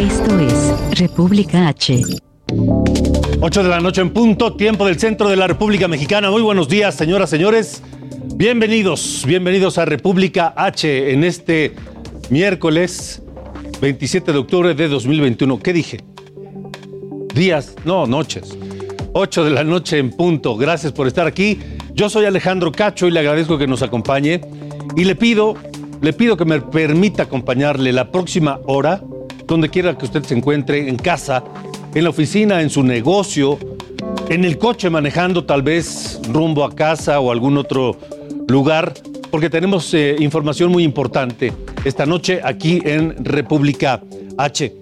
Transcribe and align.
Esto 0.00 0.38
es 0.38 0.98
República 0.98 1.68
H. 1.68 2.00
8 3.42 3.62
de 3.62 3.68
la 3.68 3.80
noche 3.80 4.00
en 4.00 4.08
punto, 4.14 4.56
tiempo 4.56 4.86
del 4.86 4.98
centro 4.98 5.28
de 5.28 5.36
la 5.36 5.46
República 5.46 5.88
Mexicana. 5.88 6.30
Muy 6.30 6.40
buenos 6.40 6.70
días, 6.70 6.94
señoras, 6.94 7.28
señores. 7.28 7.82
Bienvenidos, 8.34 9.24
bienvenidos 9.26 9.76
a 9.76 9.84
República 9.84 10.54
H 10.56 11.12
en 11.12 11.22
este 11.22 11.74
miércoles 12.30 13.22
27 13.82 14.32
de 14.32 14.38
octubre 14.38 14.74
de 14.74 14.88
2021. 14.88 15.58
¿Qué 15.58 15.74
dije? 15.74 16.00
Días, 17.34 17.76
no, 17.84 18.06
noches. 18.06 18.56
8 19.12 19.44
de 19.44 19.50
la 19.50 19.64
noche 19.64 19.98
en 19.98 20.12
punto. 20.12 20.56
Gracias 20.56 20.92
por 20.92 21.08
estar 21.08 21.26
aquí. 21.26 21.58
Yo 21.92 22.08
soy 22.08 22.24
Alejandro 22.24 22.72
Cacho 22.72 23.06
y 23.06 23.10
le 23.10 23.20
agradezco 23.20 23.58
que 23.58 23.66
nos 23.66 23.82
acompañe. 23.82 24.40
Y 24.96 25.04
le 25.04 25.14
pido, 25.14 25.56
le 26.00 26.14
pido 26.14 26.38
que 26.38 26.46
me 26.46 26.58
permita 26.58 27.24
acompañarle 27.24 27.92
la 27.92 28.10
próxima 28.10 28.60
hora, 28.64 29.02
donde 29.50 29.68
quiera 29.68 29.98
que 29.98 30.04
usted 30.04 30.22
se 30.22 30.36
encuentre, 30.36 30.88
en 30.88 30.96
casa, 30.96 31.42
en 31.92 32.04
la 32.04 32.10
oficina, 32.10 32.62
en 32.62 32.70
su 32.70 32.84
negocio, 32.84 33.58
en 34.28 34.44
el 34.44 34.58
coche 34.58 34.88
manejando 34.88 35.44
tal 35.44 35.62
vez 35.62 36.20
rumbo 36.32 36.64
a 36.64 36.72
casa 36.72 37.18
o 37.18 37.32
algún 37.32 37.56
otro 37.56 37.96
lugar, 38.46 38.94
porque 39.28 39.50
tenemos 39.50 39.92
eh, 39.92 40.14
información 40.20 40.70
muy 40.70 40.84
importante 40.84 41.52
esta 41.84 42.06
noche 42.06 42.40
aquí 42.44 42.80
en 42.84 43.24
República 43.24 44.00
H. 44.38 44.72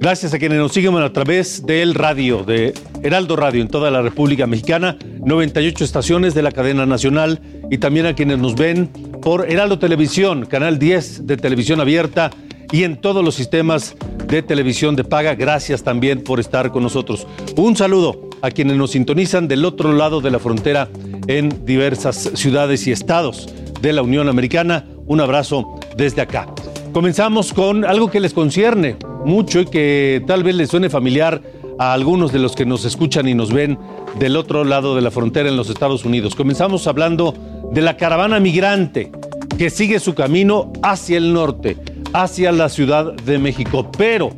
Gracias 0.00 0.34
a 0.34 0.38
quienes 0.40 0.58
nos 0.58 0.72
siguen 0.72 0.96
a 0.96 1.12
través 1.12 1.64
del 1.64 1.94
radio, 1.94 2.42
de 2.42 2.74
Heraldo 3.04 3.36
Radio 3.36 3.62
en 3.62 3.68
toda 3.68 3.88
la 3.92 4.02
República 4.02 4.48
Mexicana, 4.48 4.96
98 5.24 5.84
estaciones 5.84 6.34
de 6.34 6.42
la 6.42 6.50
cadena 6.50 6.86
nacional 6.86 7.40
y 7.70 7.78
también 7.78 8.06
a 8.06 8.14
quienes 8.14 8.38
nos 8.38 8.56
ven 8.56 8.88
por 9.22 9.48
Heraldo 9.48 9.78
Televisión, 9.78 10.46
canal 10.46 10.80
10 10.80 11.28
de 11.28 11.36
televisión 11.36 11.80
abierta 11.80 12.32
y 12.72 12.84
en 12.84 12.96
todos 12.96 13.24
los 13.24 13.34
sistemas 13.34 13.94
de 14.26 14.42
televisión 14.42 14.96
de 14.96 15.04
paga. 15.04 15.34
Gracias 15.34 15.84
también 15.84 16.24
por 16.24 16.40
estar 16.40 16.72
con 16.72 16.82
nosotros. 16.82 17.26
Un 17.56 17.76
saludo 17.76 18.30
a 18.40 18.50
quienes 18.50 18.76
nos 18.76 18.92
sintonizan 18.92 19.46
del 19.46 19.64
otro 19.64 19.92
lado 19.92 20.20
de 20.20 20.30
la 20.30 20.38
frontera 20.38 20.88
en 21.28 21.64
diversas 21.64 22.32
ciudades 22.34 22.86
y 22.86 22.92
estados 22.92 23.48
de 23.80 23.92
la 23.92 24.02
Unión 24.02 24.28
Americana. 24.28 24.86
Un 25.06 25.20
abrazo 25.20 25.78
desde 25.96 26.22
acá. 26.22 26.48
Comenzamos 26.92 27.52
con 27.52 27.84
algo 27.84 28.10
que 28.10 28.20
les 28.20 28.34
concierne 28.34 28.96
mucho 29.24 29.60
y 29.60 29.66
que 29.66 30.22
tal 30.26 30.42
vez 30.42 30.54
les 30.54 30.70
suene 30.70 30.90
familiar 30.90 31.42
a 31.78 31.92
algunos 31.92 32.32
de 32.32 32.38
los 32.38 32.54
que 32.54 32.66
nos 32.66 32.84
escuchan 32.84 33.28
y 33.28 33.34
nos 33.34 33.52
ven 33.52 33.78
del 34.18 34.36
otro 34.36 34.64
lado 34.64 34.94
de 34.94 35.02
la 35.02 35.10
frontera 35.10 35.48
en 35.48 35.56
los 35.56 35.70
Estados 35.70 36.04
Unidos. 36.04 36.34
Comenzamos 36.34 36.86
hablando 36.86 37.34
de 37.72 37.80
la 37.80 37.96
caravana 37.96 38.40
migrante 38.40 39.10
que 39.56 39.70
sigue 39.70 40.00
su 40.00 40.14
camino 40.14 40.72
hacia 40.82 41.18
el 41.18 41.32
norte, 41.32 41.76
hacia 42.12 42.52
la 42.52 42.68
Ciudad 42.68 43.12
de 43.14 43.38
México. 43.38 43.90
Pero, 43.96 44.30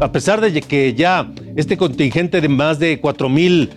a 0.00 0.10
pesar 0.12 0.40
de 0.40 0.60
que 0.60 0.94
ya 0.94 1.30
este 1.56 1.76
contingente 1.76 2.40
de 2.40 2.48
más 2.48 2.78
de 2.78 3.00
4 3.00 3.28
mil 3.28 3.70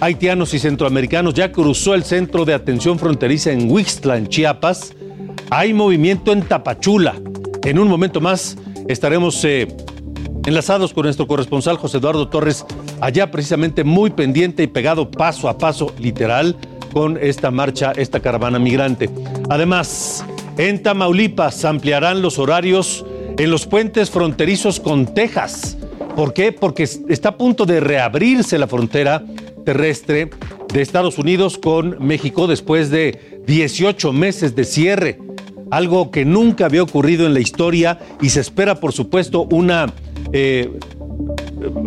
haitianos 0.00 0.54
y 0.54 0.58
centroamericanos 0.58 1.34
ya 1.34 1.50
cruzó 1.52 1.94
el 1.94 2.04
centro 2.04 2.44
de 2.44 2.54
atención 2.54 2.98
fronteriza 2.98 3.52
en 3.52 3.70
Huixtla, 3.70 4.16
en 4.16 4.28
Chiapas, 4.28 4.94
hay 5.50 5.72
movimiento 5.72 6.32
en 6.32 6.42
Tapachula. 6.42 7.14
En 7.64 7.78
un 7.78 7.88
momento 7.88 8.20
más 8.20 8.56
estaremos 8.86 9.44
eh, 9.44 9.68
enlazados 10.46 10.92
con 10.92 11.04
nuestro 11.04 11.26
corresponsal 11.26 11.76
José 11.76 11.98
Eduardo 11.98 12.28
Torres, 12.28 12.64
allá 13.00 13.30
precisamente 13.30 13.84
muy 13.84 14.10
pendiente 14.10 14.62
y 14.62 14.66
pegado 14.66 15.10
paso 15.10 15.48
a 15.48 15.58
paso, 15.58 15.92
literal, 15.98 16.56
con 16.92 17.18
esta 17.20 17.50
marcha, 17.50 17.92
esta 17.96 18.20
caravana 18.20 18.58
migrante. 18.58 19.10
Además, 19.50 20.24
en 20.58 20.82
Tamaulipas 20.82 21.64
ampliarán 21.64 22.20
los 22.20 22.38
horarios 22.38 23.06
en 23.38 23.50
los 23.50 23.66
puentes 23.66 24.10
fronterizos 24.10 24.80
con 24.80 25.14
Texas. 25.14 25.78
¿Por 26.14 26.34
qué? 26.34 26.52
Porque 26.52 26.82
está 26.82 27.30
a 27.30 27.36
punto 27.36 27.64
de 27.64 27.80
reabrirse 27.80 28.58
la 28.58 28.66
frontera 28.66 29.24
terrestre 29.64 30.30
de 30.72 30.82
Estados 30.82 31.16
Unidos 31.18 31.56
con 31.56 32.04
México 32.04 32.46
después 32.46 32.90
de 32.90 33.40
18 33.46 34.12
meses 34.12 34.54
de 34.54 34.64
cierre 34.64 35.18
algo 35.70 36.10
que 36.10 36.24
nunca 36.24 36.66
había 36.66 36.82
ocurrido 36.82 37.26
en 37.26 37.34
la 37.34 37.40
historia 37.40 37.98
y 38.20 38.30
se 38.30 38.40
espera, 38.40 38.80
por 38.80 38.92
supuesto, 38.92 39.46
una 39.50 39.92
eh, 40.32 40.70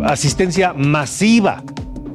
asistencia 0.04 0.72
masiva 0.72 1.62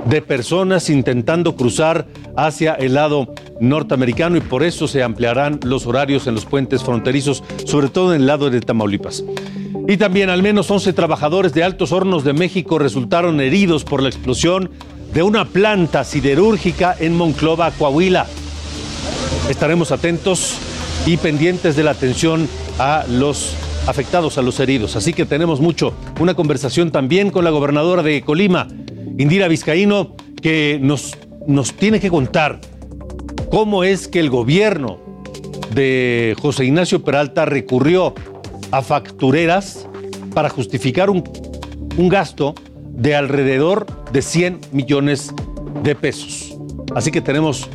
de 0.06 0.22
personas 0.22 0.90
intentando 0.90 1.56
cruzar 1.56 2.07
hacia 2.35 2.73
el 2.75 2.94
lado 2.94 3.34
norteamericano 3.59 4.38
y 4.38 4.41
por 4.41 4.63
eso 4.63 4.88
se 4.88 5.03
ampliarán 5.03 5.59
los 5.63 5.85
horarios 5.85 6.28
en 6.28 6.35
los 6.35 6.45
puentes 6.45 6.84
fronterizos, 6.84 7.44
sobre 7.66 7.90
todo 7.90 8.13
en 8.13 8.22
el 8.22 8.28
lado 8.28 8.50
de 8.50 8.62
Tamaulipas. 8.62 9.23
Y 9.88 9.97
también 9.97 10.29
al 10.29 10.44
menos 10.44 10.69
11 10.69 10.91
trabajadores 10.94 11.53
de 11.53 11.63
Altos 11.63 11.91
Hornos 11.91 12.23
de 12.23 12.34
México 12.34 12.78
resultaron 12.78 13.40
heridos 13.40 13.84
por 13.84 14.01
la 14.01 14.09
explosión 14.09 14.69
de 15.13 15.23
una 15.23 15.46
planta 15.46 16.03
siderúrgica 16.03 16.96
en 17.00 17.16
Monclova, 17.16 17.72
Coahuila. 17.72 18.28
Estaremos 19.50 19.91
atentos 19.91 20.57
y 21.06 21.16
pendientes 21.17 21.75
de 21.78 21.84
la 21.84 21.91
atención 21.91 22.50
a 22.79 23.06
los 23.09 23.56
afectados, 23.88 24.38
a 24.38 24.41
los 24.41 24.59
heridos. 24.59 24.97
Así 24.97 25.13
que 25.13 25.25
tenemos 25.25 25.62
mucho. 25.62 25.94
Una 26.19 26.34
conversación 26.34 26.91
también 26.91 27.31
con 27.31 27.46
la 27.46 27.50
gobernadora 27.50 28.03
de 28.03 28.22
Colima, 28.22 28.67
Indira 29.17 29.47
Vizcaíno, 29.47 30.16
que 30.41 30.79
nos, 30.81 31.17
nos 31.47 31.73
tiene 31.73 32.01
que 32.01 32.09
contar 32.09 32.59
cómo 33.50 33.84
es 33.84 34.08
que 34.08 34.19
el 34.19 34.30
gobierno 34.30 35.00
de 35.74 36.35
José 36.41 36.66
Ignacio 36.66 37.03
Peralta 37.03 37.46
recurrió 37.46 38.13
a 38.72 38.81
factureras 38.81 39.88
para 40.34 40.50
justificar 40.50 41.09
un, 41.09 41.24
un 41.97 42.09
gasto 42.09 42.56
de 42.90 43.16
alrededor 43.16 43.85
de 44.12 44.22
100 44.22 44.59
millones 44.72 45.34
de 45.84 45.96
pesos. 45.96 46.58
Así 46.96 47.12
que 47.12 47.22
tenemos 47.22 47.69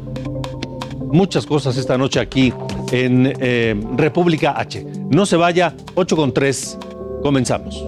muchas 1.12 1.47
cosas 1.47 1.77
esta 1.77 1.97
noche 1.99 2.19
aquí 2.21 2.53
en 2.91 3.33
eh, 3.41 3.81
República 3.97 4.54
H. 4.59 4.84
No 5.10 5.27
se 5.27 5.37
vaya, 5.37 5.75
8 5.94 6.16
con 6.16 6.33
3, 6.33 6.78
comenzamos. 7.22 7.87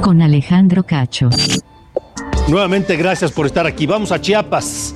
Con 0.00 0.22
Alejandro 0.22 0.82
Cacho. 0.82 1.30
Nuevamente, 2.48 2.96
gracias 2.96 3.30
por 3.30 3.46
estar 3.46 3.66
aquí. 3.66 3.86
Vamos 3.86 4.10
a 4.10 4.20
Chiapas. 4.20 4.92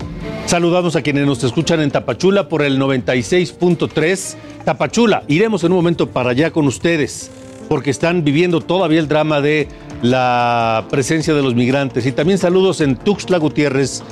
Saludamos 0.47 0.97
a 0.97 1.03
quienes 1.03 1.25
nos 1.25 1.44
escuchan 1.44 1.81
en 1.81 1.91
Tapachula 1.91 2.49
por 2.49 2.62
el 2.62 2.78
96.3. 2.78 4.34
Tapachula, 4.65 5.22
iremos 5.28 5.63
en 5.63 5.71
un 5.71 5.77
momento 5.77 6.10
para 6.10 6.30
allá 6.30 6.51
con 6.51 6.66
ustedes, 6.66 7.30
porque 7.69 7.91
están 7.91 8.24
viviendo 8.24 8.60
todavía 8.60 8.98
el 8.98 9.09
drama 9.09 9.41
de 9.41 9.69
la 10.03 10.84
presencia 10.91 11.33
de 11.33 11.42
los 11.42 11.54
migrantes. 11.54 12.04
Y 12.04 12.13
también 12.13 12.39
saludos 12.39 12.80
en 12.80 12.97
Tuxtla 12.97 13.39
Gutiérrez, 13.39 14.03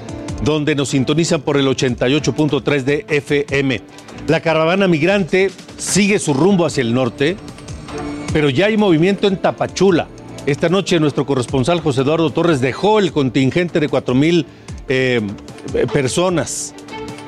donde 0.44 0.76
nos 0.76 0.90
sintonizan 0.90 1.42
por 1.42 1.56
el 1.56 1.66
88.3 1.66 2.82
de 2.84 3.04
FM. 3.08 3.82
La 4.28 4.40
caravana 4.40 4.86
migrante 4.86 5.50
sigue 5.76 6.20
su 6.20 6.32
rumbo 6.32 6.64
hacia 6.64 6.82
el 6.82 6.94
norte, 6.94 7.36
pero 8.32 8.48
ya 8.50 8.66
hay 8.66 8.76
movimiento 8.76 9.26
en 9.26 9.36
Tapachula. 9.36 10.06
Esta 10.46 10.68
noche 10.68 10.98
nuestro 10.98 11.26
corresponsal 11.26 11.80
José 11.80 12.02
Eduardo 12.02 12.30
Torres 12.30 12.60
dejó 12.60 12.98
el 12.98 13.12
contingente 13.12 13.80
de 13.80 13.88
4 13.88 14.14
mil 14.14 14.46
eh, 14.88 15.20
personas 15.92 16.74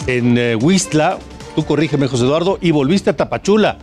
en 0.06 0.38
eh, 0.38 0.56
Huistla. 0.56 1.18
Tú 1.54 1.66
corrígeme, 1.66 2.08
José 2.08 2.24
Eduardo, 2.24 2.58
y 2.60 2.70
volviste 2.70 3.10
a 3.10 3.16
Tapachula. 3.16 3.78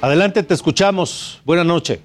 Adelante, 0.00 0.42
te 0.42 0.52
escuchamos. 0.52 1.40
Buenas 1.44 1.64
noches. 1.64 2.00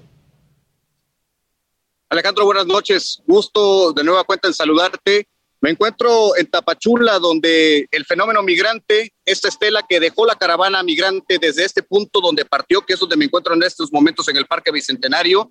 Alejandro, 2.08 2.44
buenas 2.44 2.66
noches. 2.66 3.22
Gusto 3.26 3.92
de 3.92 4.02
nueva 4.02 4.24
cuenta 4.24 4.48
en 4.48 4.54
saludarte 4.54 5.28
Me 5.60 5.70
encuentro 5.70 6.34
en 6.36 6.46
Tapachula, 6.46 7.18
donde 7.18 7.86
el 7.90 8.06
fenómeno 8.06 8.42
migrante, 8.42 9.12
esta 9.26 9.48
estela 9.48 9.84
que 9.86 10.00
dejó 10.00 10.24
la 10.24 10.34
caravana 10.34 10.82
migrante 10.82 11.38
desde 11.38 11.66
este 11.66 11.82
punto 11.82 12.22
donde 12.22 12.46
partió, 12.46 12.80
que 12.80 12.94
es 12.94 13.00
donde 13.00 13.18
me 13.18 13.26
encuentro 13.26 13.52
en 13.52 13.62
estos 13.62 13.92
momentos 13.92 14.26
en 14.28 14.38
el 14.38 14.46
Parque 14.46 14.72
Bicentenario, 14.72 15.50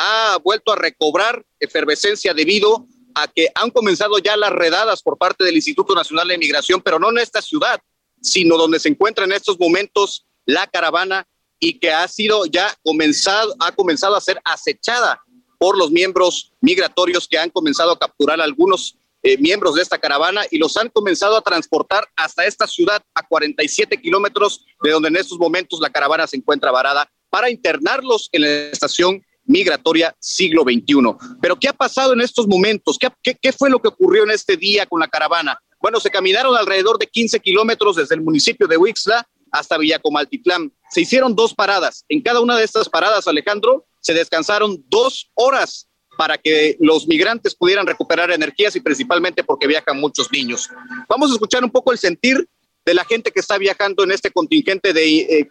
ha 0.00 0.38
vuelto 0.38 0.72
a 0.72 0.76
recobrar 0.76 1.44
efervescencia 1.58 2.32
debido 2.32 2.86
a 3.14 3.26
que 3.26 3.48
han 3.52 3.70
comenzado 3.70 4.18
ya 4.18 4.36
las 4.36 4.52
redadas 4.52 5.02
por 5.02 5.18
parte 5.18 5.42
del 5.42 5.56
Instituto 5.56 5.92
Nacional 5.92 6.28
de 6.28 6.38
Migración, 6.38 6.80
pero 6.80 7.00
no 7.00 7.10
en 7.10 7.18
esta 7.18 7.42
ciudad, 7.42 7.80
sino 8.22 8.56
donde 8.56 8.78
se 8.78 8.88
encuentra 8.88 9.24
en 9.24 9.32
estos 9.32 9.58
momentos 9.58 10.24
la 10.46 10.68
caravana 10.68 11.26
y 11.58 11.80
que 11.80 11.90
ha 11.90 12.06
sido 12.06 12.46
ya 12.46 12.72
comenzado, 12.84 13.56
ha 13.58 13.72
comenzado 13.72 14.14
a 14.14 14.20
ser 14.20 14.40
acechada 14.44 15.20
por 15.58 15.76
los 15.76 15.90
miembros 15.90 16.52
migratorios 16.60 17.26
que 17.26 17.36
han 17.36 17.50
comenzado 17.50 17.90
a 17.90 17.98
capturar 17.98 18.40
algunos 18.40 18.96
eh, 19.24 19.36
miembros 19.38 19.74
de 19.74 19.82
esta 19.82 19.98
caravana 19.98 20.42
y 20.48 20.58
los 20.58 20.76
han 20.76 20.90
comenzado 20.90 21.36
a 21.36 21.42
transportar 21.42 22.06
hasta 22.14 22.46
esta 22.46 22.68
ciudad 22.68 23.02
a 23.14 23.26
47 23.26 24.00
kilómetros 24.00 24.64
de 24.80 24.92
donde 24.92 25.08
en 25.08 25.16
estos 25.16 25.38
momentos 25.38 25.80
la 25.80 25.90
caravana 25.90 26.28
se 26.28 26.36
encuentra 26.36 26.70
varada 26.70 27.10
para 27.28 27.50
internarlos 27.50 28.28
en 28.30 28.42
la 28.42 28.48
estación 28.70 29.24
migratoria 29.48 30.14
siglo 30.20 30.62
XXI. 30.62 31.16
Pero 31.40 31.56
¿qué 31.56 31.68
ha 31.68 31.72
pasado 31.72 32.12
en 32.12 32.20
estos 32.20 32.46
momentos? 32.46 32.96
¿Qué, 32.98 33.36
qué, 33.40 33.52
fue 33.52 33.68
lo 33.68 33.80
que 33.80 33.88
ocurrió 33.88 34.22
en 34.22 34.30
este 34.30 34.56
día 34.56 34.86
con 34.86 35.00
la 35.00 35.08
caravana? 35.08 35.58
Bueno, 35.80 35.98
se 35.98 36.10
caminaron 36.10 36.56
alrededor 36.56 36.98
de 36.98 37.06
15 37.06 37.40
kilómetros 37.40 37.96
desde 37.96 38.14
el 38.14 38.20
municipio 38.20 38.68
de 38.68 38.76
Huixla 38.76 39.26
hasta 39.50 39.78
Villacomaltitlán. 39.78 40.72
Se 40.90 41.00
hicieron 41.00 41.34
dos 41.34 41.54
paradas. 41.54 42.04
En 42.08 42.22
cada 42.22 42.40
una 42.40 42.56
de 42.56 42.64
estas 42.64 42.88
paradas, 42.88 43.26
Alejandro, 43.26 43.86
se 44.00 44.14
descansaron 44.14 44.84
dos 44.88 45.30
horas 45.34 45.88
para 46.18 46.36
que 46.36 46.76
los 46.80 47.06
migrantes 47.06 47.54
pudieran 47.54 47.86
recuperar 47.86 48.30
energías 48.30 48.74
y 48.76 48.80
principalmente 48.80 49.44
porque 49.44 49.66
viajan 49.66 50.00
muchos 50.00 50.30
niños. 50.32 50.68
Vamos 51.08 51.30
a 51.30 51.34
escuchar 51.34 51.64
un 51.64 51.70
poco 51.70 51.92
el 51.92 51.98
sentir 51.98 52.48
de 52.84 52.94
la 52.94 53.04
gente 53.04 53.30
que 53.30 53.40
está 53.40 53.56
viajando 53.56 54.02
en 54.02 54.10
este 54.10 54.30
contingente 54.30 54.92
de, 54.92 55.18
eh, 55.20 55.48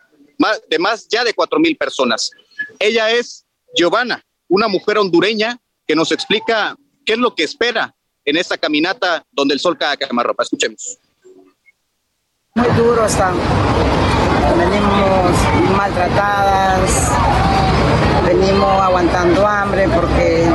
de 0.70 0.80
más 0.80 1.08
ya 1.08 1.24
de 1.24 1.34
cuatro 1.34 1.60
mil 1.60 1.78
personas. 1.78 2.32
Ella 2.80 3.12
es 3.12 3.47
Giovanna, 3.78 4.22
una 4.50 4.68
mujer 4.68 4.98
hondureña 4.98 5.58
que 5.86 5.96
nos 5.96 6.12
explica 6.12 6.76
qué 7.06 7.14
es 7.14 7.20
lo 7.20 7.36
que 7.36 7.44
espera 7.44 7.94
en 8.26 8.36
esta 8.36 8.58
caminata 8.58 9.24
donde 9.32 9.54
el 9.54 9.60
sol 9.60 9.78
cae 9.78 9.96
a 10.02 10.24
ropa. 10.24 10.44
Escuchemos. 10.44 10.98
Muy 12.56 12.68
duro 12.70 13.06
están. 13.06 13.36
Venimos 14.58 15.78
maltratadas, 15.78 17.12
venimos 18.26 18.82
aguantando 18.82 19.46
hambre 19.46 19.88
porque 19.90 20.50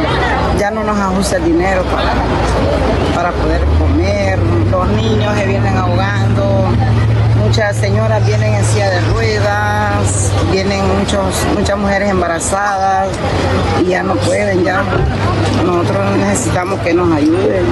ya 0.58 0.72
no 0.72 0.82
nos 0.82 0.98
ajusta 0.98 1.36
el 1.36 1.44
dinero 1.44 1.84
para, 1.84 2.12
para 3.14 3.32
poder 3.32 3.64
comer. 3.78 4.38
Los 4.70 4.88
niños 4.88 5.34
se 5.38 5.46
vienen 5.46 5.76
ahogando 5.76 6.72
muchas 7.52 7.76
señoras 7.76 8.26
vienen 8.26 8.54
en 8.54 8.64
silla 8.64 8.88
de 8.88 9.00
ruedas, 9.12 10.32
vienen 10.50 10.82
muchas 11.54 11.78
mujeres 11.78 12.10
embarazadas 12.10 13.08
y 13.80 13.90
ya 13.90 14.02
no 14.02 14.14
pueden, 14.14 14.64
ya 14.64 14.82
nosotros 15.64 16.16
necesitamos 16.16 16.80
que 16.80 16.94
nos 16.94 17.14
ayuden. 17.14 17.66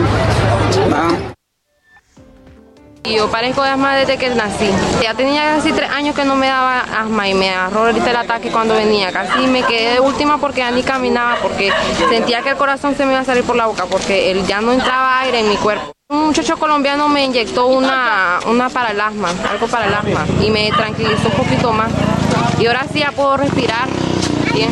Yo 3.05 3.31
parezco 3.31 3.63
de 3.63 3.71
asma 3.71 3.97
desde 3.97 4.19
que 4.19 4.29
nací. 4.31 4.71
Ya 5.03 5.15
tenía 5.15 5.57
casi 5.57 5.73
tres 5.73 5.91
años 5.91 6.15
que 6.15 6.25
no 6.25 6.37
me 6.37 6.47
daba 6.47 6.81
asma 6.81 7.29
y 7.29 7.35
me 7.35 7.51
agarró 7.51 7.87
ahorita 7.87 8.11
el 8.11 8.17
ataque 8.17 8.51
cuando 8.51 8.75
venía. 8.75 9.11
Casi 9.11 9.47
me 9.47 9.63
quedé 9.63 9.95
de 9.95 10.01
última 10.01 10.39
porque 10.39 10.59
ya 10.59 10.71
ni 10.71 10.83
caminaba, 10.83 11.37
porque 11.43 11.73
sentía 12.11 12.43
que 12.43 12.51
el 12.51 12.57
corazón 12.57 12.95
se 12.95 13.05
me 13.07 13.13
iba 13.13 13.21
a 13.21 13.25
salir 13.25 13.43
por 13.45 13.57
la 13.57 13.67
boca, 13.67 13.87
porque 13.87 14.31
él 14.31 14.47
ya 14.47 14.61
no 14.61 14.73
entraba 14.73 15.21
aire 15.21 15.41
en 15.41 15.49
mi 15.49 15.57
cuerpo. 15.57 15.93
Un 16.11 16.27
muchacho 16.27 16.59
colombiano 16.59 17.09
me 17.09 17.25
inyectó 17.25 17.67
una, 17.67 18.41
una 18.47 18.69
para 18.69 18.91
el 18.91 19.01
asma, 19.01 19.31
algo 19.51 19.67
para 19.67 19.87
el 19.87 19.95
asma, 19.95 20.27
y 20.43 20.51
me 20.51 20.71
tranquilizó 20.71 21.29
un 21.29 21.35
poquito 21.35 21.73
más. 21.73 21.91
Y 22.61 22.67
ahora 22.67 22.87
sí 22.93 23.01
ya 23.01 23.11
puedo 23.13 23.39
respirar 23.39 23.89
bien. 24.53 24.71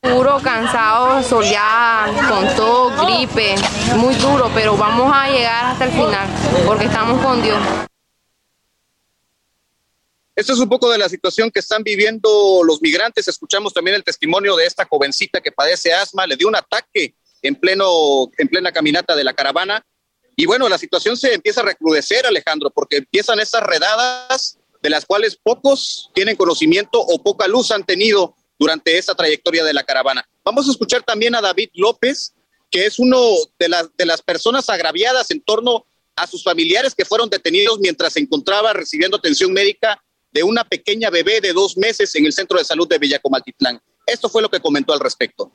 Puro, 0.00 0.38
cansado, 0.42 1.22
soleada, 1.22 2.06
con 2.28 2.56
todo, 2.56 3.04
gripe, 3.04 3.56
muy 3.96 4.14
duro, 4.14 4.50
pero 4.54 4.76
vamos 4.76 5.10
a 5.12 5.28
llegar 5.28 5.66
hasta 5.66 5.84
el 5.84 5.90
final, 5.90 6.28
porque 6.64 6.84
estamos 6.84 7.22
con 7.22 7.42
Dios. 7.42 7.58
Esto 10.34 10.52
es 10.52 10.58
un 10.60 10.68
poco 10.68 10.90
de 10.90 10.98
la 10.98 11.08
situación 11.08 11.50
que 11.50 11.60
están 11.60 11.82
viviendo 11.82 12.62
los 12.64 12.80
migrantes. 12.80 13.26
Escuchamos 13.26 13.74
también 13.74 13.96
el 13.96 14.04
testimonio 14.04 14.54
de 14.54 14.66
esta 14.66 14.86
jovencita 14.86 15.40
que 15.40 15.50
padece 15.50 15.92
asma, 15.92 16.26
le 16.26 16.36
dio 16.36 16.46
un 16.46 16.56
ataque 16.56 17.16
en, 17.42 17.56
pleno, 17.56 18.30
en 18.38 18.48
plena 18.48 18.70
caminata 18.70 19.16
de 19.16 19.24
la 19.24 19.34
caravana 19.34 19.84
y 20.38 20.44
bueno, 20.44 20.68
la 20.68 20.76
situación 20.76 21.16
se 21.16 21.32
empieza 21.32 21.62
a 21.62 21.64
recrudecer, 21.64 22.26
Alejandro, 22.26 22.70
porque 22.70 22.98
empiezan 22.98 23.40
esas 23.40 23.62
redadas 23.62 24.58
de 24.86 24.90
las 24.90 25.04
cuales 25.04 25.34
pocos 25.34 26.12
tienen 26.14 26.36
conocimiento 26.36 27.00
o 27.00 27.20
poca 27.20 27.48
luz 27.48 27.72
han 27.72 27.82
tenido 27.82 28.36
durante 28.56 28.96
esta 28.96 29.16
trayectoria 29.16 29.64
de 29.64 29.74
la 29.74 29.82
caravana. 29.82 30.24
Vamos 30.44 30.68
a 30.68 30.70
escuchar 30.70 31.02
también 31.02 31.34
a 31.34 31.40
David 31.40 31.70
López, 31.74 32.34
que 32.70 32.86
es 32.86 33.00
uno 33.00 33.18
de 33.58 33.68
las, 33.68 33.88
de 33.96 34.06
las 34.06 34.22
personas 34.22 34.70
agraviadas 34.70 35.32
en 35.32 35.40
torno 35.40 35.86
a 36.14 36.28
sus 36.28 36.44
familiares 36.44 36.94
que 36.94 37.04
fueron 37.04 37.28
detenidos 37.28 37.80
mientras 37.80 38.12
se 38.12 38.20
encontraba 38.20 38.72
recibiendo 38.74 39.16
atención 39.16 39.52
médica 39.52 40.00
de 40.30 40.44
una 40.44 40.62
pequeña 40.62 41.10
bebé 41.10 41.40
de 41.40 41.52
dos 41.52 41.76
meses 41.76 42.14
en 42.14 42.24
el 42.24 42.32
centro 42.32 42.56
de 42.56 42.64
salud 42.64 42.86
de 42.86 42.98
Villacomaltitlán. 42.98 43.82
Esto 44.06 44.28
fue 44.28 44.40
lo 44.40 44.48
que 44.48 44.60
comentó 44.60 44.92
al 44.92 45.00
respecto. 45.00 45.50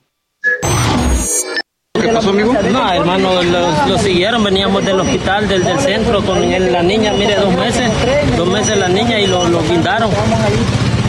¿Qué 2.00 2.08
pasó, 2.08 2.30
amigo? 2.30 2.54
No, 2.72 2.94
hermano, 2.94 3.30
lo, 3.44 3.98
siguieron, 3.98 4.44
veníamos 4.44 4.84
del 4.86 5.02
hospital, 5.02 5.48
del, 5.48 5.64
del 5.64 5.78
centro, 5.80 6.24
con 6.24 6.40
la 6.50 6.82
niña, 6.82 7.12
mire, 7.12 7.36
dos 7.36 7.54
meses, 7.54 7.92
dos 8.38 8.48
meses 8.48 8.78
la 8.78 8.88
niña 8.88 9.20
y 9.20 9.28
lo, 9.28 9.48
lo 9.50 9.62
guindaron. 9.64 10.10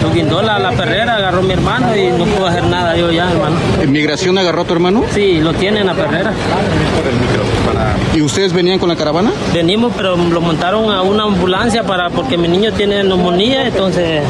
Lo 0.03 0.11
guindó 0.11 0.43
la, 0.43 0.59
la 0.59 0.73
perrera, 0.73 1.15
agarró 1.15 1.41
mi 1.43 1.53
hermano 1.53 1.97
y 1.97 2.09
no 2.09 2.25
pudo 2.25 2.49
hacer 2.49 2.65
nada 2.65 2.97
yo 2.97 3.13
ya, 3.13 3.31
hermano. 3.31 3.57
¿Migración 3.87 4.37
agarró 4.37 4.63
a 4.63 4.65
tu 4.65 4.73
hermano? 4.75 5.05
Sí, 5.15 5.41
lo 5.41 5.55
tiene 5.55 5.81
en 5.81 5.87
la 5.87 5.95
perrera. 5.95 6.33
¿Y 8.15 8.21
ustedes 8.21 8.53
venían 8.53 8.79
con 8.79 8.91
la 8.91 8.97
caravana? 8.97 9.33
Venimos, 9.55 9.93
pero 9.97 10.17
lo 10.17 10.41
montaron 10.43 10.91
a 10.91 11.01
una 11.01 11.25
ambulancia 11.25 11.83
para 11.83 12.11
porque 12.11 12.37
mi 12.37 12.47
niño 12.47 12.71
tiene 12.75 13.03
neumonía, 13.03 13.69
entonces 13.69 14.23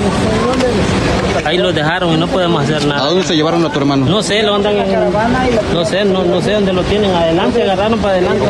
ahí 1.44 1.58
lo 1.58 1.72
dejaron 1.72 2.14
y 2.14 2.16
no 2.16 2.28
podemos 2.28 2.62
hacer 2.62 2.86
nada. 2.86 3.02
¿A 3.02 3.06
dónde 3.06 3.26
se 3.26 3.34
llevaron 3.34 3.64
a 3.64 3.72
tu 3.72 3.78
hermano? 3.80 4.06
No 4.06 4.22
sé, 4.22 4.44
lo 4.44 4.54
andan 4.54 4.76
en, 4.76 5.74
no 5.74 5.84
sé, 5.84 6.04
no, 6.04 6.22
no 6.22 6.40
sé 6.40 6.52
dónde 6.52 6.72
lo 6.72 6.84
tienen. 6.84 7.10
Adelante, 7.10 7.62
agarraron 7.62 7.98
para 7.98 8.14
adelante. 8.14 8.46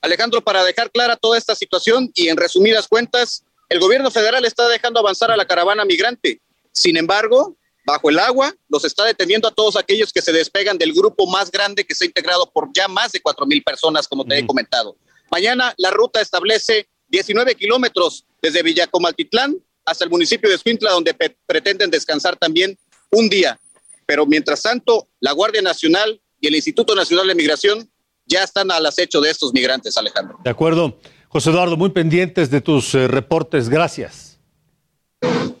Alejandro, 0.00 0.40
para 0.40 0.64
dejar 0.64 0.90
clara 0.90 1.16
toda 1.16 1.36
esta 1.36 1.54
situación 1.54 2.10
y 2.14 2.28
en 2.28 2.38
resumidas 2.38 2.88
cuentas, 2.88 3.44
el 3.68 3.78
gobierno 3.78 4.10
federal 4.10 4.46
está 4.46 4.66
dejando 4.68 5.00
avanzar 5.00 5.30
a 5.30 5.36
la 5.36 5.44
caravana 5.44 5.84
migrante. 5.84 6.40
Sin 6.72 6.96
embargo, 6.96 7.57
bajo 7.88 8.10
el 8.10 8.18
agua, 8.18 8.54
los 8.68 8.84
está 8.84 9.04
deteniendo 9.04 9.48
a 9.48 9.50
todos 9.50 9.74
aquellos 9.76 10.12
que 10.12 10.20
se 10.20 10.30
despegan 10.30 10.76
del 10.76 10.92
grupo 10.92 11.26
más 11.26 11.50
grande 11.50 11.86
que 11.86 11.94
se 11.94 12.04
ha 12.04 12.06
integrado 12.06 12.50
por 12.52 12.68
ya 12.74 12.86
más 12.86 13.12
de 13.12 13.20
cuatro 13.20 13.46
mil 13.46 13.62
personas, 13.62 14.06
como 14.06 14.26
te 14.26 14.38
he 14.38 14.46
comentado. 14.46 14.94
Mañana 15.30 15.74
la 15.78 15.90
ruta 15.90 16.20
establece 16.20 16.86
19 17.08 17.54
kilómetros 17.54 18.26
desde 18.42 18.62
Villacomaltitlán 18.62 19.56
hasta 19.86 20.04
el 20.04 20.10
municipio 20.10 20.50
de 20.50 20.56
Escuintla, 20.56 20.90
donde 20.90 21.14
pretenden 21.46 21.90
descansar 21.90 22.36
también 22.36 22.78
un 23.10 23.30
día. 23.30 23.58
Pero 24.04 24.26
mientras 24.26 24.60
tanto, 24.60 25.08
la 25.20 25.32
Guardia 25.32 25.62
Nacional 25.62 26.20
y 26.40 26.46
el 26.46 26.56
Instituto 26.56 26.94
Nacional 26.94 27.26
de 27.26 27.34
Migración 27.34 27.90
ya 28.26 28.42
están 28.42 28.70
al 28.70 28.84
acecho 28.84 29.22
de 29.22 29.30
estos 29.30 29.54
migrantes, 29.54 29.96
Alejandro. 29.96 30.38
De 30.44 30.50
acuerdo. 30.50 30.98
José 31.28 31.50
Eduardo, 31.50 31.78
muy 31.78 31.90
pendientes 31.90 32.50
de 32.50 32.60
tus 32.60 32.94
eh, 32.94 33.08
reportes. 33.08 33.70
Gracias. 33.70 34.27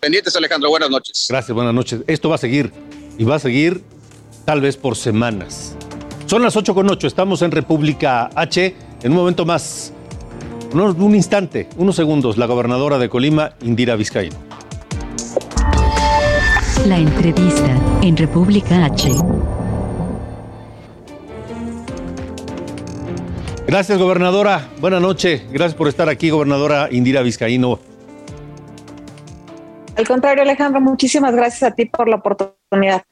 Pendientes, 0.00 0.34
Alejandro. 0.36 0.70
Buenas 0.70 0.90
noches. 0.90 1.26
Gracias, 1.28 1.54
buenas 1.54 1.74
noches. 1.74 2.00
Esto 2.06 2.28
va 2.28 2.36
a 2.36 2.38
seguir 2.38 2.72
y 3.18 3.24
va 3.24 3.36
a 3.36 3.38
seguir 3.38 3.82
tal 4.44 4.60
vez 4.60 4.76
por 4.76 4.96
semanas. 4.96 5.76
Son 6.26 6.42
las 6.42 6.56
8 6.56 6.74
con 6.74 6.88
8. 6.88 7.06
Estamos 7.06 7.42
en 7.42 7.50
República 7.50 8.30
H. 8.34 8.74
En 9.02 9.12
un 9.12 9.18
momento 9.18 9.44
más, 9.44 9.92
un 10.72 11.14
instante, 11.14 11.68
unos 11.76 11.96
segundos, 11.96 12.36
la 12.36 12.46
gobernadora 12.46 12.98
de 12.98 13.08
Colima, 13.08 13.52
Indira 13.62 13.96
Vizcaíno. 13.96 14.36
La 16.86 16.98
entrevista 16.98 17.76
en 18.02 18.16
República 18.16 18.84
H. 18.86 19.10
Gracias, 23.66 23.98
gobernadora. 23.98 24.68
Buenas 24.80 25.02
noches. 25.02 25.42
Gracias 25.50 25.74
por 25.74 25.88
estar 25.88 26.08
aquí, 26.08 26.30
gobernadora 26.30 26.88
Indira 26.90 27.20
Vizcaíno. 27.22 27.78
Al 29.98 30.06
contrario, 30.06 30.44
Alejandro, 30.44 30.80
muchísimas 30.80 31.34
gracias 31.34 31.72
a 31.72 31.74
ti 31.74 31.86
por 31.86 32.08
la 32.08 32.16
oportunidad. 32.16 33.02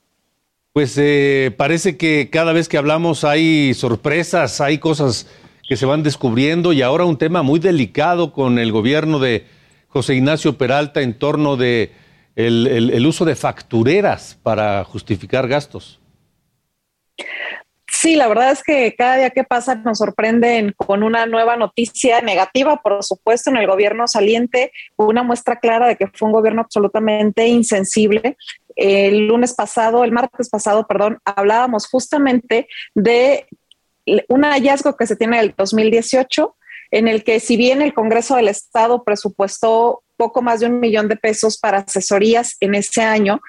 Pues 0.73 0.97
eh, 0.97 1.52
parece 1.57 1.97
que 1.97 2.31
cada 2.31 2.52
vez 2.52 2.69
que 2.69 2.78
hablamos 2.78 3.25
hay 3.25 3.75
sorpresas, 3.75 4.61
hay 4.61 4.78
cosas 4.78 5.26
que 5.69 5.76
se 5.76 5.85
van 5.85 6.05
descubriendo 6.05 6.73
y 6.73 6.83
ahora 6.83 7.05
un 7.05 7.19
tema 7.19 7.43
muy 7.43 7.59
delicado 7.59 8.33
con 8.33 8.61
el 8.61 8.71
gobierno 8.71 9.19
de 9.19 9.47
José 9.88 10.14
Ignacio 10.14 10.57
Peralta 10.59 11.02
en 11.02 11.19
torno 11.19 11.57
de 11.57 11.90
el 12.37 13.05
uso 13.05 13.25
de 13.25 13.35
factureras 13.35 14.38
para 14.45 14.85
justificar 14.85 15.49
gastos. 15.49 15.99
Sí, 18.06 18.14
la 18.14 18.28
verdad 18.28 18.52
es 18.52 18.62
que 18.62 18.94
cada 18.96 19.16
día 19.16 19.30
que 19.30 19.42
pasa 19.42 19.75
nos 19.75 19.98
sorprenden 19.98 20.72
con 20.76 21.02
una 21.02 21.26
nueva 21.26 21.56
noticia 21.56 22.20
negativa, 22.20 22.80
por 22.80 23.02
supuesto, 23.02 23.50
en 23.50 23.56
el 23.56 23.66
gobierno 23.66 24.06
saliente, 24.06 24.70
una 24.94 25.25
muestra 25.25 25.58
clara 25.58 25.88
de 25.88 25.96
que 25.96 26.06
fue 26.06 26.26
un 26.26 26.32
gobierno 26.32 26.60
absolutamente 26.60 27.48
insensible. 27.48 28.36
El 28.76 29.26
lunes 29.26 29.54
pasado, 29.54 30.04
el 30.04 30.12
martes 30.12 30.48
pasado, 30.48 30.86
perdón, 30.86 31.18
hablábamos 31.25 31.88
justamente 31.88 32.68
de 32.94 33.48
un 34.28 34.44
hallazgo 34.44 34.96
que 34.96 35.08
se 35.08 35.16
tiene 35.16 35.38
del 35.38 35.54
2018, 35.58 36.54
en 36.92 37.08
el 37.08 37.25
que 37.25 37.40
si 37.40 37.56
bien 37.56 37.82
el 37.82 37.92
Congreso 37.92 38.36
del 38.36 38.46
Estado 38.46 39.02
presupuestó 39.02 40.04
poco 40.16 40.42
más 40.42 40.60
de 40.60 40.66
un 40.66 40.78
millón 40.78 41.08
de 41.08 41.16
pesos 41.16 41.58
para 41.58 41.78
asesorías 41.78 42.56
en 42.60 42.76
ese 42.76 43.02
año, 43.02 43.40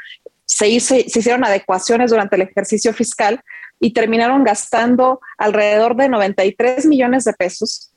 se, 0.46 0.80
se 0.80 1.06
hicieron 1.06 1.44
adecuaciones 1.44 2.10
durante 2.10 2.38
el 2.38 2.42
ejercicio 2.42 2.92
fiscal, 2.92 3.40
y 3.80 3.94
terminaron 3.94 4.44
gastando 4.44 5.20
alrededor 5.38 5.96
de 5.96 6.10
93 6.10 6.86
millones 6.86 7.24
de 7.24 7.34
pesos 7.34 7.92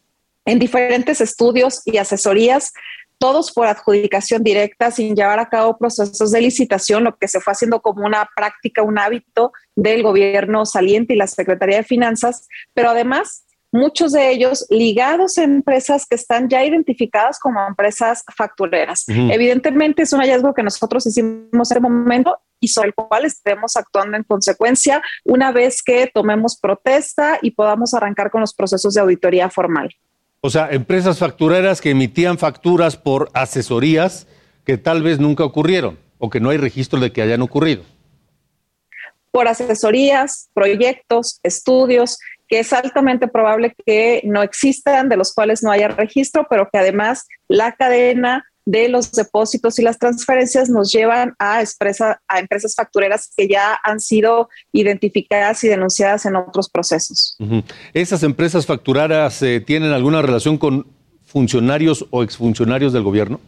en 0.44 0.58
diferentes 0.58 1.20
estudios 1.20 1.82
y 1.84 1.98
asesorías, 1.98 2.72
todos 3.18 3.52
por 3.52 3.66
adjudicación 3.66 4.42
directa, 4.42 4.90
sin 4.90 5.14
llevar 5.14 5.38
a 5.38 5.48
cabo 5.48 5.76
procesos 5.76 6.30
de 6.30 6.40
licitación, 6.40 7.04
lo 7.04 7.16
que 7.16 7.28
se 7.28 7.40
fue 7.40 7.52
haciendo 7.52 7.82
como 7.82 8.06
una 8.06 8.28
práctica, 8.34 8.82
un 8.82 8.98
hábito 8.98 9.52
del 9.76 10.02
gobierno 10.02 10.64
saliente 10.64 11.12
y 11.12 11.16
la 11.16 11.26
Secretaría 11.26 11.76
de 11.76 11.82
Finanzas, 11.82 12.48
pero 12.72 12.90
además 12.90 13.44
muchos 13.72 14.12
de 14.12 14.30
ellos 14.30 14.66
ligados 14.70 15.38
a 15.38 15.44
empresas 15.44 16.06
que 16.06 16.16
están 16.16 16.48
ya 16.48 16.64
identificadas 16.64 17.38
como 17.38 17.64
empresas 17.66 18.24
factureras. 18.36 19.04
Evidentemente 19.08 20.02
es 20.02 20.12
un 20.12 20.20
hallazgo 20.20 20.54
que 20.54 20.62
nosotros 20.62 21.06
hicimos 21.06 21.70
en 21.70 21.76
el 21.76 21.82
momento 21.82 22.38
y 22.60 22.68
sobre 22.68 22.88
el 22.88 22.94
cual 22.94 23.24
estaremos 23.24 23.76
actuando 23.76 24.16
en 24.16 24.22
consecuencia 24.22 25.02
una 25.24 25.50
vez 25.50 25.82
que 25.82 26.10
tomemos 26.12 26.58
protesta 26.60 27.38
y 27.42 27.52
podamos 27.52 27.94
arrancar 27.94 28.30
con 28.30 28.42
los 28.42 28.54
procesos 28.54 28.94
de 28.94 29.00
auditoría 29.00 29.50
formal. 29.50 29.90
O 30.42 30.50
sea, 30.50 30.70
empresas 30.70 31.18
factureras 31.18 31.80
que 31.80 31.90
emitían 31.90 32.38
facturas 32.38 32.96
por 32.96 33.30
asesorías 33.34 34.26
que 34.64 34.78
tal 34.78 35.02
vez 35.02 35.18
nunca 35.18 35.44
ocurrieron 35.44 35.98
o 36.18 36.30
que 36.30 36.40
no 36.40 36.50
hay 36.50 36.58
registro 36.58 37.00
de 37.00 37.12
que 37.12 37.22
hayan 37.22 37.42
ocurrido. 37.42 37.82
Por 39.30 39.48
asesorías, 39.48 40.50
proyectos, 40.54 41.40
estudios 41.42 42.18
que 42.50 42.58
es 42.58 42.72
altamente 42.72 43.28
probable 43.28 43.74
que 43.86 44.22
no 44.24 44.42
existan, 44.42 45.08
de 45.08 45.16
los 45.16 45.32
cuales 45.32 45.62
no 45.62 45.70
haya 45.70 45.86
registro, 45.86 46.48
pero 46.50 46.68
que 46.70 46.78
además 46.78 47.28
la 47.46 47.72
cadena 47.72 48.44
de 48.64 48.88
los 48.88 49.12
depósitos 49.12 49.78
y 49.78 49.82
las 49.82 49.98
transferencias 49.98 50.68
nos 50.68 50.92
llevan 50.92 51.34
a, 51.38 51.60
expresa, 51.60 52.20
a 52.28 52.38
empresas 52.38 52.74
factureras 52.74 53.32
que 53.36 53.48
ya 53.48 53.78
han 53.82 54.00
sido 54.00 54.48
identificadas 54.72 55.64
y 55.64 55.68
denunciadas 55.68 56.26
en 56.26 56.36
otros 56.36 56.68
procesos. 56.68 57.36
¿Esas 57.92 58.22
empresas 58.22 58.66
factureras 58.66 59.42
eh, 59.42 59.60
tienen 59.60 59.92
alguna 59.92 60.22
relación 60.22 60.58
con 60.58 60.86
funcionarios 61.24 62.06
o 62.10 62.22
exfuncionarios 62.22 62.92
del 62.92 63.02
gobierno? 63.02 63.40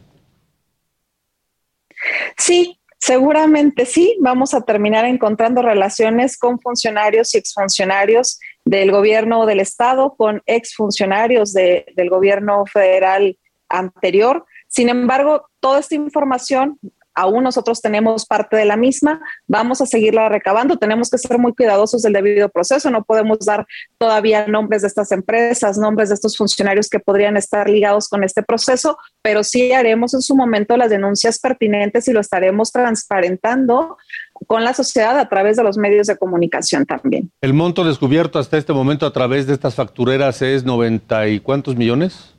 Sí, 2.37 2.79
Seguramente 3.05 3.85
sí, 3.85 4.15
vamos 4.21 4.53
a 4.53 4.61
terminar 4.61 5.03
encontrando 5.03 5.61
relaciones 5.61 6.37
con 6.37 6.61
funcionarios 6.61 7.35
y 7.35 7.37
exfuncionarios 7.37 8.39
del 8.63 8.91
gobierno 8.91 9.45
del 9.45 9.59
Estado, 9.59 10.15
con 10.15 10.41
exfuncionarios 10.45 11.51
de, 11.51 11.85
del 11.97 12.09
gobierno 12.09 12.65
federal 12.65 13.37
anterior. 13.67 14.45
Sin 14.73 14.89
embargo, 14.89 15.49
toda 15.59 15.79
esta 15.79 15.93
información 15.93 16.79
aún 17.15 17.43
nosotros 17.43 17.81
tenemos 17.81 18.25
parte 18.25 18.57
de 18.57 18.65
la 18.65 18.75
misma, 18.75 19.21
vamos 19.47 19.81
a 19.81 19.85
seguirla 19.85 20.29
recabando, 20.29 20.77
tenemos 20.77 21.09
que 21.09 21.17
ser 21.17 21.37
muy 21.37 21.53
cuidadosos 21.53 22.01
del 22.01 22.13
debido 22.13 22.49
proceso, 22.49 22.89
no 22.89 23.03
podemos 23.03 23.37
dar 23.45 23.67
todavía 23.97 24.47
nombres 24.47 24.81
de 24.81 24.87
estas 24.87 25.11
empresas, 25.11 25.77
nombres 25.77 26.09
de 26.09 26.15
estos 26.15 26.35
funcionarios 26.35 26.89
que 26.89 26.99
podrían 26.99 27.37
estar 27.37 27.69
ligados 27.69 28.09
con 28.09 28.23
este 28.23 28.41
proceso, 28.41 28.97
pero 29.21 29.43
sí 29.43 29.73
haremos 29.73 30.13
en 30.13 30.21
su 30.21 30.35
momento 30.35 30.75
las 30.75 30.89
denuncias 30.89 31.37
pertinentes 31.37 32.07
y 32.07 32.13
lo 32.13 32.19
estaremos 32.19 32.71
transparentando 32.71 33.97
con 34.47 34.63
la 34.63 34.73
sociedad 34.73 35.17
a 35.19 35.29
través 35.29 35.57
de 35.57 35.63
los 35.63 35.77
medios 35.77 36.07
de 36.07 36.17
comunicación 36.17 36.85
también. 36.85 37.31
El 37.41 37.53
monto 37.53 37.83
descubierto 37.83 38.39
hasta 38.39 38.57
este 38.57 38.73
momento 38.73 39.05
a 39.05 39.13
través 39.13 39.45
de 39.45 39.53
estas 39.53 39.75
factureras 39.75 40.41
es 40.41 40.65
90 40.65 41.27
y 41.27 41.39
cuántos 41.39 41.75
millones? 41.75 42.32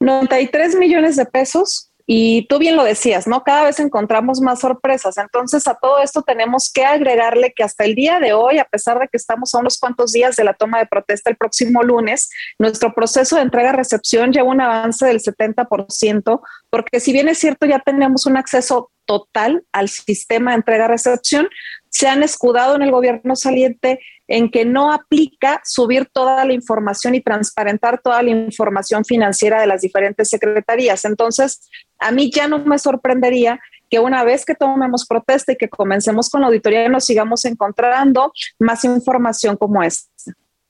93 0.00 0.76
millones 0.76 1.16
de 1.16 1.26
pesos 1.26 1.90
y 2.12 2.48
tú 2.48 2.58
bien 2.58 2.74
lo 2.74 2.82
decías, 2.82 3.28
¿no? 3.28 3.44
Cada 3.44 3.62
vez 3.62 3.78
encontramos 3.78 4.40
más 4.40 4.58
sorpresas. 4.58 5.16
Entonces, 5.16 5.68
a 5.68 5.78
todo 5.80 6.00
esto 6.02 6.22
tenemos 6.22 6.68
que 6.72 6.84
agregarle 6.84 7.52
que 7.54 7.62
hasta 7.62 7.84
el 7.84 7.94
día 7.94 8.18
de 8.18 8.32
hoy, 8.32 8.58
a 8.58 8.64
pesar 8.64 8.98
de 8.98 9.06
que 9.06 9.16
estamos 9.16 9.54
a 9.54 9.58
unos 9.58 9.78
cuantos 9.78 10.10
días 10.10 10.34
de 10.34 10.42
la 10.42 10.54
toma 10.54 10.80
de 10.80 10.86
protesta 10.86 11.30
el 11.30 11.36
próximo 11.36 11.84
lunes, 11.84 12.28
nuestro 12.58 12.94
proceso 12.94 13.36
de 13.36 13.42
entrega-recepción 13.42 14.32
lleva 14.32 14.48
un 14.48 14.60
avance 14.60 15.06
del 15.06 15.20
70%, 15.20 16.40
porque 16.68 16.98
si 16.98 17.12
bien 17.12 17.28
es 17.28 17.38
cierto, 17.38 17.64
ya 17.64 17.78
tenemos 17.78 18.26
un 18.26 18.36
acceso 18.36 18.90
total 19.04 19.64
al 19.70 19.88
sistema 19.88 20.50
de 20.50 20.56
entrega-recepción, 20.56 21.48
se 21.90 22.08
han 22.08 22.22
escudado 22.22 22.76
en 22.76 22.82
el 22.82 22.90
gobierno 22.90 23.36
saliente 23.36 24.00
en 24.28 24.48
que 24.48 24.64
no 24.64 24.92
aplica 24.92 25.60
subir 25.64 26.08
toda 26.12 26.44
la 26.44 26.52
información 26.52 27.16
y 27.16 27.20
transparentar 27.20 28.00
toda 28.00 28.22
la 28.22 28.30
información 28.30 29.04
financiera 29.04 29.60
de 29.60 29.66
las 29.66 29.82
diferentes 29.82 30.30
secretarías. 30.30 31.04
Entonces, 31.04 31.68
a 31.98 32.12
mí 32.12 32.30
ya 32.32 32.46
no 32.46 32.60
me 32.60 32.78
sorprendería 32.78 33.60
que 33.90 33.98
una 33.98 34.22
vez 34.22 34.44
que 34.44 34.54
tomemos 34.54 35.04
protesta 35.04 35.52
y 35.52 35.56
que 35.56 35.68
comencemos 35.68 36.30
con 36.30 36.42
la 36.42 36.46
auditoría, 36.46 36.88
nos 36.88 37.04
sigamos 37.04 37.44
encontrando 37.44 38.32
más 38.60 38.84
información 38.84 39.56
como 39.56 39.82
esta. 39.82 40.08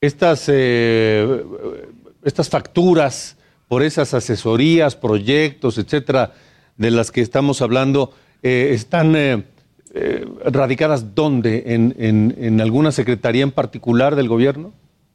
Estas, 0.00 0.46
eh, 0.48 1.44
estas 2.24 2.48
facturas 2.48 3.36
por 3.68 3.82
esas 3.82 4.14
asesorías, 4.14 4.96
proyectos, 4.96 5.76
etcétera, 5.76 6.32
de 6.78 6.90
las 6.90 7.10
que 7.10 7.20
estamos 7.20 7.60
hablando, 7.60 8.14
eh, 8.42 8.70
están 8.72 9.14
eh, 9.14 9.44
eh, 9.92 10.24
radicadas 10.44 11.14
dónde? 11.14 11.64
¿En, 11.66 11.94
en, 11.98 12.60
alguna 12.60 12.92
secretaría 12.92 13.42
en 13.42 13.50
particular 13.50 14.14
del 14.14 14.28
gobierno? 14.28 14.72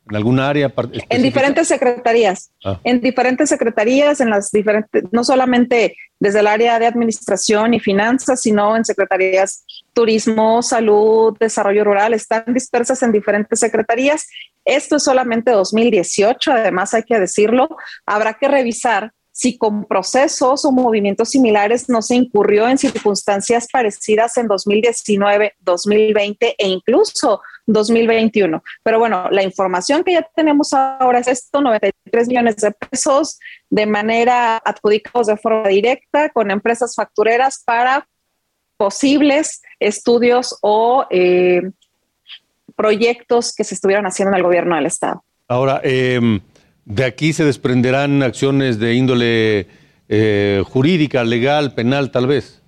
¿En 0.10 0.16
alguna 0.16 0.50
área? 0.50 0.72
En 1.10 1.24
diferentes 1.24 1.68
secretarías. 1.68 2.52
Ah. 2.64 2.80
En 2.84 3.02
diferentes 3.02 3.50
secretarías, 3.50 4.22
en 4.22 4.30
las 4.30 4.52
diferentes, 4.52 5.04
no 5.12 5.24
solamente 5.24 5.96
desde 6.20 6.42
el 6.42 6.48
área 6.48 6.78
de 6.78 6.86
administración 6.86 7.74
y 7.74 7.80
finanzas, 7.80 8.42
sino 8.42 8.76
en 8.78 8.86
secretarías 8.86 9.66
turismo, 9.94 10.62
salud, 10.62 11.36
desarrollo 11.40 11.84
rural, 11.84 12.14
están 12.14 12.44
dispersas 12.54 13.02
en 13.02 13.12
diferentes 13.12 13.60
secretarías. 13.60 14.28
Esto 14.64 14.98
es 14.98 15.04
solamente 15.04 15.52
2018, 15.52 16.52
además 16.52 16.94
hay 16.94 17.04
que 17.04 17.20
decirlo. 17.20 17.70
Habrá 18.06 18.34
que 18.34 18.48
revisar 18.48 19.12
si 19.38 19.58
con 19.58 19.84
procesos 19.84 20.64
o 20.64 20.72
movimientos 20.72 21.32
similares 21.32 21.90
no 21.90 22.02
se 22.02 22.16
incurrió 22.16 22.70
en 22.70 22.78
circunstancias 22.78 23.68
parecidas 23.70 24.38
en 24.38 24.48
2019, 24.48 25.56
2020 25.60 26.56
e 26.58 26.68
incluso 26.70 27.42
2021. 27.66 28.64
Pero 28.82 28.98
bueno, 28.98 29.28
la 29.32 29.44
información 29.44 30.06
que 30.06 30.14
ya 30.14 30.26
tenemos 30.34 30.72
ahora 30.72 31.20
es 31.20 31.28
esto, 31.28 31.60
93 31.60 32.30
millones 32.30 32.56
de 32.56 32.72
pesos 32.72 33.38
de 33.70 33.86
manera 33.86 34.56
adjudicados 34.64 35.28
de 35.28 35.36
forma 35.36 35.68
directa 35.68 36.30
con 36.30 36.50
empresas 36.50 36.96
factureras 36.96 37.62
para 37.66 38.08
posibles 38.78 39.62
estudios 39.82 40.58
o 40.62 41.08
eh, 41.10 41.62
proyectos 42.78 43.54
que 43.54 43.66
se 43.66 43.76
estuvieran 43.76 44.06
haciendo 44.06 44.32
en 44.32 44.38
el 44.38 44.44
gobierno 44.44 44.78
del 44.78 44.86
Estado. 44.86 45.26
Ahora, 45.50 45.82
eh, 45.84 46.40
de 46.86 47.04
aquí 47.04 47.34
se 47.34 47.44
desprenderán 47.44 48.24
acciones 48.24 48.80
de 48.80 48.94
índole 48.94 49.68
eh, 50.08 50.64
jurídica, 50.68 51.24
legal, 51.24 51.74
penal, 51.74 52.12
tal 52.12 52.28
vez. 52.28 52.62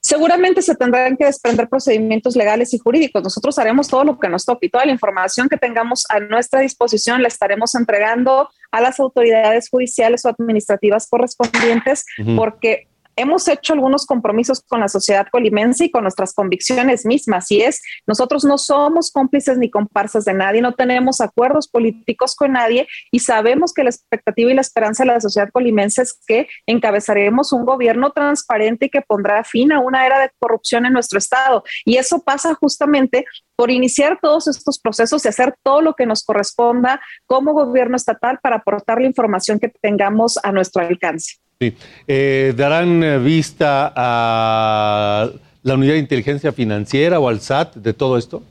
Seguramente 0.00 0.60
se 0.60 0.74
tendrán 0.74 1.16
que 1.16 1.24
desprender 1.24 1.66
procedimientos 1.66 2.36
legales 2.36 2.74
y 2.74 2.78
jurídicos. 2.78 3.22
Nosotros 3.22 3.58
haremos 3.58 3.88
todo 3.88 4.04
lo 4.04 4.18
que 4.18 4.28
nos 4.28 4.44
toque 4.44 4.66
y 4.66 4.68
toda 4.68 4.84
la 4.84 4.92
información 4.92 5.48
que 5.48 5.56
tengamos 5.56 6.04
a 6.10 6.20
nuestra 6.20 6.60
disposición 6.60 7.22
la 7.22 7.28
estaremos 7.28 7.74
entregando 7.74 8.50
a 8.70 8.80
las 8.82 9.00
autoridades 9.00 9.70
judiciales 9.70 10.22
o 10.26 10.28
administrativas 10.28 11.08
correspondientes, 11.08 12.04
porque 12.36 12.86
hemos 13.16 13.48
hecho 13.48 13.72
algunos 13.72 14.06
compromisos 14.06 14.62
con 14.62 14.80
la 14.80 14.88
sociedad 14.88 15.26
colimense 15.30 15.86
y 15.86 15.90
con 15.90 16.02
nuestras 16.02 16.34
convicciones 16.34 17.06
mismas. 17.06 17.50
Y 17.50 17.62
es, 17.62 17.82
nosotros 18.06 18.44
no 18.44 18.58
somos 18.58 19.10
cómplices 19.10 19.58
ni 19.58 19.70
comparsas 19.70 20.24
de 20.24 20.34
nadie, 20.34 20.60
no 20.60 20.74
tenemos 20.74 21.20
acuerdos 21.20 21.68
políticos 21.68 22.34
con 22.34 22.52
nadie 22.52 22.86
y 23.10 23.20
sabemos 23.20 23.72
que 23.72 23.84
la 23.84 23.90
expectativa 23.90 24.50
y 24.50 24.54
la 24.54 24.60
esperanza 24.60 25.04
de 25.04 25.12
la 25.12 25.20
sociedad 25.20 25.50
colimense 25.52 26.02
es 26.02 26.18
que 26.26 26.48
encabezaremos 26.66 27.52
un 27.52 27.64
gobierno 27.64 28.10
transparente 28.10 28.86
y 28.86 28.90
que 28.90 29.02
pondrá 29.02 29.44
fin 29.44 29.72
a 29.72 29.80
una 29.80 30.06
era 30.06 30.20
de 30.20 30.30
corrupción 30.38 30.86
en 30.86 30.92
nuestro 30.92 31.18
estado. 31.18 31.64
Y 31.84 31.96
eso 31.96 32.22
pasa 32.22 32.54
justamente 32.54 33.24
por 33.56 33.70
iniciar 33.70 34.18
todos 34.20 34.48
estos 34.48 34.78
procesos 34.78 35.24
y 35.24 35.28
hacer 35.28 35.54
todo 35.62 35.80
lo 35.80 35.94
que 35.94 36.06
nos 36.06 36.24
corresponda 36.24 37.00
como 37.26 37.52
gobierno 37.52 37.96
estatal 37.96 38.38
para 38.42 38.56
aportar 38.56 39.00
la 39.00 39.06
información 39.06 39.58
que 39.58 39.68
tengamos 39.68 40.38
a 40.42 40.52
nuestro 40.52 40.82
alcance. 40.82 41.43
Sí. 41.60 41.76
Eh, 42.06 42.52
¿Darán 42.56 43.02
eh, 43.02 43.18
vista 43.18 43.92
a 43.94 45.30
la 45.62 45.74
unidad 45.74 45.94
de 45.94 46.00
inteligencia 46.00 46.52
financiera 46.52 47.18
o 47.20 47.28
al 47.28 47.40
SAT 47.40 47.76
de 47.76 47.92
todo 47.92 48.18
esto? 48.18 48.42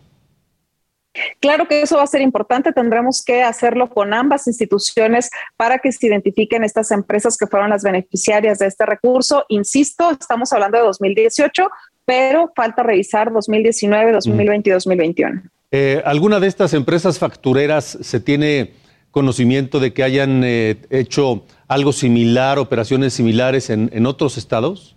Claro 1.40 1.68
que 1.68 1.84
eso 1.84 1.98
va 1.98 2.04
a 2.04 2.08
ser 2.08 2.22
importante, 2.22 2.74
tendremos 2.74 3.24
que 3.24 3.44
hacerlo 3.44 3.90
con 3.90 4.14
ambas 4.14 4.48
instituciones 4.48 5.30
para 5.56 5.78
que 5.78 5.92
se 5.92 6.08
identifiquen 6.08 6.64
estas 6.64 6.90
empresas 6.90 7.38
que 7.38 7.46
fueron 7.46 7.70
las 7.70 7.84
beneficiarias 7.84 8.58
de 8.58 8.66
este 8.66 8.86
recurso. 8.86 9.46
Insisto, 9.50 10.10
estamos 10.10 10.52
hablando 10.54 10.80
de 10.80 10.86
2018, 10.86 11.70
pero 12.06 12.52
falta 12.56 12.82
revisar 12.82 13.32
2019, 13.32 14.12
2020 14.12 14.70
y 14.70 14.74
2021. 14.74 15.42
Eh, 15.72 16.02
¿Alguna 16.04 16.40
de 16.40 16.48
estas 16.48 16.74
empresas 16.74 17.20
factureras 17.20 17.98
se 18.02 18.20
tiene 18.20 18.74
conocimiento 19.12 19.80
de 19.80 19.94
que 19.94 20.02
hayan 20.02 20.42
eh, 20.44 20.78
hecho 20.90 21.46
algo 21.74 21.94
similar, 21.94 22.60
operaciones 22.60 23.14
similares 23.14 23.70
en, 23.70 23.90
en 23.94 24.06
otros 24.06 24.38
estados? 24.38 24.96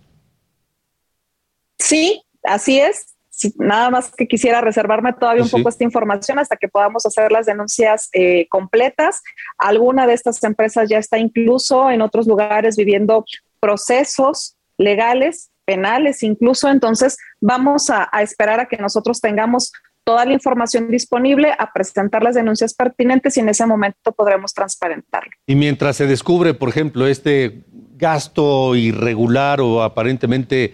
Sí, 1.79 2.21
así 2.43 2.79
es 2.79 3.17
nada 3.57 3.89
más 3.89 4.11
que 4.11 4.27
quisiera 4.27 4.61
reservarme 4.61 5.13
todavía 5.13 5.43
un 5.43 5.49
poco 5.49 5.69
esta 5.69 5.83
información 5.83 6.39
hasta 6.39 6.57
que 6.57 6.67
podamos 6.67 7.05
hacer 7.05 7.31
las 7.31 7.45
denuncias 7.45 8.09
eh, 8.13 8.47
completas. 8.49 9.21
Alguna 9.57 10.07
de 10.07 10.13
estas 10.13 10.43
empresas 10.43 10.89
ya 10.89 10.97
está 10.97 11.17
incluso 11.17 11.89
en 11.91 12.01
otros 12.01 12.27
lugares 12.27 12.75
viviendo 12.75 13.25
procesos 13.59 14.55
legales, 14.77 15.51
penales 15.65 16.23
incluso. 16.23 16.69
Entonces, 16.69 17.17
vamos 17.39 17.89
a, 17.89 18.09
esperar 18.21 18.59
a 18.59 18.67
que 18.67 18.77
nosotros 18.77 19.21
tengamos 19.21 19.71
toda 20.07 20.23
la 20.23 20.31
información 20.31 20.89
disponible, 20.89 21.51
a 21.59 21.73
presentar 21.73 22.23
las 22.23 22.33
denuncias 22.33 22.73
pertinentes 22.73 23.35
y 23.35 23.41
en 23.41 23.49
ese 23.49 23.65
momento 23.65 24.13
podremos 24.13 24.53
transparentarlo. 24.53 25.31
Y 25.45 25.55
mientras 25.55 25.97
se 25.97 26.07
descubre, 26.07 26.53
por 26.53 26.69
ejemplo, 26.69 27.05
este 27.07 27.65
gasto 27.97 28.73
irregular 28.77 29.59
o 29.59 29.83
aparentemente 29.83 30.73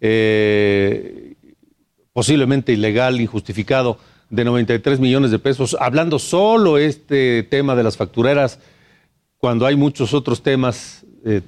eh, 0.00 1.34
posiblemente 2.12 2.72
ilegal, 2.72 3.20
injustificado, 3.20 3.98
de 4.30 4.44
93 4.44 4.98
millones 4.98 5.30
de 5.30 5.38
pesos, 5.38 5.76
hablando 5.78 6.18
solo 6.18 6.76
este 6.76 7.44
tema 7.44 7.76
de 7.76 7.84
las 7.84 7.96
factureras, 7.96 8.58
cuando 9.38 9.64
hay 9.64 9.76
muchos 9.76 10.12
otros 10.12 10.42
temas 10.42 11.06
eh, 11.24 11.40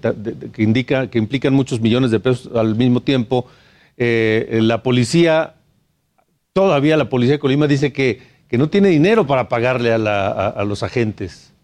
que, 0.52 0.62
indica, 0.62 1.10
que 1.10 1.18
implican 1.18 1.52
muchos 1.52 1.80
millones 1.80 2.12
de 2.12 2.20
pesos 2.20 2.54
al 2.54 2.76
mismo 2.76 3.00
tiempo, 3.00 3.48
eh, 3.96 4.60
la 4.62 4.84
policía, 4.84 5.54
todavía 6.54 6.96
la 6.96 7.10
policía 7.10 7.34
de 7.34 7.38
Colima 7.40 7.66
dice 7.66 7.92
que, 7.92 8.22
que 8.48 8.56
no 8.56 8.70
tiene 8.70 8.88
dinero 8.88 9.26
para 9.26 9.50
pagarle 9.50 9.92
a 9.92 10.64
los 10.64 10.82
agentes 10.82 11.54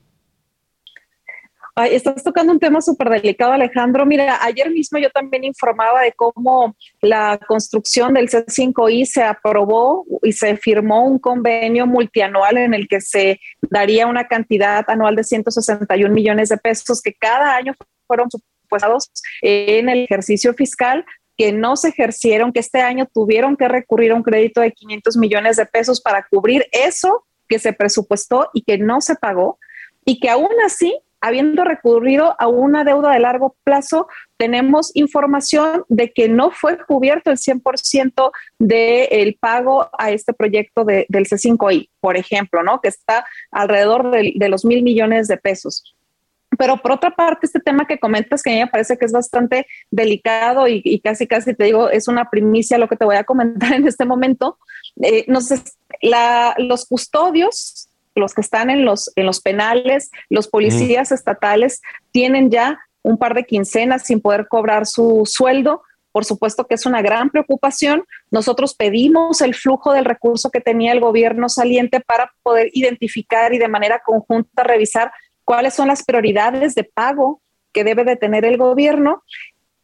estás 1.87 2.23
tocando 2.23 2.52
un 2.52 2.59
tema 2.59 2.80
súper 2.80 3.09
delicado, 3.09 3.52
Alejandro. 3.52 4.06
Mira, 4.06 4.38
ayer 4.42 4.70
mismo 4.70 4.99
yo 4.99 5.11
también 5.11 5.44
informaba 5.44 6.02
de 6.02 6.12
cómo 6.12 6.76
la 7.00 7.38
construcción 7.47 8.14
del 8.14 8.28
C5I 8.28 9.04
se 9.04 9.23
aprobó 9.23 10.04
y 10.23 10.32
se 10.32 10.56
firmó 10.56 11.06
un 11.06 11.18
convenio 11.18 11.87
multianual 11.87 12.59
en 12.59 12.75
el 12.75 12.88
que 12.88 13.00
se 13.00 13.40
daría 13.62 14.06
una 14.06 14.26
cantidad 14.26 14.85
anual 14.88 15.16
de 15.16 15.25
161 15.25 16.12
millones 16.12 16.49
de 16.49 16.59
pesos 16.59 17.00
que 17.02 17.14
cada 17.14 17.56
año 17.56 17.75
fueron 18.06 18.28
supuestados 18.30 19.11
en 19.42 19.88
el 19.88 20.04
ejercicio 20.04 20.54
fiscal 20.54 21.04
que 21.40 21.52
no 21.52 21.75
se 21.75 21.88
ejercieron, 21.88 22.52
que 22.52 22.61
este 22.61 22.82
año 22.82 23.09
tuvieron 23.14 23.56
que 23.56 23.66
recurrir 23.66 24.12
a 24.12 24.14
un 24.14 24.23
crédito 24.23 24.61
de 24.61 24.73
500 24.73 25.16
millones 25.16 25.56
de 25.56 25.64
pesos 25.64 25.99
para 26.02 26.26
cubrir 26.30 26.66
eso 26.70 27.25
que 27.49 27.59
se 27.59 27.73
presupuestó 27.73 28.50
y 28.52 28.61
que 28.61 28.76
no 28.76 29.00
se 29.00 29.14
pagó, 29.14 29.59
y 30.04 30.20
que 30.20 30.28
aún 30.28 30.50
así 30.66 30.94
habiendo 31.23 31.64
recurrido 31.64 32.37
a 32.38 32.47
una 32.47 32.85
deuda 32.85 33.12
de 33.12 33.20
largo 33.20 33.56
plazo, 33.64 34.06
tenemos 34.37 34.90
información 34.92 35.85
de 35.88 36.12
que 36.12 36.28
no 36.28 36.50
fue 36.50 36.76
cubierto 36.85 37.30
el 37.30 37.38
100% 37.38 38.32
del 38.59 39.35
pago 39.40 39.88
a 39.99 40.11
este 40.11 40.35
proyecto 40.35 40.85
del 40.85 41.06
C5I, 41.09 41.88
por 42.00 42.18
ejemplo, 42.18 42.62
¿no? 42.62 42.82
Que 42.82 42.88
está 42.88 43.25
alrededor 43.50 44.11
de, 44.11 44.49
los 44.50 44.66
mil 44.66 44.82
millones 44.82 45.26
de 45.26 45.38
pesos. 45.38 45.97
Pero 46.59 46.76
por 46.78 46.92
otra 46.92 47.11
parte, 47.11 47.47
este 47.47 47.61
tema 47.61 47.87
que 47.87 47.99
comentas, 47.99 48.42
que 48.42 48.50
a 48.50 48.54
mí 48.54 48.61
me 48.61 48.66
parece 48.66 48.99
que 48.99 49.04
es 49.04 49.12
bastante 49.12 49.66
delicado 49.90 50.66
y, 50.69 51.00
casi, 51.00 51.26
casi 51.26 51.54
te 51.54 51.64
digo, 51.64 51.90
es 51.90 52.09
una 52.09 52.28
primicia 52.28 52.78
lo 52.78 52.89
que 52.89 52.97
te 52.97 53.04
voy 53.04 53.17
a 53.17 53.25
comentar 53.25 53.73
en 53.75 53.86
este 53.86 54.04
momento. 54.04 54.58
Eh, 55.02 55.26
los 56.58 56.86
custodios 56.86 57.91
los 58.15 58.34
que 58.34 58.41
están 58.41 58.71
en 58.71 58.84
los, 58.84 59.10
en 59.17 59.26
los 59.26 59.41
penales, 59.41 60.10
los 60.28 60.49
policías 60.49 61.13
estatales, 61.13 61.80
tienen 62.13 62.50
ya 62.50 62.78
un 63.02 63.19
par 63.19 63.34
de 63.34 63.45
quincenas 63.45 64.04
sin 64.04 64.21
poder 64.21 64.47
cobrar 64.49 64.86
su 64.86 65.23
sueldo. 65.26 65.82
Por 66.13 66.25
supuesto 66.25 66.67
que 66.67 66.75
es 66.75 66.86
una 66.86 67.02
gran 67.02 67.30
preocupación. 67.30 68.04
Nosotros 68.30 68.75
pedimos 68.75 69.41
el 69.41 69.54
flujo 69.54 69.93
del 69.93 70.04
recurso 70.04 70.50
que 70.50 70.60
tenía 70.60 70.93
el 70.93 71.00
gobierno 71.00 71.49
saliente 71.49 72.00
para 72.00 72.32
poder 72.43 72.71
identificar 72.73 73.54
y 73.54 73.58
de 73.58 73.69
manera 73.69 74.02
conjunta 74.04 74.65
revisar 74.65 75.13
cuáles 75.45 75.75
son 75.75 75.89
las 75.89 76.05
prioridades 76.05 76.75
de 76.75 76.85
pago 76.85 77.41
que 77.73 77.85
debe 77.85 78.05
de 78.05 78.17
tener 78.17 78.45
el 78.45 78.57
gobierno. 78.57 79.23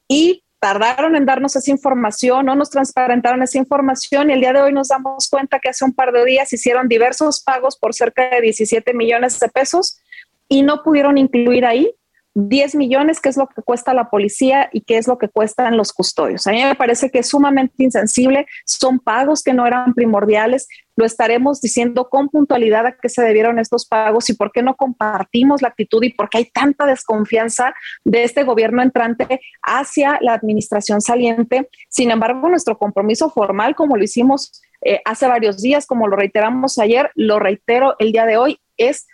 Y 0.08 0.42
tardaron 0.58 1.16
en 1.16 1.26
darnos 1.26 1.54
esa 1.54 1.70
información, 1.70 2.46
no 2.46 2.54
nos 2.54 2.70
transparentaron 2.70 3.42
esa 3.42 3.58
información 3.58 4.30
y 4.30 4.32
el 4.32 4.40
día 4.40 4.52
de 4.52 4.62
hoy 4.62 4.72
nos 4.72 4.88
damos 4.88 5.28
cuenta 5.28 5.60
que 5.60 5.68
hace 5.68 5.84
un 5.84 5.92
par 5.92 6.12
de 6.12 6.24
días 6.24 6.52
hicieron 6.52 6.88
diversos 6.88 7.42
pagos 7.42 7.76
por 7.76 7.94
cerca 7.94 8.30
de 8.30 8.40
17 8.40 8.94
millones 8.94 9.38
de 9.38 9.48
pesos 9.48 10.00
y 10.48 10.62
no 10.62 10.82
pudieron 10.82 11.18
incluir 11.18 11.66
ahí 11.66 11.94
10 12.36 12.74
millones, 12.74 13.20
que 13.20 13.30
es 13.30 13.38
lo 13.38 13.48
que 13.48 13.62
cuesta 13.62 13.94
la 13.94 14.10
policía 14.10 14.68
y 14.70 14.82
qué 14.82 14.98
es 14.98 15.08
lo 15.08 15.16
que 15.16 15.28
cuestan 15.28 15.78
los 15.78 15.94
custodios. 15.94 16.46
A 16.46 16.50
mí 16.52 16.62
me 16.62 16.74
parece 16.74 17.10
que 17.10 17.20
es 17.20 17.28
sumamente 17.28 17.82
insensible, 17.82 18.46
son 18.66 18.98
pagos 18.98 19.42
que 19.42 19.54
no 19.54 19.66
eran 19.66 19.94
primordiales, 19.94 20.68
lo 20.96 21.06
estaremos 21.06 21.62
diciendo 21.62 22.10
con 22.10 22.28
puntualidad 22.28 22.84
a 22.84 22.96
qué 22.96 23.08
se 23.08 23.22
debieron 23.22 23.58
estos 23.58 23.86
pagos 23.86 24.28
y 24.28 24.34
por 24.34 24.52
qué 24.52 24.62
no 24.62 24.76
compartimos 24.76 25.62
la 25.62 25.68
actitud 25.68 26.02
y 26.02 26.12
por 26.12 26.28
qué 26.28 26.38
hay 26.38 26.50
tanta 26.50 26.84
desconfianza 26.84 27.74
de 28.04 28.24
este 28.24 28.44
gobierno 28.44 28.82
entrante 28.82 29.40
hacia 29.62 30.18
la 30.20 30.34
administración 30.34 31.00
saliente. 31.00 31.70
Sin 31.88 32.10
embargo, 32.10 32.50
nuestro 32.50 32.76
compromiso 32.76 33.30
formal, 33.30 33.74
como 33.74 33.96
lo 33.96 34.04
hicimos 34.04 34.62
eh, 34.82 35.00
hace 35.06 35.26
varios 35.26 35.62
días, 35.62 35.86
como 35.86 36.06
lo 36.06 36.16
reiteramos 36.16 36.78
ayer, 36.78 37.10
lo 37.14 37.38
reitero 37.38 37.96
el 37.98 38.12
día 38.12 38.26
de 38.26 38.36
hoy, 38.36 38.60
es 38.76 39.06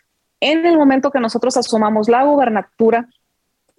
en 0.43 0.67
el 0.67 0.77
momento 0.77 1.13
que 1.13 1.21
nosotros 1.21 1.57
asumamos 1.57 2.09
la 2.09 2.25
gubernatura, 2.25 3.09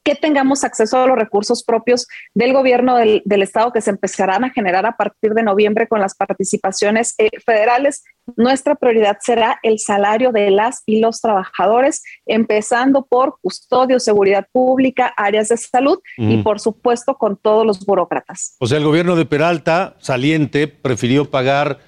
que 0.04 0.16
tengamos 0.16 0.64
acceso 0.64 1.02
a 1.02 1.08
los 1.08 1.18
recursos 1.18 1.64
propios 1.64 2.08
del 2.34 2.54
gobierno 2.54 2.98
del, 2.98 3.22
Estado 3.44 3.72
que 3.72 3.82
se 3.82 3.90
empezarán 3.90 4.44
a 4.44 4.50
generar 4.50 4.86
a 4.86 4.96
partir 4.96 5.34
de 5.34 5.44
noviembre 5.44 5.88
con 5.88 6.00
las 6.00 6.16
participaciones 6.16 7.16
eh, 7.18 7.30
federales. 7.46 8.04
Nuestra 8.38 8.76
prioridad 8.76 9.18
será 9.22 9.60
el 9.64 9.80
salario 9.80 10.32
de 10.32 10.50
las 10.52 10.84
y 10.86 11.00
los 11.00 11.20
trabajadores, 11.20 12.02
empezando 12.26 13.06
por 13.06 13.38
custodio, 13.42 14.00
seguridad 14.00 14.48
pública, 14.52 15.14
áreas 15.18 15.50
de 15.50 15.58
salud 15.58 16.00
y 16.18 16.38
por 16.38 16.60
supuesto 16.60 17.18
con 17.18 17.38
todos 17.38 17.66
los 17.66 17.86
burócratas. 17.86 18.56
O 18.60 18.68
sea, 18.68 18.78
el 18.78 18.86
gobierno 18.86 19.16
de 19.16 19.26
Peralta, 19.26 19.96
saliente, 20.00 20.68
prefirió 20.68 21.30
pagar 21.30 21.80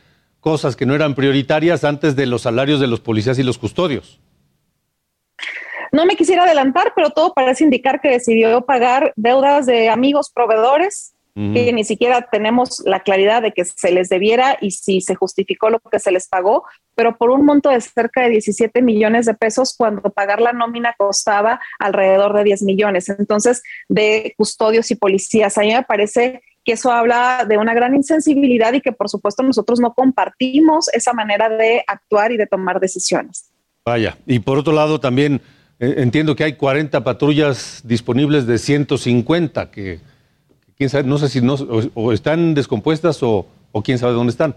cosas 0.42 0.76
que 0.76 0.86
no 0.86 0.96
eran 0.96 1.16
prioritarias 1.16 1.84
antes 1.84 2.16
de 2.16 2.26
los 2.26 2.44
salarios 2.44 2.80
de 2.80 2.88
los 2.88 3.00
policías 3.00 3.40
y 3.40 3.44
los 3.44 3.58
custodios. 3.58 4.20
No 5.96 6.06
me 6.06 6.18
quisiera 6.18 6.44
adelantar, 6.44 6.92
pero 6.94 7.12
todo 7.12 7.34
parece 7.34 7.64
indicar 7.64 8.02
que 8.02 8.10
decidió 8.10 8.66
pagar 8.66 9.14
deudas 9.16 9.66
de 9.66 9.88
amigos 9.88 10.30
proveedores 10.30 11.14
que 11.36 11.74
ni 11.74 11.84
siquiera 11.84 12.30
tenemos 12.32 12.82
la 12.86 13.02
claridad 13.02 13.42
de 13.42 13.52
que 13.52 13.66
se 13.66 13.92
les 13.92 14.08
debiera 14.08 14.58
y 14.62 14.72
si 14.72 15.02
se 15.02 15.16
justificó 15.16 15.70
lo 15.70 15.80
que 15.80 16.00
se 16.00 16.12
les 16.12 16.30
pagó, 16.30 16.64
pero 16.96 17.18
por 17.18 17.30
un 17.30 17.46
monto 17.46 17.70
de 17.70 17.82
cerca 17.82 18.22
de 18.22 18.30
17 18.30 18.82
millones 18.82 19.26
de 19.26 19.34
pesos 19.34 19.76
cuando 19.78 20.02
pagar 20.12 20.40
la 20.40 20.54
nómina 20.54 20.96
costaba 20.98 21.60
alrededor 21.78 22.34
de 22.34 22.46
10 22.46 22.64
millones. 22.64 23.10
Entonces, 23.10 23.64
de 23.90 24.34
custodios 24.38 24.92
y 24.92 24.96
policías, 24.96 25.58
a 25.58 25.62
mí 25.62 25.74
me 25.74 25.84
parece 25.84 26.42
que 26.64 26.74
eso 26.74 26.92
habla 26.92 27.46
de 27.48 27.58
una 27.58 27.74
gran 27.74 27.96
insensibilidad 27.96 28.72
y 28.74 28.80
que 28.80 28.94
por 28.94 29.10
supuesto 29.10 29.44
nosotros 29.44 29.82
no 29.82 29.94
compartimos 29.94 30.88
esa 30.94 31.12
manera 31.12 31.50
de 31.50 31.84
actuar 31.86 32.32
y 32.32 32.38
de 32.38 32.48
tomar 32.48 32.80
decisiones. 32.80 33.50
Vaya, 33.86 34.18
y 34.26 34.40
por 34.40 34.58
otro 34.58 34.74
lado 34.74 35.00
también 35.00 35.42
entiendo 35.80 36.36
que 36.36 36.44
hay 36.44 36.54
40 36.54 37.04
patrullas 37.04 37.82
disponibles 37.84 38.48
de 38.48 38.58
150 38.58 39.72
que, 39.72 40.00
quién 40.78 40.90
sabe, 40.90 41.04
no 41.04 41.18
sé 41.18 41.30
si 41.30 41.42
no, 41.42 41.56
están 42.12 42.54
descompuestas 42.54 43.22
o, 43.24 43.48
quién 43.84 43.98
sabe 43.98 44.14
dónde 44.14 44.32
están. 44.32 44.56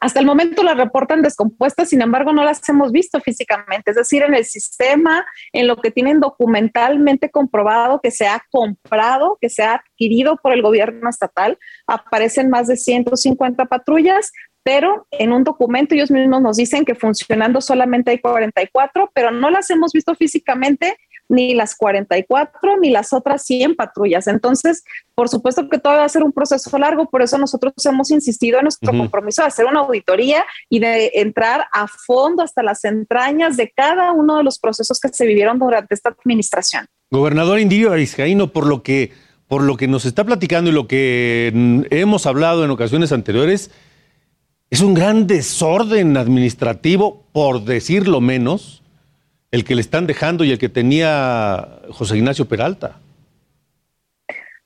Hasta 0.00 0.20
el 0.20 0.26
momento 0.26 0.62
las 0.62 0.76
reportan 0.76 1.22
descompuestas, 1.22 1.88
sin 1.88 2.02
embargo 2.02 2.32
no 2.32 2.44
las 2.44 2.66
hemos 2.68 2.92
visto 2.92 3.20
físicamente, 3.20 3.90
es 3.90 3.96
decir, 3.96 4.22
en 4.22 4.34
el 4.34 4.44
sistema, 4.44 5.26
en 5.52 5.66
lo 5.66 5.76
que 5.76 5.90
tienen 5.90 6.20
documentalmente 6.20 7.30
comprobado 7.30 8.00
que 8.02 8.10
se 8.10 8.26
ha 8.26 8.42
comprado, 8.50 9.38
que 9.40 9.48
se 9.48 9.62
ha 9.62 9.76
adquirido 9.76 10.36
por 10.36 10.52
el 10.52 10.62
gobierno 10.62 11.08
estatal, 11.08 11.58
aparecen 11.86 12.50
más 12.50 12.66
de 12.66 12.76
150 12.76 13.64
patrullas, 13.66 14.32
pero 14.66 15.06
en 15.12 15.32
un 15.32 15.44
documento 15.44 15.94
ellos 15.94 16.10
mismos 16.10 16.42
nos 16.42 16.56
dicen 16.56 16.84
que 16.84 16.96
funcionando 16.96 17.60
solamente 17.60 18.10
hay 18.10 18.18
44, 18.18 19.12
pero 19.14 19.30
no 19.30 19.48
las 19.48 19.70
hemos 19.70 19.92
visto 19.92 20.12
físicamente 20.16 20.98
ni 21.28 21.54
las 21.54 21.76
44, 21.76 22.76
ni 22.80 22.90
las 22.90 23.12
otras 23.12 23.44
100 23.44 23.76
patrullas. 23.76 24.26
Entonces, 24.26 24.82
por 25.14 25.28
supuesto 25.28 25.68
que 25.68 25.78
todo 25.78 25.92
va 25.92 26.04
a 26.04 26.08
ser 26.08 26.24
un 26.24 26.32
proceso 26.32 26.76
largo, 26.78 27.08
por 27.08 27.22
eso 27.22 27.38
nosotros 27.38 27.74
hemos 27.84 28.10
insistido 28.10 28.58
en 28.58 28.64
nuestro 28.64 28.90
compromiso 28.90 29.42
de 29.42 29.48
hacer 29.48 29.66
una 29.66 29.80
auditoría 29.80 30.44
y 30.68 30.80
de 30.80 31.12
entrar 31.14 31.68
a 31.72 31.86
fondo 31.86 32.42
hasta 32.42 32.64
las 32.64 32.84
entrañas 32.84 33.56
de 33.56 33.70
cada 33.70 34.10
uno 34.10 34.38
de 34.38 34.42
los 34.42 34.58
procesos 34.58 34.98
que 34.98 35.10
se 35.10 35.26
vivieron 35.26 35.60
durante 35.60 35.94
esta 35.94 36.08
administración. 36.08 36.86
Gobernador 37.12 37.60
Indirio 37.60 37.92
Vizcaíno, 37.92 38.52
por 38.52 38.66
lo 38.66 38.82
que 38.82 39.12
por 39.46 39.62
lo 39.62 39.76
que 39.76 39.86
nos 39.86 40.06
está 40.06 40.24
platicando 40.24 40.70
y 40.70 40.72
lo 40.72 40.88
que 40.88 41.84
hemos 41.90 42.26
hablado 42.26 42.64
en 42.64 42.70
ocasiones 42.72 43.12
anteriores, 43.12 43.70
es 44.76 44.82
un 44.82 44.92
gran 44.92 45.26
desorden 45.26 46.18
administrativo, 46.18 47.24
por 47.32 47.64
decirlo 47.64 48.20
menos, 48.20 48.82
el 49.50 49.64
que 49.64 49.74
le 49.74 49.80
están 49.80 50.06
dejando 50.06 50.44
y 50.44 50.50
el 50.50 50.58
que 50.58 50.68
tenía 50.68 51.80
José 51.92 52.18
Ignacio 52.18 52.46
Peralta. 52.46 53.00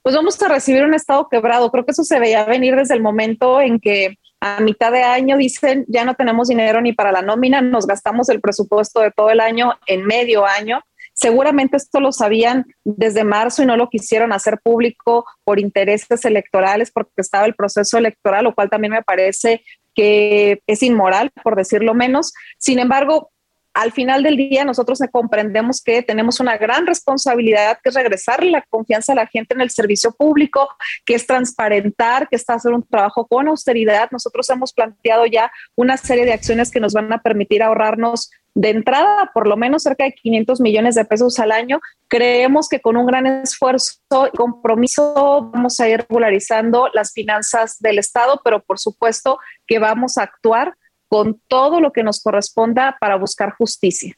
Pues 0.03 0.17
vamos 0.17 0.43
a 0.43 0.49
recibir 0.49 0.83
un 0.83 0.95
estado 0.95 1.29
quebrado. 1.31 1.71
Creo 1.71 1.85
que 1.85 1.93
eso 1.93 2.03
se 2.03 2.19
veía 2.19 2.45
venir 2.45 2.75
desde 2.75 2.95
el 2.95 3.03
momento 3.03 3.61
en 3.61 3.79
que 3.79 4.17
a 4.41 4.59
mitad 4.59 4.91
de 4.91 5.05
año 5.05 5.37
dicen 5.37 5.85
ya 5.87 6.05
no 6.05 6.17
tenemos 6.17 6.49
dinero 6.49 6.81
ni 6.81 6.93
para 6.93 7.13
la 7.13 7.23
nómina, 7.23 7.61
nos 7.61 7.87
gastamos 7.87 8.29
el 8.31 8.41
presupuesto 8.41 8.99
de 8.99 9.13
todo 9.13 9.31
el 9.31 9.39
año 9.39 9.75
en 9.87 10.05
medio 10.07 10.45
año 10.45 10.81
Seguramente 11.21 11.77
esto 11.77 12.01
lo 12.01 12.13
sabían 12.13 12.65
desde 12.83 13.25
marzo 13.25 13.63
y 13.63 13.67
no 13.67 13.77
lo 13.77 13.91
quisieron 13.91 14.33
hacer 14.33 14.59
público 14.63 15.27
por 15.45 15.61
intereses 15.61 16.25
electorales, 16.25 16.91
porque 16.91 17.13
estaba 17.19 17.45
el 17.45 17.55
proceso 17.55 17.99
electoral, 17.99 18.45
lo 18.45 18.55
cual 18.55 18.71
también 18.71 18.93
me 18.93 19.03
parece 19.03 19.63
que 19.95 20.63
es 20.67 20.83
inmoral, 20.83 21.31
por 21.43 21.57
decirlo 21.57 21.95
menos. 21.95 22.33
Sin 22.59 22.79
embargo, 22.79 23.31
al 23.73 23.93
final 23.93 24.23
del 24.23 24.37
día 24.37 24.65
nosotros 24.65 24.99
comprendemos 25.13 25.81
que 25.83 26.03
tenemos 26.03 26.41
una 26.41 26.57
gran 26.57 26.87
responsabilidad 26.87 27.79
que 27.83 27.91
es 27.91 27.95
regresar 27.95 28.43
la 28.45 28.63
confianza 28.63 29.13
a 29.13 29.17
la 29.17 29.27
gente 29.27 29.55
en 29.55 29.61
el 29.61 29.71
servicio 29.71 30.13
público, 30.13 30.69
que 31.05 31.15
es 31.15 31.27
transparentar, 31.27 32.29
que 32.29 32.37
está 32.37 32.55
hacer 32.55 32.73
un 32.73 32.83
trabajo 32.83 33.27
con 33.27 33.49
austeridad. 33.49 34.11
Nosotros 34.11 34.49
hemos 34.51 34.73
planteado 34.73 35.27
ya 35.27 35.53
una 35.77 35.97
serie 35.97 36.25
de 36.25 36.33
acciones 36.33 36.71
que 36.71 36.81
nos 36.81 36.95
van 36.95 37.13
a 37.13 37.23
permitir 37.23 37.63
ahorrarnos 37.63 38.31
de 38.55 38.71
entrada 38.71 39.31
por 39.33 39.47
lo 39.47 39.57
menos 39.57 39.83
cerca 39.83 40.05
de 40.05 40.13
500 40.13 40.61
millones 40.61 40.95
de 40.95 41.05
pesos 41.05 41.39
al 41.39 41.53
año. 41.53 41.81
Creemos 42.09 42.69
que 42.69 42.81
con 42.81 42.97
un 42.97 43.07
gran 43.07 43.27
esfuerzo 43.27 43.99
y 44.33 44.37
compromiso 44.37 45.51
vamos 45.53 45.79
a 45.81 45.89
ir 45.89 46.01
regularizando 46.09 46.89
las 46.93 47.13
finanzas 47.13 47.77
del 47.81 47.99
Estado, 47.99 48.41
pero 48.45 48.63
por 48.63 48.79
supuesto 48.79 49.39
que 49.67 49.79
vamos 49.79 50.19
a 50.19 50.25
actuar 50.25 50.75
con 51.09 51.41
todo 51.49 51.81
lo 51.81 51.93
que 51.93 52.03
nos 52.03 52.23
corresponda 52.23 52.97
para 53.01 53.17
buscar 53.17 53.55
justicia. 53.57 54.17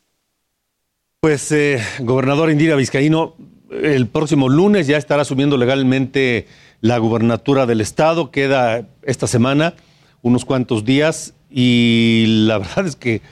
Pues, 1.20 1.52
eh, 1.52 1.80
gobernador 2.00 2.50
Indira 2.50 2.76
Vizcaíno, 2.76 3.36
el 3.70 4.08
próximo 4.08 4.48
lunes 4.48 4.86
ya 4.86 4.96
estará 4.96 5.22
asumiendo 5.22 5.56
legalmente 5.56 6.46
la 6.80 6.98
gubernatura 6.98 7.64
del 7.64 7.80
Estado. 7.80 8.30
Queda 8.30 8.88
esta 9.02 9.26
semana 9.26 9.74
unos 10.20 10.44
cuantos 10.44 10.84
días 10.84 11.34
y 11.48 12.24
la 12.46 12.58
verdad 12.58 12.86
es 12.86 12.96
que 12.96 13.22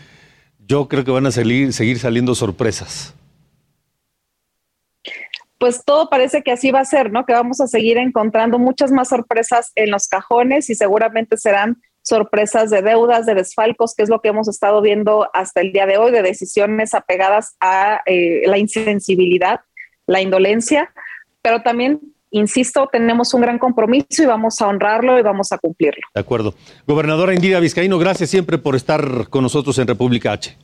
yo 0.71 0.87
creo 0.87 1.05
que 1.05 1.11
van 1.11 1.27
a 1.27 1.33
salir, 1.33 1.73
seguir 1.73 1.99
saliendo 1.99 2.33
sorpresas. 2.33 3.13
Pues 5.59 5.85
todo 5.85 6.09
parece 6.09 6.43
que 6.43 6.53
así 6.53 6.71
va 6.71 6.79
a 6.79 6.85
ser, 6.85 7.11
¿no? 7.11 7.27
Que 7.27 7.33
vamos 7.33 7.61
a 7.61 7.67
seguir 7.67 7.99
encontrando 7.99 8.57
muchas 8.61 8.93
más 8.93 9.09
sorpresas 9.09 9.73
en 9.75 9.91
los 9.91 10.07
cajones 10.07 10.71
y 10.71 10.77
seguramente 10.77 11.37
serán 11.37 11.83
sorpresas 12.03 12.71
de 12.71 12.83
deudas, 12.83 13.27
de 13.27 13.35
desfalcos, 13.35 13.97
que 13.97 14.05
es 14.05 14.09
lo 14.09 14.21
que 14.21 14.29
hemos 14.29 14.47
estado 14.47 14.81
viendo 14.81 15.29
hasta 15.35 15.61
el 15.61 15.73
día 15.73 15.87
de 15.87 15.99
hoy, 15.99 16.13
de 16.13 16.23
decisiones 16.23 16.95
apegadas 16.95 17.57
a 17.59 18.03
eh, 18.07 18.43
la 18.47 18.57
insensibilidad, 18.57 19.63
la 20.07 20.21
indolencia, 20.21 20.93
pero 21.43 21.63
también 21.63 22.01
insisto, 22.31 22.89
tenemos 22.91 23.35
un 23.35 23.43
gran 23.43 23.59
compromiso 23.59 24.23
y 24.23 24.27
vamos 24.27 24.61
a 24.61 24.69
honrarlo 24.69 25.19
y 25.19 25.23
vamos 25.23 25.53
a 25.53 25.59
cumplirlo. 25.59 26.03
De 26.15 26.21
acuerdo. 26.21 26.55
Gobernadora 26.87 27.35
Indira 27.35 27.61
Vizcaíno, 27.61 27.99
gracias 27.99 28.31
siempre 28.31 28.59
por 28.59 28.77
estar 28.77 29.29
con 29.29 29.43
nosotros 29.43 29.79
en 29.79 29.87
República 29.87 30.33
H. 30.33 30.57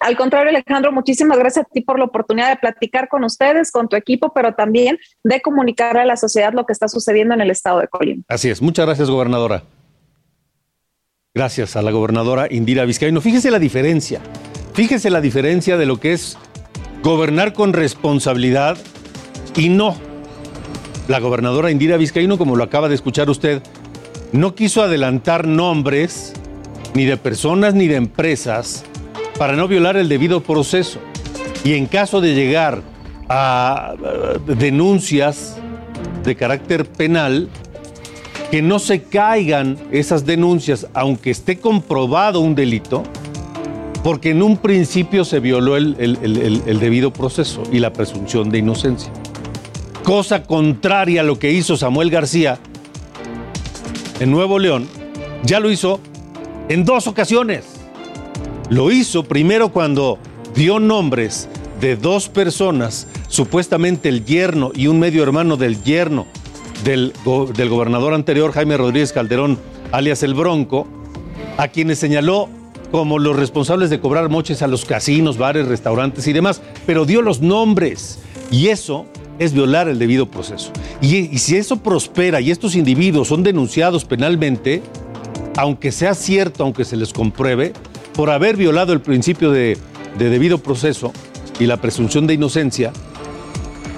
Al 0.00 0.16
contrario, 0.16 0.50
Alejandro, 0.50 0.92
muchísimas 0.92 1.38
gracias 1.38 1.64
a 1.64 1.68
ti 1.68 1.80
por 1.80 1.98
la 1.98 2.04
oportunidad 2.04 2.50
de 2.50 2.56
platicar 2.56 3.08
con 3.08 3.24
ustedes, 3.24 3.70
con 3.70 3.88
tu 3.88 3.96
equipo, 3.96 4.32
pero 4.34 4.54
también 4.54 4.98
de 5.24 5.40
comunicar 5.40 5.96
a 5.96 6.04
la 6.04 6.16
sociedad 6.16 6.52
lo 6.52 6.66
que 6.66 6.72
está 6.72 6.88
sucediendo 6.88 7.34
en 7.34 7.40
el 7.40 7.50
estado 7.50 7.80
de 7.80 7.88
Colima. 7.88 8.22
Así 8.28 8.50
es. 8.50 8.60
Muchas 8.60 8.86
gracias, 8.86 9.10
gobernadora. 9.10 9.64
Gracias 11.34 11.76
a 11.76 11.82
la 11.82 11.90
gobernadora 11.90 12.46
Indira 12.50 12.84
Vizcaíno. 12.84 13.20
Fíjese 13.20 13.50
la 13.50 13.58
diferencia. 13.58 14.20
Fíjese 14.74 15.10
la 15.10 15.20
diferencia 15.20 15.76
de 15.76 15.86
lo 15.86 15.98
que 15.98 16.12
es 16.12 16.38
gobernar 17.02 17.52
con 17.52 17.72
responsabilidad 17.72 18.78
y 19.54 19.68
no 19.68 19.96
la 21.08 21.20
gobernadora 21.20 21.70
Indira 21.70 21.96
Vizcaíno, 21.96 22.38
como 22.38 22.56
lo 22.56 22.64
acaba 22.64 22.88
de 22.88 22.94
escuchar 22.94 23.30
usted, 23.30 23.62
no 24.32 24.54
quiso 24.54 24.82
adelantar 24.82 25.46
nombres 25.46 26.32
ni 26.94 27.04
de 27.04 27.16
personas 27.16 27.74
ni 27.74 27.86
de 27.86 27.96
empresas 27.96 28.84
para 29.38 29.54
no 29.54 29.68
violar 29.68 29.96
el 29.96 30.08
debido 30.08 30.42
proceso. 30.42 30.98
Y 31.64 31.74
en 31.74 31.86
caso 31.86 32.20
de 32.20 32.34
llegar 32.34 32.82
a 33.28 33.94
denuncias 34.46 35.58
de 36.24 36.34
carácter 36.34 36.86
penal, 36.86 37.48
que 38.50 38.62
no 38.62 38.78
se 38.78 39.02
caigan 39.02 39.76
esas 39.90 40.24
denuncias, 40.24 40.86
aunque 40.94 41.30
esté 41.30 41.58
comprobado 41.58 42.40
un 42.40 42.54
delito, 42.54 43.02
porque 44.04 44.30
en 44.30 44.42
un 44.42 44.56
principio 44.56 45.24
se 45.24 45.40
violó 45.40 45.76
el, 45.76 45.96
el 45.98 46.80
debido 46.80 47.12
proceso 47.12 47.64
y 47.72 47.80
la 47.80 47.92
presunción 47.92 48.50
de 48.50 48.58
inocencia 48.58 49.10
cosa 50.06 50.44
contraria 50.44 51.22
a 51.22 51.24
lo 51.24 51.36
que 51.36 51.50
hizo 51.50 51.76
Samuel 51.76 52.10
García 52.10 52.60
en 54.20 54.30
Nuevo 54.30 54.60
León, 54.60 54.86
ya 55.42 55.58
lo 55.58 55.68
hizo 55.68 55.98
en 56.68 56.84
dos 56.84 57.08
ocasiones. 57.08 57.64
Lo 58.70 58.92
hizo 58.92 59.24
primero 59.24 59.70
cuando 59.70 60.20
dio 60.54 60.78
nombres 60.78 61.48
de 61.80 61.96
dos 61.96 62.28
personas, 62.28 63.08
supuestamente 63.26 64.08
el 64.08 64.24
yerno 64.24 64.70
y 64.72 64.86
un 64.86 65.00
medio 65.00 65.24
hermano 65.24 65.56
del 65.56 65.82
yerno 65.82 66.28
del, 66.84 67.12
del 67.56 67.68
gobernador 67.68 68.14
anterior, 68.14 68.52
Jaime 68.52 68.76
Rodríguez 68.76 69.12
Calderón, 69.12 69.58
alias 69.90 70.22
el 70.22 70.34
Bronco, 70.34 70.86
a 71.56 71.66
quienes 71.66 71.98
señaló 71.98 72.48
como 72.92 73.18
los 73.18 73.34
responsables 73.34 73.90
de 73.90 73.98
cobrar 73.98 74.28
moches 74.28 74.62
a 74.62 74.68
los 74.68 74.84
casinos, 74.84 75.36
bares, 75.36 75.66
restaurantes 75.66 76.28
y 76.28 76.32
demás, 76.32 76.62
pero 76.86 77.06
dio 77.06 77.22
los 77.22 77.40
nombres. 77.40 78.20
Y 78.52 78.68
eso 78.68 79.06
es 79.38 79.52
violar 79.52 79.88
el 79.88 79.98
debido 79.98 80.30
proceso. 80.30 80.70
Y, 81.00 81.38
si 81.38 81.56
eso 81.56 81.76
prospera 81.78 82.40
y 82.40 82.50
estos 82.50 82.74
individuos 82.74 83.28
son 83.28 83.42
denunciados 83.42 84.04
penalmente, 84.04 84.82
aunque 85.56 85.92
sea 85.92 86.14
cierto, 86.14 86.64
aunque 86.64 86.84
se 86.84 86.96
les 86.96 87.12
compruebe, 87.12 87.72
por 88.14 88.30
haber 88.30 88.56
violado 88.56 88.92
el 88.92 89.00
principio 89.00 89.50
de, 89.50 89.78
de 90.18 90.30
debido 90.30 90.58
proceso 90.58 91.12
y 91.58 91.66
la 91.66 91.78
presunción 91.78 92.26
de 92.26 92.34
inocencia, 92.34 92.92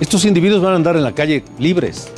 estos 0.01 0.25
individuos 0.25 0.63
van 0.63 0.73
a 0.73 0.77
andar 0.77 0.97
en 0.97 1.03
la 1.03 1.13
calle 1.13 1.45
libres. 1.59 2.11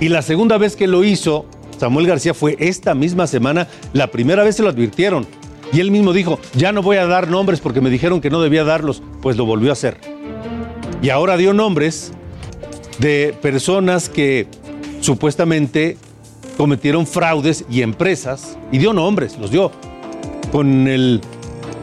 Y 0.00 0.08
la 0.08 0.22
segunda 0.22 0.58
vez 0.58 0.76
que 0.76 0.86
lo 0.86 1.04
hizo 1.04 1.46
Samuel 1.78 2.06
García 2.06 2.34
fue 2.34 2.56
esta 2.58 2.94
misma 2.94 3.26
semana, 3.26 3.68
la 3.92 4.08
primera 4.08 4.44
vez 4.44 4.56
se 4.56 4.62
lo 4.62 4.68
advirtieron. 4.68 5.26
Y 5.72 5.80
él 5.80 5.90
mismo 5.90 6.12
dijo, 6.12 6.38
ya 6.54 6.72
no 6.72 6.82
voy 6.82 6.96
a 6.96 7.06
dar 7.06 7.28
nombres 7.28 7.60
porque 7.60 7.80
me 7.80 7.90
dijeron 7.90 8.20
que 8.20 8.30
no 8.30 8.40
debía 8.40 8.64
darlos, 8.64 9.02
pues 9.22 9.36
lo 9.36 9.44
volvió 9.44 9.70
a 9.70 9.72
hacer. 9.72 10.13
Y 11.04 11.10
ahora 11.10 11.36
dio 11.36 11.52
nombres 11.52 12.12
de 12.98 13.36
personas 13.42 14.08
que 14.08 14.46
supuestamente 15.02 15.98
cometieron 16.56 17.06
fraudes 17.06 17.66
y 17.68 17.82
empresas, 17.82 18.56
y 18.72 18.78
dio 18.78 18.94
nombres, 18.94 19.36
los 19.38 19.50
dio, 19.50 19.70
con 20.50 20.88
el 20.88 21.20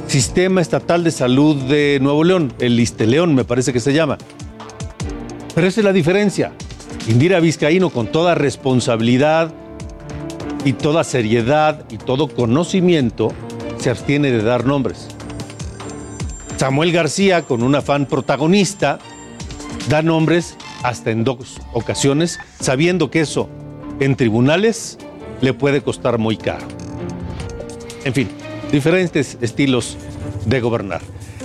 Sistema 0.08 0.60
Estatal 0.60 1.04
de 1.04 1.12
Salud 1.12 1.56
de 1.56 2.00
Nuevo 2.02 2.24
León, 2.24 2.52
el 2.58 2.80
Isteleón 2.80 3.36
me 3.36 3.46
parece 3.46 3.72
que 3.72 3.80
se 3.80 3.94
llama. 3.94 4.18
Pero 5.54 5.68
esa 5.68 5.82
es 5.82 5.86
la 5.86 5.94
diferencia. 5.94 6.54
Indira 7.08 7.40
Vizcaíno 7.40 7.92
con 7.92 8.08
toda 8.08 8.34
responsabilidad 8.34 9.54
y 10.66 10.74
toda 10.74 11.04
seriedad 11.04 11.86
y 11.92 11.98
todo 11.98 12.28
conocimiento 12.28 13.32
se 13.78 13.92
abstiene 13.92 14.32
de 14.32 14.42
dar 14.42 14.66
nombres. 14.66 15.10
Samuel 16.58 16.92
García, 16.92 17.44
con 17.44 17.62
un 17.62 17.76
afán 17.76 18.08
protagonista, 18.08 18.98
da 19.90 20.02
nombres 20.02 20.56
hasta 20.84 21.12
en 21.12 21.24
dos 21.24 21.60
ocasiones, 21.74 22.40
sabiendo 22.60 23.12
que 23.12 23.22
eso 23.22 23.50
en 24.00 24.16
tribunales 24.16 24.98
le 25.42 25.54
puede 25.54 25.82
costar 25.82 26.18
muy 26.18 26.38
caro. 26.38 26.66
En 28.04 28.14
fin, 28.14 28.28
diferentes 28.72 29.38
estilos 29.42 29.98
de 30.46 30.60
gobernar. 30.60 31.02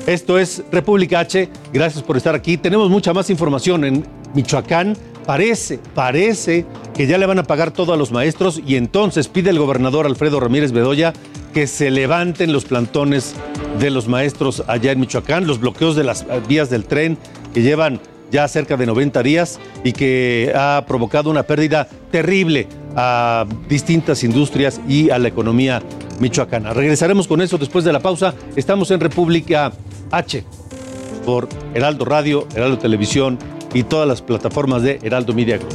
Esto 0.06 0.38
es 0.38 0.62
República 0.70 1.20
H, 1.20 1.48
gracias 1.72 2.02
por 2.04 2.16
estar 2.16 2.34
aquí. 2.34 2.56
Tenemos 2.56 2.90
mucha 2.90 3.12
más 3.12 3.28
información 3.28 3.84
en 3.84 4.06
Michoacán. 4.34 4.96
Parece, 5.26 5.80
parece 5.94 6.64
que 6.94 7.08
ya 7.08 7.18
le 7.18 7.26
van 7.26 7.40
a 7.40 7.42
pagar 7.42 7.72
todo 7.72 7.92
a 7.92 7.96
los 7.96 8.12
maestros 8.12 8.62
y 8.64 8.76
entonces 8.76 9.26
pide 9.26 9.50
el 9.50 9.58
gobernador 9.58 10.06
Alfredo 10.06 10.38
Ramírez 10.38 10.70
Bedoya 10.70 11.12
que 11.52 11.66
se 11.66 11.90
levanten 11.90 12.52
los 12.52 12.64
plantones 12.64 13.34
de 13.80 13.90
los 13.90 14.06
maestros 14.06 14.62
allá 14.68 14.92
en 14.92 15.00
Michoacán, 15.00 15.46
los 15.46 15.58
bloqueos 15.58 15.96
de 15.96 16.04
las 16.04 16.24
vías 16.46 16.70
del 16.70 16.84
tren 16.84 17.18
que 17.52 17.62
llevan 17.62 18.00
ya 18.30 18.46
cerca 18.48 18.76
de 18.76 18.86
90 18.86 19.22
días 19.22 19.60
y 19.84 19.92
que 19.92 20.52
ha 20.54 20.84
provocado 20.86 21.30
una 21.30 21.44
pérdida 21.44 21.88
terrible 22.10 22.66
a 22.96 23.46
distintas 23.68 24.24
industrias 24.24 24.80
y 24.88 25.10
a 25.10 25.18
la 25.18 25.28
economía 25.28 25.82
michoacana. 26.18 26.72
Regresaremos 26.72 27.28
con 27.28 27.40
eso 27.40 27.58
después 27.58 27.84
de 27.84 27.92
la 27.92 28.00
pausa. 28.00 28.34
Estamos 28.56 28.90
en 28.90 29.00
República 29.00 29.72
H 30.10 30.44
por 31.24 31.48
Heraldo 31.74 32.04
Radio, 32.04 32.46
Heraldo 32.54 32.78
Televisión 32.78 33.38
y 33.74 33.82
todas 33.82 34.08
las 34.08 34.22
plataformas 34.22 34.82
de 34.82 34.98
Heraldo 35.02 35.34
Media 35.34 35.58
Group. 35.58 35.74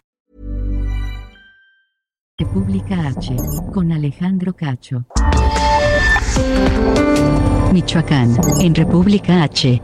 República 2.41 3.07
H, 3.07 3.35
con 3.71 3.91
Alejandro 3.91 4.55
Cacho. 4.55 5.05
Michoacán, 7.71 8.35
en 8.59 8.73
República 8.73 9.43
H. 9.43 9.79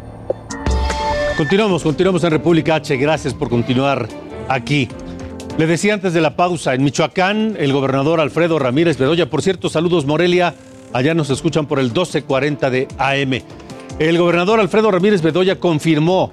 Continuamos, 1.37 1.83
continuamos 1.83 2.23
en 2.23 2.31
República 2.31 2.73
H. 2.73 2.97
Gracias 2.97 3.35
por 3.35 3.51
continuar 3.51 4.07
aquí. 4.49 4.87
Le 5.59 5.67
decía 5.67 5.93
antes 5.93 6.13
de 6.13 6.21
la 6.21 6.35
pausa, 6.35 6.73
en 6.73 6.83
Michoacán, 6.83 7.55
el 7.59 7.73
gobernador 7.73 8.19
Alfredo 8.19 8.57
Ramírez 8.57 8.97
Bedoya, 8.97 9.29
por 9.29 9.43
cierto, 9.43 9.69
saludos 9.69 10.07
Morelia, 10.07 10.55
allá 10.93 11.13
nos 11.13 11.29
escuchan 11.29 11.67
por 11.67 11.77
el 11.77 11.89
1240 11.89 12.71
de 12.71 12.87
AM. 12.97 13.33
El 13.99 14.17
gobernador 14.17 14.59
Alfredo 14.59 14.89
Ramírez 14.89 15.21
Bedoya 15.21 15.59
confirmó 15.59 16.31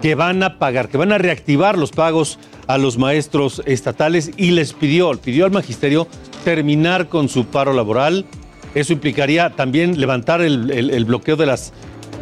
que 0.00 0.14
van 0.14 0.42
a 0.42 0.58
pagar, 0.58 0.88
que 0.88 0.96
van 0.96 1.12
a 1.12 1.18
reactivar 1.18 1.76
los 1.76 1.90
pagos 1.90 2.38
a 2.74 2.78
los 2.78 2.98
maestros 2.98 3.62
estatales 3.66 4.30
y 4.36 4.52
les 4.52 4.72
pidió, 4.72 5.10
pidió 5.12 5.44
al 5.44 5.50
magisterio 5.50 6.06
terminar 6.44 7.08
con 7.08 7.28
su 7.28 7.46
paro 7.46 7.72
laboral. 7.72 8.26
Eso 8.74 8.92
implicaría 8.92 9.50
también 9.56 10.00
levantar 10.00 10.40
el, 10.40 10.70
el- 10.70 11.04
bloqueo 11.04 11.34
de 11.36 11.46
las 11.46 11.72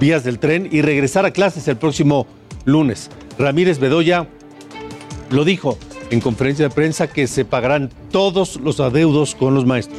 vías 0.01 0.25
del 0.25 0.39
tren 0.39 0.69
y 0.73 0.81
regresar 0.81 1.27
a 1.27 1.33
clases 1.33 1.69
el 1.69 1.77
próximo 1.77 2.27
lunes. 2.65 3.11
Ramírez 3.39 3.79
Bedoya 3.79 4.27
lo 5.31 5.45
dijo 5.45 5.77
en 6.11 6.21
conferencia 6.21 6.69
de 6.69 6.75
prensa 6.75 7.09
que 7.09 7.27
se 7.27 7.45
pagarán 7.45 7.91
todos 8.11 8.57
los 8.57 8.81
adeudos 8.81 9.35
con 9.35 9.55
los 9.55 9.67
maestros. 9.67 9.99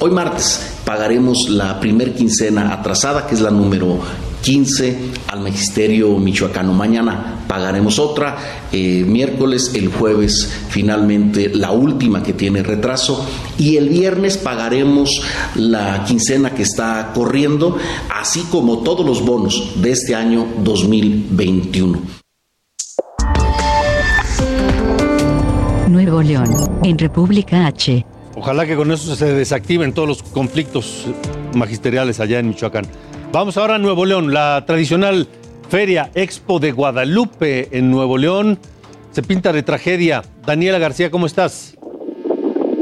Hoy 0.00 0.10
martes 0.12 0.80
pagaremos 0.86 1.50
la 1.50 1.78
primer 1.80 2.14
quincena 2.14 2.72
atrasada, 2.72 3.26
que 3.26 3.34
es 3.34 3.40
la 3.42 3.50
número 3.50 3.98
15 4.42 4.98
al 5.28 5.40
Magisterio 5.40 6.16
Michoacano. 6.18 6.72
Mañana 6.72 7.44
pagaremos 7.46 7.98
otra, 7.98 8.36
eh, 8.72 9.04
miércoles, 9.06 9.72
el 9.74 9.88
jueves 9.88 10.50
finalmente 10.68 11.50
la 11.54 11.72
última 11.72 12.22
que 12.22 12.32
tiene 12.32 12.62
retraso 12.62 13.26
y 13.58 13.76
el 13.76 13.88
viernes 13.88 14.36
pagaremos 14.36 15.22
la 15.54 16.04
quincena 16.04 16.50
que 16.50 16.62
está 16.62 17.12
corriendo, 17.14 17.76
así 18.14 18.42
como 18.50 18.78
todos 18.78 19.04
los 19.04 19.24
bonos 19.24 19.72
de 19.82 19.92
este 19.92 20.14
año 20.14 20.46
2021. 20.62 22.18
Nuevo 25.88 26.22
León, 26.22 26.54
en 26.84 26.98
República 26.98 27.66
H. 27.66 28.04
Ojalá 28.36 28.66
que 28.66 28.76
con 28.76 28.92
eso 28.92 29.16
se 29.16 29.32
desactiven 29.32 29.92
todos 29.92 30.06
los 30.06 30.22
conflictos 30.22 31.06
magisteriales 31.54 32.20
allá 32.20 32.38
en 32.38 32.48
Michoacán. 32.48 32.86
Vamos 33.32 33.56
ahora 33.56 33.74
a 33.74 33.78
Nuevo 33.78 34.04
León, 34.06 34.32
la 34.32 34.64
tradicional 34.66 35.26
Feria 35.68 36.10
Expo 36.14 36.58
de 36.58 36.72
Guadalupe 36.72 37.68
en 37.76 37.90
Nuevo 37.90 38.16
León. 38.18 38.58
Se 39.10 39.22
pinta 39.22 39.52
de 39.52 39.62
tragedia. 39.62 40.22
Daniela 40.46 40.78
García, 40.78 41.10
¿cómo 41.10 41.26
estás? 41.26 41.76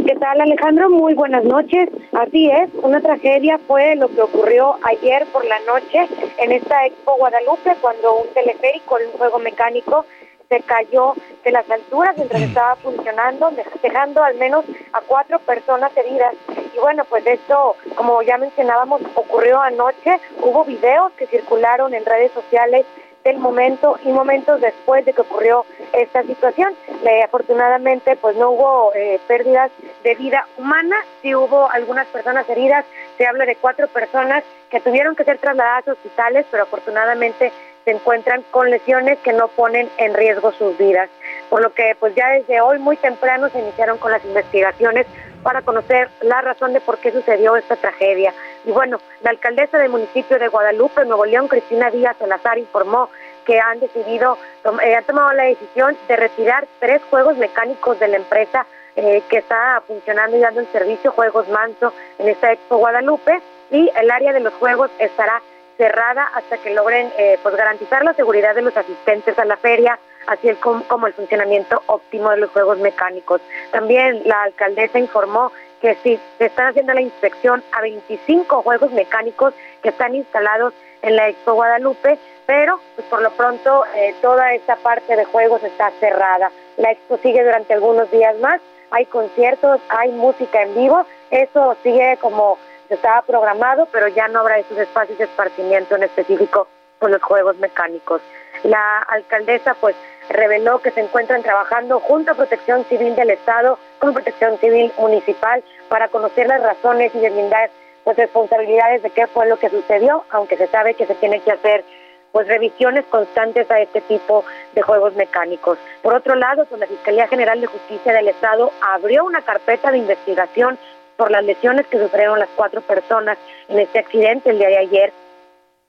¿Qué 0.07 0.15
tal 0.21 0.41
Alejandro? 0.41 0.89
Muy 0.89 1.15
buenas 1.15 1.45
noches. 1.45 1.89
Así 2.13 2.49
es, 2.49 2.71
una 2.83 3.01
tragedia 3.01 3.59
fue 3.67 3.97
lo 3.97 4.09
que 4.09 4.23
ocurrió 4.23 4.77
ayer 4.85 5.27
por 5.33 5.45
la 5.45 5.59
noche 5.67 6.07
en 6.39 6.53
esta 6.53 6.87
Expo 6.87 7.17
Guadalupe 7.19 7.75
cuando 7.81 8.17
un 8.21 8.29
teleférico, 8.33 8.97
un 9.13 9.19
juego 9.19 9.39
mecánico, 9.41 10.07
se 10.49 10.61
cayó 10.61 11.15
de 11.45 11.51
las 11.51 11.69
alturas 11.69 12.17
mientras 12.17 12.41
estaba 12.43 12.77
funcionando, 12.77 13.51
dej- 13.51 13.81
dejando 13.83 14.23
al 14.23 14.37
menos 14.37 14.65
a 14.93 15.01
cuatro 15.01 15.41
personas 15.41 15.91
heridas. 15.97 16.35
Y 16.77 16.79
bueno, 16.79 17.05
pues 17.07 17.27
esto, 17.27 17.75
como 17.95 18.21
ya 18.21 18.37
mencionábamos, 18.37 19.01
ocurrió 19.15 19.59
anoche. 19.61 20.21
Hubo 20.43 20.65
videos 20.65 21.11
que 21.12 21.27
circularon 21.27 21.95
en 21.95 22.05
redes 22.05 22.33
sociales 22.33 22.85
del 23.25 23.39
momento 23.39 23.99
y 24.05 24.09
momentos 24.12 24.61
después 24.61 25.05
de 25.07 25.15
que 25.15 25.23
ocurrió 25.23 25.65
esta 25.95 26.23
situación. 26.23 26.75
Eh, 27.05 27.23
afortunadamente, 27.23 28.17
pues 28.17 28.37
no 28.37 28.51
hubo 28.51 28.93
eh, 28.95 29.19
pérdidas 29.27 29.71
de 30.05 30.15
vida 30.17 30.47
humana, 30.59 30.97
sí 31.23 31.35
hubo 31.35 31.71
algunas 31.71 32.07
personas 32.09 32.47
heridas. 32.49 32.85
Se 33.17 33.27
habla 33.27 33.47
de 33.47 33.57
cuatro 33.57 33.89
personas 33.89 34.45
que 34.71 34.81
tuvieron 34.81 35.17
que 35.17 35.25
ser 35.25 35.39
trasladadas 35.39 35.89
a 35.89 35.93
hospitales, 35.93 36.45
pero 36.51 36.65
afortunadamente 36.65 37.53
se 37.87 37.93
encuentran 37.93 38.43
con 38.51 38.69
lesiones 38.69 39.19
que 39.21 39.33
no 39.33 39.49
ponen 39.49 39.89
en 39.97 40.12
riesgo 40.12 40.53
sus 40.53 40.77
vidas. 40.77 41.09
Por 41.49 41.62
lo 41.62 41.73
que, 41.73 41.97
pues 41.99 42.15
ya 42.15 42.29
desde 42.31 42.61
hoy 42.61 42.79
muy 42.81 42.97
temprano 42.97 43.49
se 43.49 43.61
iniciaron 43.61 43.97
con 43.97 44.12
las 44.12 44.25
investigaciones 44.25 45.07
para 45.47 45.63
conocer 45.63 46.09
la 46.23 46.41
razón 46.41 46.73
de 46.73 46.81
por 46.81 46.99
qué 46.99 47.13
sucedió 47.13 47.55
esta 47.55 47.77
tragedia. 47.77 48.35
Y 48.65 48.73
bueno, 48.73 48.99
la 49.21 49.31
alcaldesa 49.31 49.79
del 49.79 49.91
municipio 49.91 50.41
de 50.41 50.49
Guadalupe, 50.49 51.05
Nuevo 51.05 51.25
León, 51.25 51.47
Cristina 51.47 51.89
Díaz 51.89 52.17
Salazar, 52.19 52.59
informó 52.59 53.11
que 53.45 53.61
han 53.61 53.79
decidido, 53.79 54.37
eh, 54.83 54.97
han 54.97 55.05
tomado 55.05 55.33
la 55.35 55.45
decisión 55.45 55.97
de 56.09 56.17
retirar 56.17 56.67
tres 56.81 57.01
juegos 57.11 57.37
mecánicos 57.37 57.97
de 58.01 58.09
la 58.09 58.17
empresa 58.17 58.67
eh, 58.97 59.23
que 59.29 59.39
está 59.39 59.81
funcionando 59.87 60.37
y 60.37 60.41
dando 60.41 60.63
el 60.63 60.67
servicio, 60.73 61.13
Juegos 61.13 61.49
Manso, 61.49 61.93
en 62.19 62.29
esta 62.29 62.51
Expo 62.51 62.79
Guadalupe, 62.79 63.41
y 63.71 63.89
el 63.95 64.11
área 64.11 64.33
de 64.33 64.41
los 64.41 64.53
juegos 64.55 64.91
estará 64.99 65.41
cerrada 65.77 66.29
hasta 66.35 66.59
que 66.59 66.75
logren 66.75 67.13
eh, 67.19 67.39
pues 67.45 67.55
garantizar 67.55 68.03
la 68.03 68.15
seguridad 68.15 68.57
de 68.57 68.63
los 68.63 68.77
asistentes 68.77 69.39
a 69.39 69.45
la 69.45 69.57
feria, 69.57 69.97
así 70.27 70.49
el 70.49 70.57
com- 70.59 70.83
como 70.85 71.07
el 71.07 71.12
funcionamiento 71.12 71.83
óptimo 71.87 72.31
de 72.31 72.39
los 72.39 72.51
juegos 72.51 72.79
mecánicos. 72.79 73.41
También 73.71 74.23
la 74.25 74.43
alcaldesa 74.45 74.99
informó 74.99 75.53
que 75.81 75.95
sí, 76.03 76.19
se 76.39 76.47
están 76.47 76.69
haciendo 76.69 76.95
la 76.95 77.01
inspección 77.03 77.62
a 77.73 77.81
25 77.83 78.62
juegos 78.62 78.91
mecánicos 78.93 79.55
que 79.83 79.91
están 79.91 80.15
instalados 80.15 80.73
en 81.03 81.17
la 81.17 81.29
Expo 81.29 81.53
Guadalupe, 81.55 82.19
pero 82.47 82.81
pues 82.95 83.07
por 83.09 83.21
lo 83.23 83.31
pronto 83.33 83.85
eh, 83.95 84.15
toda 84.23 84.55
esta 84.55 84.77
parte 84.77 85.15
de 85.17 85.25
juegos 85.27 85.62
está 85.62 85.91
cerrada. 86.01 86.51
La 86.79 86.93
Expo 86.93 87.19
sigue 87.19 87.45
durante 87.45 87.75
algunos 87.75 88.11
días 88.11 88.37
más, 88.39 88.61
hay 88.91 89.05
conciertos, 89.07 89.81
hay 89.89 90.11
música 90.12 90.62
en 90.62 90.75
vivo, 90.75 91.05
eso 91.31 91.77
sigue 91.83 92.17
como 92.21 92.59
estaba 92.89 93.23
programado, 93.23 93.87
pero 93.93 94.09
ya 94.09 94.29
no 94.29 94.41
habrá 94.41 94.59
esos 94.59 94.79
espacios 94.79 95.19
de 95.19 95.25
esparcimiento 95.25 95.97
en 95.97 96.05
específico 96.05 96.69
con 96.99 97.11
los 97.12 97.23
juegos 97.23 97.57
mecánicos. 97.59 98.23
La 98.67 98.99
alcaldesa 98.99 99.75
pues 99.75 99.95
reveló 100.29 100.81
que 100.81 100.91
se 100.91 101.01
encuentran 101.01 101.41
trabajando 101.45 102.01
junto 102.01 102.33
a 102.33 102.35
Protección 102.35 102.85
Civil 102.87 103.15
del 103.15 103.31
Estado 103.31 103.79
con 104.01 104.13
Protección 104.13 104.59
Civil 104.59 104.93
Municipal 104.99 105.63
para 105.89 106.09
conocer 106.09 106.49
las 106.49 106.61
razones 106.61 107.15
y 107.15 107.21
deslindar 107.21 107.71
pues 108.03 108.17
responsabilidades 108.17 109.05
de 109.05 109.11
qué 109.11 109.29
fue 109.29 109.47
lo 109.47 109.57
que 109.57 109.71
sucedió, 109.71 110.25
aunque 110.31 110.57
se 110.57 110.67
sabe 110.67 110.95
que 110.95 111.07
se 111.07 111.15
tiene 111.15 111.41
que 111.43 111.53
hacer 111.53 111.85
pues 112.33 112.49
revisiones 112.49 113.05
constantes 113.07 113.71
a 113.71 113.79
este 113.79 114.01
tipo 114.01 114.45
de 114.75 114.83
juegos 114.83 115.15
mecánicos. 115.15 115.79
Por 116.03 116.15
otro 116.15 116.35
lado, 116.35 116.65
pues 116.65 116.81
la 116.81 116.89
Fiscalía 116.89 117.29
General 117.29 117.61
de 117.61 117.69
Justicia 117.69 118.13
del 118.13 118.27
Estado 118.27 118.73
abrió 118.81 119.25
una 119.25 119.43
carpeta 119.43 119.93
de 119.93 119.99
investigación 119.99 120.77
por 121.17 121.31
las 121.31 121.45
lesiones 121.45 121.87
que 121.87 122.01
sufrieron 122.01 122.41
las 122.41 122.49
cuatro 122.57 122.81
personas 122.81 123.39
en 123.69 123.79
este 123.79 124.01
accidente 124.01 124.51
el 124.51 124.59
día 124.59 124.69
de 124.69 124.79
ayer 124.79 125.13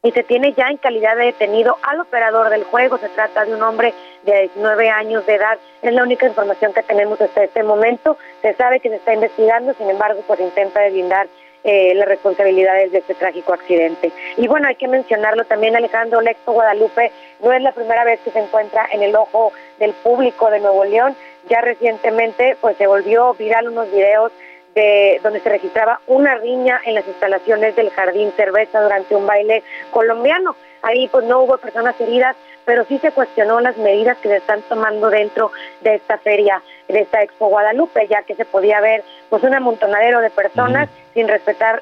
y 0.07 0.11
se 0.13 0.23
tiene 0.23 0.53
ya 0.53 0.69
en 0.69 0.77
calidad 0.77 1.17
de 1.17 1.25
detenido 1.25 1.75
al 1.81 1.99
operador 1.99 2.49
del 2.49 2.63
juego. 2.63 2.97
Se 2.97 3.09
trata 3.09 3.43
de 3.43 3.53
un 3.53 3.61
hombre 3.61 3.93
de 4.23 4.43
19 4.43 4.89
años 4.89 5.25
de 5.25 5.35
edad. 5.35 5.59
Es 5.81 5.91
la 5.91 6.01
única 6.01 6.25
información 6.25 6.71
que 6.71 6.81
tenemos 6.81 7.19
hasta 7.19 7.43
este 7.43 7.61
momento. 7.61 8.17
Se 8.41 8.53
sabe 8.53 8.79
que 8.79 8.87
se 8.87 8.95
está 8.95 9.13
investigando, 9.13 9.73
sin 9.73 9.89
embargo, 9.89 10.23
pues 10.25 10.39
intenta 10.39 10.79
deslindar 10.79 11.27
eh, 11.65 11.93
las 11.93 12.07
responsabilidades 12.07 12.93
de 12.93 12.99
este 12.99 13.15
trágico 13.15 13.51
accidente. 13.51 14.13
Y 14.37 14.47
bueno, 14.47 14.69
hay 14.69 14.75
que 14.75 14.87
mencionarlo 14.87 15.43
también, 15.43 15.75
Alejandro 15.75 16.21
Lexo 16.21 16.53
Guadalupe 16.53 17.11
no 17.43 17.51
es 17.51 17.61
la 17.61 17.73
primera 17.73 18.05
vez 18.05 18.21
que 18.21 18.31
se 18.31 18.39
encuentra 18.39 18.87
en 18.93 19.03
el 19.03 19.13
ojo 19.13 19.51
del 19.77 19.91
público 19.91 20.49
de 20.49 20.61
Nuevo 20.61 20.85
León. 20.85 21.17
Ya 21.49 21.59
recientemente 21.59 22.55
pues 22.61 22.77
se 22.77 22.87
volvió 22.87 23.33
viral 23.33 23.67
unos 23.67 23.91
videos 23.91 24.31
de, 24.77 25.19
donde 25.23 25.39
se 25.39 25.49
registraba 25.49 25.99
una 26.05 26.35
riña 26.35 26.79
en 26.85 26.93
las 26.93 27.07
instalaciones 27.07 27.75
del 27.75 27.89
Jardín 27.89 28.31
Cerveza 28.37 28.79
durante 28.79 29.15
un 29.15 29.25
baile 29.25 29.63
colombiano. 29.89 30.55
Ahí 30.83 31.07
pues 31.07 31.25
no 31.25 31.39
hubo 31.39 31.57
personas 31.57 31.99
heridas, 31.99 32.35
pero 32.63 32.85
sí 32.85 32.99
se 32.99 33.11
cuestionó 33.11 33.59
las 33.59 33.75
medidas 33.77 34.19
que 34.19 34.29
se 34.29 34.37
están 34.37 34.61
tomando 34.69 35.09
dentro 35.09 35.51
de 35.81 35.95
esta 35.95 36.19
feria, 36.19 36.61
de 36.87 36.99
esta 36.99 37.23
Expo 37.23 37.47
Guadalupe, 37.47 38.07
ya 38.07 38.21
que 38.21 38.35
se 38.35 38.45
podía 38.45 38.79
ver 38.79 39.03
pues 39.31 39.41
un 39.41 39.55
amontonadero 39.55 40.21
de 40.21 40.29
personas 40.29 40.89
sin 41.15 41.27
respetar 41.27 41.81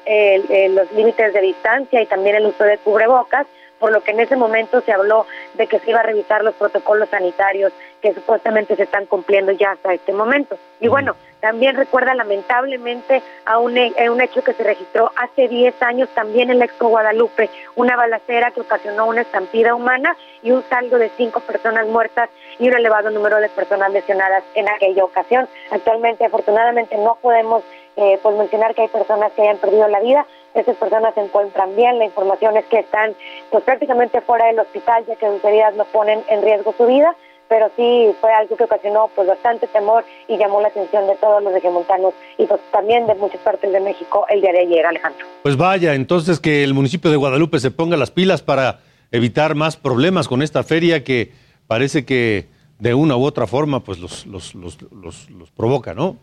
los 0.70 0.90
límites 0.92 1.34
de 1.34 1.40
distancia 1.42 2.00
y 2.00 2.06
también 2.06 2.36
el 2.36 2.46
uso 2.46 2.64
de 2.64 2.78
cubrebocas, 2.78 3.46
por 3.78 3.92
lo 3.92 4.00
que 4.00 4.12
en 4.12 4.20
ese 4.20 4.36
momento 4.36 4.80
se 4.80 4.92
habló 4.92 5.26
de 5.52 5.66
que 5.66 5.80
se 5.80 5.90
iba 5.90 6.00
a 6.00 6.04
revisar 6.04 6.42
los 6.42 6.54
protocolos 6.54 7.10
sanitarios 7.10 7.74
que 8.00 8.14
supuestamente 8.14 8.74
se 8.74 8.84
están 8.84 9.04
cumpliendo 9.04 9.52
ya 9.52 9.72
hasta 9.72 9.92
este 9.92 10.14
momento. 10.14 10.56
Y 10.80 10.88
bueno, 10.88 11.14
también 11.40 11.76
recuerda 11.76 12.14
lamentablemente 12.14 13.22
a 13.44 13.58
un, 13.58 13.72
un 13.72 14.20
hecho 14.20 14.42
que 14.42 14.52
se 14.54 14.64
registró 14.64 15.10
hace 15.16 15.48
10 15.48 15.82
años 15.82 16.08
también 16.14 16.50
en 16.50 16.58
la 16.58 16.64
Expo 16.64 16.88
Guadalupe, 16.88 17.50
una 17.74 17.96
balacera 17.96 18.50
que 18.50 18.60
ocasionó 18.62 19.06
una 19.06 19.22
estampida 19.22 19.74
humana 19.74 20.16
y 20.42 20.50
un 20.50 20.62
saldo 20.68 20.98
de 20.98 21.10
cinco 21.16 21.40
personas 21.40 21.86
muertas 21.86 22.30
y 22.58 22.68
un 22.68 22.74
elevado 22.74 23.10
número 23.10 23.38
de 23.38 23.48
personas 23.48 23.92
lesionadas 23.92 24.44
en 24.54 24.68
aquella 24.68 25.04
ocasión. 25.04 25.48
Actualmente, 25.70 26.24
afortunadamente, 26.24 26.96
no 26.96 27.18
podemos 27.20 27.62
eh, 27.96 28.18
pues 28.22 28.36
mencionar 28.36 28.74
que 28.74 28.82
hay 28.82 28.88
personas 28.88 29.32
que 29.32 29.42
hayan 29.42 29.58
perdido 29.58 29.88
la 29.88 30.00
vida. 30.00 30.26
Esas 30.54 30.76
personas 30.76 31.14
se 31.14 31.20
encuentran 31.20 31.74
bien. 31.76 31.98
La 31.98 32.04
información 32.04 32.56
es 32.56 32.64
que 32.66 32.80
están 32.80 33.14
pues 33.50 33.64
prácticamente 33.64 34.20
fuera 34.20 34.46
del 34.46 34.58
hospital, 34.58 35.04
ya 35.06 35.16
que 35.16 35.26
sus 35.26 35.44
heridas 35.44 35.74
no 35.74 35.84
ponen 35.84 36.22
en 36.28 36.42
riesgo 36.42 36.74
su 36.76 36.86
vida. 36.86 37.14
Pero 37.48 37.70
sí 37.76 38.14
fue 38.20 38.32
algo 38.32 38.56
que 38.56 38.64
ocasionó 38.64 39.10
pues 39.14 39.28
bastante 39.28 39.66
temor 39.68 40.04
y 40.28 40.36
llamó 40.36 40.60
la 40.60 40.68
atención 40.68 41.06
de 41.06 41.14
todos 41.16 41.42
los 41.42 41.52
regiomontanos 41.52 42.14
y 42.38 42.46
pues 42.46 42.60
también 42.72 43.06
de 43.06 43.14
muchas 43.14 43.40
partes 43.40 43.72
de 43.72 43.80
México 43.80 44.26
el 44.28 44.40
día 44.40 44.52
de 44.52 44.60
ayer, 44.60 44.86
Alejandro. 44.86 45.26
Pues 45.42 45.56
vaya, 45.56 45.94
entonces 45.94 46.40
que 46.40 46.64
el 46.64 46.74
municipio 46.74 47.10
de 47.10 47.16
Guadalupe 47.16 47.58
se 47.60 47.70
ponga 47.70 47.96
las 47.96 48.10
pilas 48.10 48.42
para 48.42 48.80
evitar 49.12 49.54
más 49.54 49.76
problemas 49.76 50.28
con 50.28 50.42
esta 50.42 50.62
feria 50.62 51.04
que 51.04 51.32
parece 51.66 52.04
que 52.04 52.48
de 52.78 52.94
una 52.94 53.16
u 53.16 53.24
otra 53.24 53.46
forma 53.46 53.80
pues 53.80 53.98
los, 53.98 54.26
los, 54.26 54.54
los, 54.54 54.78
los, 54.92 55.30
los 55.30 55.50
provoca, 55.50 55.94
¿no? 55.94 56.16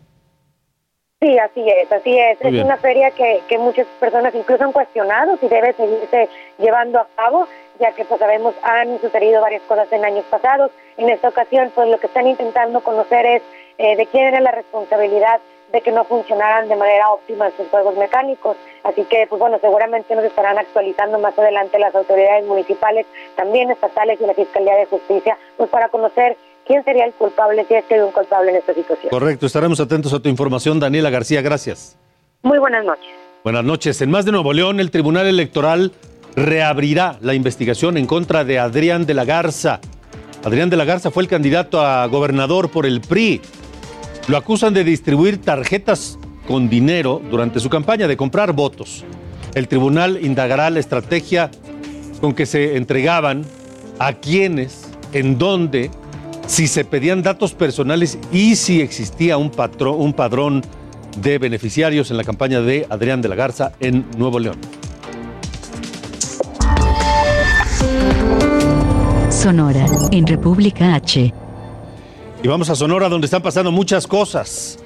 Sí, 1.24 1.38
así 1.38 1.66
es, 1.66 1.90
así 1.90 2.18
es. 2.18 2.38
es 2.38 2.62
una 2.62 2.76
feria 2.76 3.10
que, 3.10 3.40
que 3.48 3.56
muchas 3.56 3.86
personas 3.98 4.34
incluso 4.34 4.62
han 4.62 4.72
cuestionado 4.72 5.38
si 5.38 5.48
debe 5.48 5.72
seguirse 5.72 6.28
llevando 6.58 6.98
a 6.98 7.06
cabo, 7.16 7.48
ya 7.80 7.92
que 7.92 8.04
pues 8.04 8.20
sabemos 8.20 8.54
han 8.62 9.00
sucedido 9.00 9.40
varias 9.40 9.62
cosas 9.62 9.90
en 9.90 10.04
años 10.04 10.26
pasados. 10.28 10.70
En 10.98 11.08
esta 11.08 11.30
ocasión, 11.30 11.72
pues 11.74 11.88
lo 11.88 11.98
que 11.98 12.08
están 12.08 12.26
intentando 12.26 12.82
conocer 12.82 13.24
es 13.24 13.42
eh, 13.78 13.96
de 13.96 14.04
quién 14.04 14.26
era 14.26 14.40
la 14.40 14.50
responsabilidad 14.50 15.40
de 15.72 15.80
que 15.80 15.92
no 15.92 16.04
funcionaran 16.04 16.68
de 16.68 16.76
manera 16.76 17.08
óptima 17.08 17.50
sus 17.56 17.68
juegos 17.68 17.96
mecánicos. 17.96 18.58
Así 18.82 19.04
que, 19.04 19.26
pues 19.26 19.40
bueno, 19.40 19.58
seguramente 19.62 20.14
nos 20.14 20.26
estarán 20.26 20.58
actualizando 20.58 21.18
más 21.18 21.38
adelante 21.38 21.78
las 21.78 21.94
autoridades 21.94 22.44
municipales, 22.44 23.06
también 23.34 23.70
estatales 23.70 24.20
y 24.20 24.26
la 24.26 24.34
Fiscalía 24.34 24.76
de 24.76 24.84
Justicia, 24.84 25.38
pues 25.56 25.70
para 25.70 25.88
conocer 25.88 26.36
quién 26.66 26.84
sería 26.84 27.04
el 27.04 27.12
culpable, 27.12 27.64
si 27.68 27.74
es 27.74 27.84
que 27.84 27.94
hay 27.94 28.00
un 28.00 28.12
culpable 28.12 28.50
en 28.50 28.56
esta 28.56 28.74
situación. 28.74 29.10
Correcto, 29.10 29.46
estaremos 29.46 29.80
atentos 29.80 30.12
a 30.12 30.20
tu 30.20 30.28
información, 30.28 30.80
Daniela 30.80 31.10
García, 31.10 31.42
gracias. 31.42 31.96
Muy 32.42 32.58
buenas 32.58 32.84
noches. 32.84 33.10
Buenas 33.42 33.64
noches. 33.64 34.00
En 34.00 34.10
más 34.10 34.24
de 34.24 34.32
Nuevo 34.32 34.52
León, 34.52 34.80
el 34.80 34.90
Tribunal 34.90 35.26
Electoral 35.26 35.92
reabrirá 36.36 37.18
la 37.20 37.34
investigación 37.34 37.96
en 37.96 38.06
contra 38.06 38.44
de 38.44 38.58
Adrián 38.58 39.06
de 39.06 39.14
la 39.14 39.24
Garza. 39.24 39.80
Adrián 40.44 40.70
de 40.70 40.76
la 40.76 40.84
Garza 40.84 41.10
fue 41.10 41.22
el 41.22 41.28
candidato 41.28 41.80
a 41.80 42.06
gobernador 42.06 42.70
por 42.70 42.86
el 42.86 43.00
PRI. 43.00 43.40
Lo 44.28 44.36
acusan 44.36 44.74
de 44.74 44.84
distribuir 44.84 45.40
tarjetas 45.40 46.18
con 46.46 46.68
dinero 46.68 47.20
durante 47.30 47.60
su 47.60 47.70
campaña, 47.70 48.08
de 48.08 48.16
comprar 48.16 48.52
votos. 48.52 49.04
El 49.54 49.68
tribunal 49.68 50.18
indagará 50.22 50.68
la 50.70 50.80
estrategia 50.80 51.50
con 52.20 52.34
que 52.34 52.46
se 52.46 52.76
entregaban, 52.76 53.44
a 53.98 54.14
quiénes, 54.14 54.90
en 55.12 55.38
dónde 55.38 55.90
si 56.46 56.68
se 56.68 56.84
pedían 56.84 57.22
datos 57.22 57.54
personales 57.54 58.18
y 58.32 58.56
si 58.56 58.80
existía 58.80 59.36
un, 59.36 59.50
patrón, 59.50 60.00
un 60.00 60.12
padrón 60.12 60.62
de 61.20 61.38
beneficiarios 61.38 62.10
en 62.10 62.16
la 62.16 62.24
campaña 62.24 62.60
de 62.60 62.86
Adrián 62.90 63.22
de 63.22 63.28
la 63.28 63.34
Garza 63.36 63.72
en 63.80 64.04
Nuevo 64.16 64.38
León. 64.38 64.58
Sonora, 69.30 69.86
en 70.10 70.26
República 70.26 70.94
H. 70.94 71.32
Y 72.42 72.48
vamos 72.48 72.70
a 72.70 72.74
Sonora 72.74 73.08
donde 73.08 73.26
están 73.26 73.42
pasando 73.42 73.72
muchas 73.72 74.06
cosas, 74.06 74.78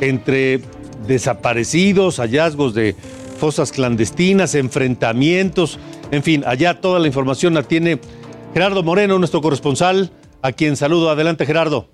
entre 0.00 0.60
desaparecidos, 1.06 2.18
hallazgos 2.18 2.74
de 2.74 2.94
fosas 3.38 3.72
clandestinas, 3.72 4.54
enfrentamientos, 4.54 5.78
en 6.10 6.22
fin, 6.22 6.44
allá 6.46 6.80
toda 6.80 6.98
la 6.98 7.06
información 7.06 7.54
la 7.54 7.62
tiene 7.62 8.00
Gerardo 8.52 8.82
Moreno, 8.82 9.18
nuestro 9.18 9.40
corresponsal 9.40 10.10
a 10.42 10.52
quien 10.52 10.76
saludo. 10.76 11.10
Adelante, 11.10 11.46
Gerardo. 11.46 11.88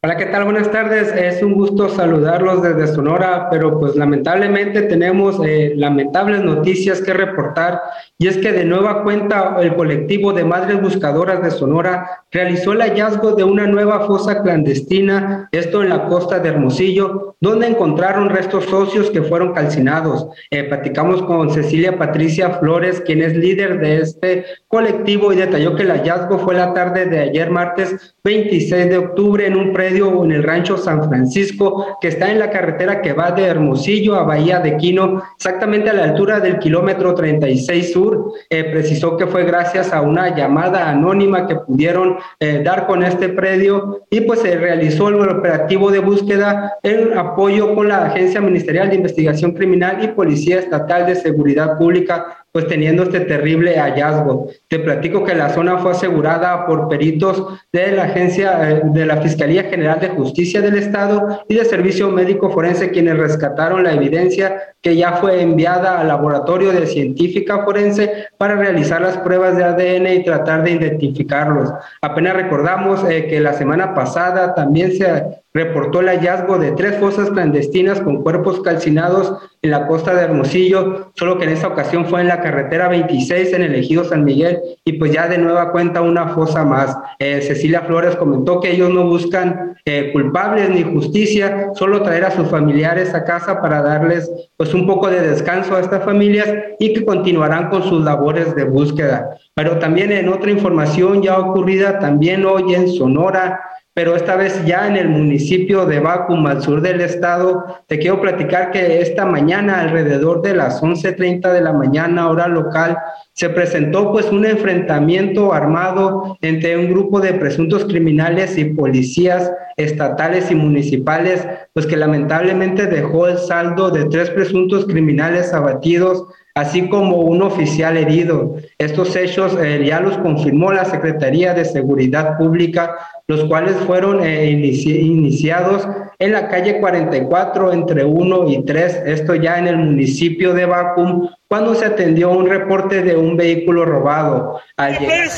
Hola, 0.00 0.16
¿qué 0.16 0.26
tal? 0.26 0.44
Buenas 0.44 0.70
tardes. 0.70 1.12
Es 1.12 1.42
un 1.42 1.54
gusto 1.54 1.88
saludarlos 1.88 2.62
desde 2.62 2.94
Sonora, 2.94 3.48
pero 3.50 3.80
pues 3.80 3.96
lamentablemente 3.96 4.82
tenemos 4.82 5.40
eh, 5.44 5.72
lamentables 5.74 6.44
noticias 6.44 7.02
que 7.02 7.12
reportar 7.12 7.80
y 8.16 8.28
es 8.28 8.36
que 8.38 8.52
de 8.52 8.64
nueva 8.64 9.02
cuenta 9.02 9.56
el 9.60 9.74
colectivo 9.74 10.32
de 10.32 10.44
Madres 10.44 10.80
Buscadoras 10.80 11.42
de 11.42 11.50
Sonora 11.50 12.22
realizó 12.30 12.74
el 12.74 12.82
hallazgo 12.82 13.32
de 13.32 13.42
una 13.42 13.66
nueva 13.66 14.06
fosa 14.06 14.40
clandestina, 14.40 15.48
esto 15.50 15.82
en 15.82 15.88
la 15.88 16.06
costa 16.06 16.38
de 16.38 16.50
Hermosillo, 16.50 17.34
donde 17.40 17.66
encontraron 17.66 18.28
restos 18.28 18.66
socios 18.66 19.10
que 19.10 19.22
fueron 19.22 19.52
calcinados. 19.52 20.28
Eh, 20.50 20.62
platicamos 20.62 21.22
con 21.22 21.50
Cecilia 21.50 21.98
Patricia 21.98 22.50
Flores, 22.50 23.00
quien 23.00 23.20
es 23.20 23.36
líder 23.36 23.80
de 23.80 23.98
este 23.98 24.44
colectivo 24.68 25.32
y 25.32 25.36
detalló 25.36 25.74
que 25.74 25.82
el 25.82 25.90
hallazgo 25.90 26.38
fue 26.38 26.54
la 26.54 26.72
tarde 26.72 27.06
de 27.06 27.18
ayer 27.18 27.50
martes 27.50 28.14
26 28.22 28.90
de 28.90 28.98
octubre 28.98 29.44
en 29.44 29.56
un 29.56 29.72
predio 29.72 29.87
en 29.88 30.32
el 30.32 30.42
rancho 30.42 30.76
San 30.76 31.08
Francisco 31.08 31.98
que 32.00 32.08
está 32.08 32.30
en 32.30 32.38
la 32.38 32.50
carretera 32.50 33.00
que 33.00 33.12
va 33.12 33.30
de 33.30 33.44
Hermosillo 33.44 34.14
a 34.16 34.22
Bahía 34.22 34.60
de 34.60 34.76
Quino, 34.76 35.22
exactamente 35.36 35.90
a 35.90 35.94
la 35.94 36.04
altura 36.04 36.40
del 36.40 36.58
kilómetro 36.58 37.14
36 37.14 37.92
sur. 37.92 38.32
Eh, 38.50 38.64
precisó 38.64 39.16
que 39.16 39.26
fue 39.26 39.44
gracias 39.44 39.92
a 39.92 40.02
una 40.02 40.34
llamada 40.34 40.88
anónima 40.88 41.46
que 41.46 41.56
pudieron 41.56 42.18
eh, 42.38 42.62
dar 42.64 42.86
con 42.86 43.02
este 43.02 43.30
predio 43.30 44.02
y 44.10 44.20
pues 44.20 44.40
se 44.40 44.56
realizó 44.56 45.08
el 45.08 45.28
operativo 45.28 45.90
de 45.90 46.00
búsqueda 46.00 46.74
en 46.82 47.16
apoyo 47.16 47.74
con 47.74 47.88
la 47.88 48.06
Agencia 48.06 48.40
Ministerial 48.40 48.90
de 48.90 48.96
Investigación 48.96 49.52
Criminal 49.52 50.04
y 50.04 50.08
Policía 50.08 50.58
Estatal 50.58 51.06
de 51.06 51.14
Seguridad 51.14 51.78
Pública 51.78 52.44
pues 52.52 52.66
teniendo 52.66 53.02
este 53.02 53.20
terrible 53.20 53.78
hallazgo. 53.78 54.50
Te 54.68 54.78
platico 54.78 55.24
que 55.24 55.34
la 55.34 55.50
zona 55.50 55.78
fue 55.78 55.92
asegurada 55.92 56.66
por 56.66 56.88
peritos 56.88 57.60
de 57.72 57.92
la 57.92 58.04
agencia 58.04 58.70
eh, 58.70 58.82
de 58.84 59.06
la 59.06 59.18
Fiscalía 59.18 59.64
General 59.64 60.00
de 60.00 60.08
Justicia 60.08 60.60
del 60.60 60.76
Estado 60.76 61.42
y 61.48 61.54
de 61.54 61.64
Servicio 61.64 62.10
Médico 62.10 62.50
Forense 62.50 62.90
quienes 62.90 63.18
rescataron 63.18 63.84
la 63.84 63.92
evidencia 63.92 64.74
que 64.80 64.96
ya 64.96 65.14
fue 65.14 65.42
enviada 65.42 66.00
al 66.00 66.08
laboratorio 66.08 66.72
de 66.72 66.86
científica 66.86 67.64
forense 67.64 68.28
para 68.38 68.54
realizar 68.54 69.00
las 69.00 69.18
pruebas 69.18 69.56
de 69.56 69.64
ADN 69.64 70.06
y 70.06 70.24
tratar 70.24 70.62
de 70.62 70.72
identificarlos. 70.72 71.72
Apenas 72.00 72.34
recordamos 72.34 73.04
eh, 73.08 73.26
que 73.26 73.40
la 73.40 73.54
semana 73.54 73.94
pasada 73.94 74.54
también 74.54 74.92
se 74.92 75.42
reportó 75.54 76.00
el 76.00 76.08
hallazgo 76.08 76.58
de 76.58 76.72
tres 76.72 76.96
fosas 76.98 77.30
clandestinas 77.30 78.00
con 78.00 78.22
cuerpos 78.22 78.60
calcinados 78.60 79.32
en 79.62 79.70
la 79.70 79.86
costa 79.86 80.14
de 80.14 80.22
Hermosillo, 80.22 81.10
solo 81.14 81.38
que 81.38 81.44
en 81.44 81.50
esta 81.50 81.68
ocasión 81.68 82.06
fue 82.06 82.20
en 82.20 82.28
la 82.28 82.40
carretera 82.40 82.88
26 82.88 83.54
en 83.54 83.62
el 83.62 83.74
ejido 83.74 84.04
San 84.04 84.24
Miguel 84.24 84.60
y 84.84 84.92
pues 84.94 85.12
ya 85.12 85.26
de 85.26 85.38
nueva 85.38 85.72
cuenta 85.72 86.00
una 86.00 86.28
fosa 86.28 86.64
más. 86.64 86.96
Eh, 87.18 87.40
Cecilia 87.42 87.82
Flores 87.82 88.16
comentó 88.16 88.60
que 88.60 88.70
ellos 88.70 88.90
no 88.90 89.04
buscan 89.06 89.76
eh, 89.84 90.10
culpables 90.12 90.68
ni 90.70 90.82
justicia, 90.82 91.70
solo 91.74 92.02
traer 92.02 92.26
a 92.26 92.30
sus 92.30 92.48
familiares 92.48 93.14
a 93.14 93.24
casa 93.24 93.60
para 93.60 93.82
darles 93.82 94.30
pues 94.56 94.74
un 94.74 94.86
poco 94.86 95.08
de 95.08 95.20
descanso 95.20 95.74
a 95.74 95.80
estas 95.80 96.04
familias 96.04 96.52
y 96.78 96.92
que 96.92 97.04
continuarán 97.04 97.70
con 97.70 97.82
sus 97.82 98.04
labores 98.04 98.54
de 98.54 98.64
búsqueda. 98.64 99.30
Pero 99.54 99.78
también 99.78 100.12
en 100.12 100.28
otra 100.28 100.50
información 100.50 101.22
ya 101.22 101.38
ocurrida 101.38 101.98
también 101.98 102.44
hoy 102.44 102.74
en 102.74 102.88
Sonora, 102.88 103.60
pero 103.98 104.14
esta 104.14 104.36
vez 104.36 104.64
ya 104.64 104.86
en 104.86 104.94
el 104.94 105.08
municipio 105.08 105.84
de 105.84 105.98
Bacum, 105.98 106.46
al 106.46 106.62
sur 106.62 106.80
del 106.80 107.00
estado. 107.00 107.64
Te 107.88 107.98
quiero 107.98 108.20
platicar 108.20 108.70
que 108.70 109.00
esta 109.00 109.26
mañana, 109.26 109.80
alrededor 109.80 110.40
de 110.40 110.54
las 110.54 110.80
11.30 110.80 111.52
de 111.52 111.60
la 111.60 111.72
mañana, 111.72 112.30
hora 112.30 112.46
local, 112.46 112.96
se 113.32 113.50
presentó 113.50 114.12
pues 114.12 114.30
un 114.30 114.46
enfrentamiento 114.46 115.52
armado 115.52 116.38
entre 116.42 116.78
un 116.78 116.90
grupo 116.90 117.18
de 117.18 117.34
presuntos 117.34 117.86
criminales 117.86 118.56
y 118.56 118.66
policías 118.66 119.50
estatales 119.76 120.48
y 120.52 120.54
municipales, 120.54 121.44
pues 121.72 121.84
que 121.84 121.96
lamentablemente 121.96 122.86
dejó 122.86 123.26
el 123.26 123.38
saldo 123.38 123.90
de 123.90 124.04
tres 124.04 124.30
presuntos 124.30 124.84
criminales 124.84 125.52
abatidos 125.52 126.24
así 126.58 126.88
como 126.88 127.18
un 127.18 127.40
oficial 127.42 127.96
herido. 127.96 128.56
Estos 128.78 129.14
hechos 129.14 129.56
eh, 129.62 129.84
ya 129.86 130.00
los 130.00 130.18
confirmó 130.18 130.72
la 130.72 130.84
Secretaría 130.84 131.54
de 131.54 131.64
Seguridad 131.64 132.36
Pública, 132.36 132.96
los 133.28 133.44
cuales 133.44 133.76
fueron 133.86 134.24
eh, 134.24 134.50
iniciados 134.50 135.86
en 136.18 136.32
la 136.32 136.48
calle 136.48 136.80
44 136.80 137.72
entre 137.72 138.04
1 138.04 138.50
y 138.50 138.64
3, 138.64 139.02
esto 139.06 139.36
ya 139.36 139.58
en 139.58 139.68
el 139.68 139.76
municipio 139.76 140.52
de 140.52 140.66
Bacum, 140.66 141.28
cuando 141.46 141.76
se 141.76 141.84
atendió 141.84 142.30
un 142.30 142.48
reporte 142.48 143.02
de 143.02 143.16
un 143.16 143.36
vehículo 143.36 143.84
robado. 143.84 144.60
Al 144.76 144.98
llegar 144.98 145.28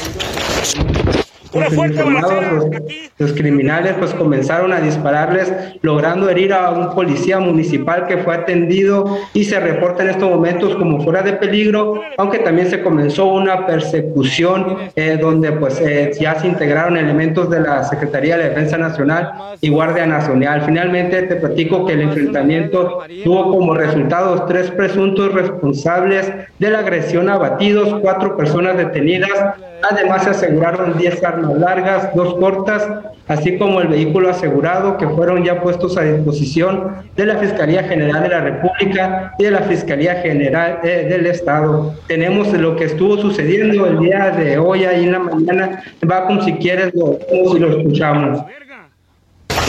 los, 3.18 3.32
criminales 3.32 3.94
pues 3.98 4.14
comenzaron 4.14 4.72
a 4.72 4.80
dispararles, 4.80 5.52
logrando 5.82 6.28
herir 6.28 6.52
a 6.52 6.70
un 6.70 6.94
policía 6.94 7.40
municipal 7.40 8.06
que 8.06 8.18
fue 8.18 8.34
atendido 8.34 9.18
y 9.34 9.44
se 9.44 9.58
reporta 9.58 10.02
en 10.02 10.10
estos 10.10 10.30
momentos 10.30 10.76
como 10.76 11.02
fuera 11.02 11.22
de 11.22 11.32
peligro, 11.34 12.00
aunque 12.18 12.38
también 12.38 12.70
se 12.70 12.82
comenzó 12.82 13.26
una 13.26 13.66
persecución 13.66 14.76
eh, 14.94 15.18
donde 15.20 15.52
pues 15.52 15.80
eh, 15.80 16.12
ya 16.20 16.38
se 16.38 16.46
integraron 16.46 16.96
elementos 16.96 17.50
de 17.50 17.60
la 17.60 17.84
Secretaría 17.84 18.36
de 18.36 18.50
Defensa 18.50 18.78
Nacional 18.78 19.32
y 19.60 19.70
Guardia 19.70 20.06
Nacional. 20.06 20.62
Finalmente 20.62 21.22
te 21.22 21.36
platico 21.36 21.84
que 21.86 21.94
el 21.94 22.02
enfrentamiento 22.02 23.00
tuvo 23.24 23.50
como 23.50 23.74
resultados 23.74 24.46
tres 24.46 24.70
presuntos 24.70 25.32
responsables 25.32 26.32
de 26.58 26.70
la 26.70 26.80
agresión 26.80 27.28
abatidos, 27.28 27.98
cuatro 28.00 28.36
personas 28.36 28.76
detenidas, 28.76 29.30
además 29.88 30.24
se 30.24 30.30
aseguraron 30.30 30.96
10 30.96 31.24
armas 31.24 31.54
largas, 31.58 32.14
dos 32.14 32.34
cortas, 32.34 32.86
así 33.28 33.58
como 33.58 33.80
el 33.80 33.88
vehículo 33.88 34.30
asegurado 34.30 34.96
que 34.96 35.08
fueron 35.08 35.44
ya 35.44 35.60
puestos 35.60 35.96
a 35.96 36.02
disposición 36.02 36.96
de 37.16 37.26
la 37.26 37.36
Fiscalía 37.36 37.84
General 37.84 38.22
de 38.22 38.28
la 38.28 38.40
República 38.40 39.34
y 39.38 39.44
de 39.44 39.50
la 39.50 39.62
Fiscalía 39.62 40.16
General 40.16 40.80
eh, 40.82 41.06
del 41.08 41.26
Estado. 41.26 41.94
Tenemos 42.06 42.52
lo 42.52 42.76
que 42.76 42.84
estuvo 42.84 43.18
sucediendo 43.18 43.86
el 43.86 43.98
día 44.00 44.30
de 44.30 44.58
hoy, 44.58 44.84
ahí 44.84 45.04
en 45.04 45.12
la 45.12 45.18
mañana. 45.20 45.82
Va 46.10 46.26
como 46.26 46.42
si 46.42 46.54
quieres, 46.54 46.92
lo, 46.94 47.18
si 47.52 47.58
lo 47.58 47.78
escuchamos. 47.78 48.44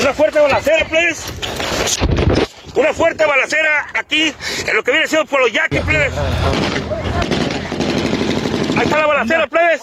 Una 0.01 0.13
fuerte 0.13 0.39
balacera, 0.39 0.85
please. 0.85 1.31
Una 2.75 2.93
fuerte 2.93 3.25
balacera 3.25 3.87
aquí, 3.93 4.33
en 4.67 4.75
lo 4.75 4.83
que 4.83 4.91
viene 4.91 5.07
siendo 5.07 5.27
por 5.27 5.41
los 5.41 5.51
yaquis, 5.51 5.81
please. 5.81 6.70
Ahí 8.81 8.87
está 8.87 8.97
la 8.97 9.05
balacera, 9.05 9.45
plebes. 9.45 9.81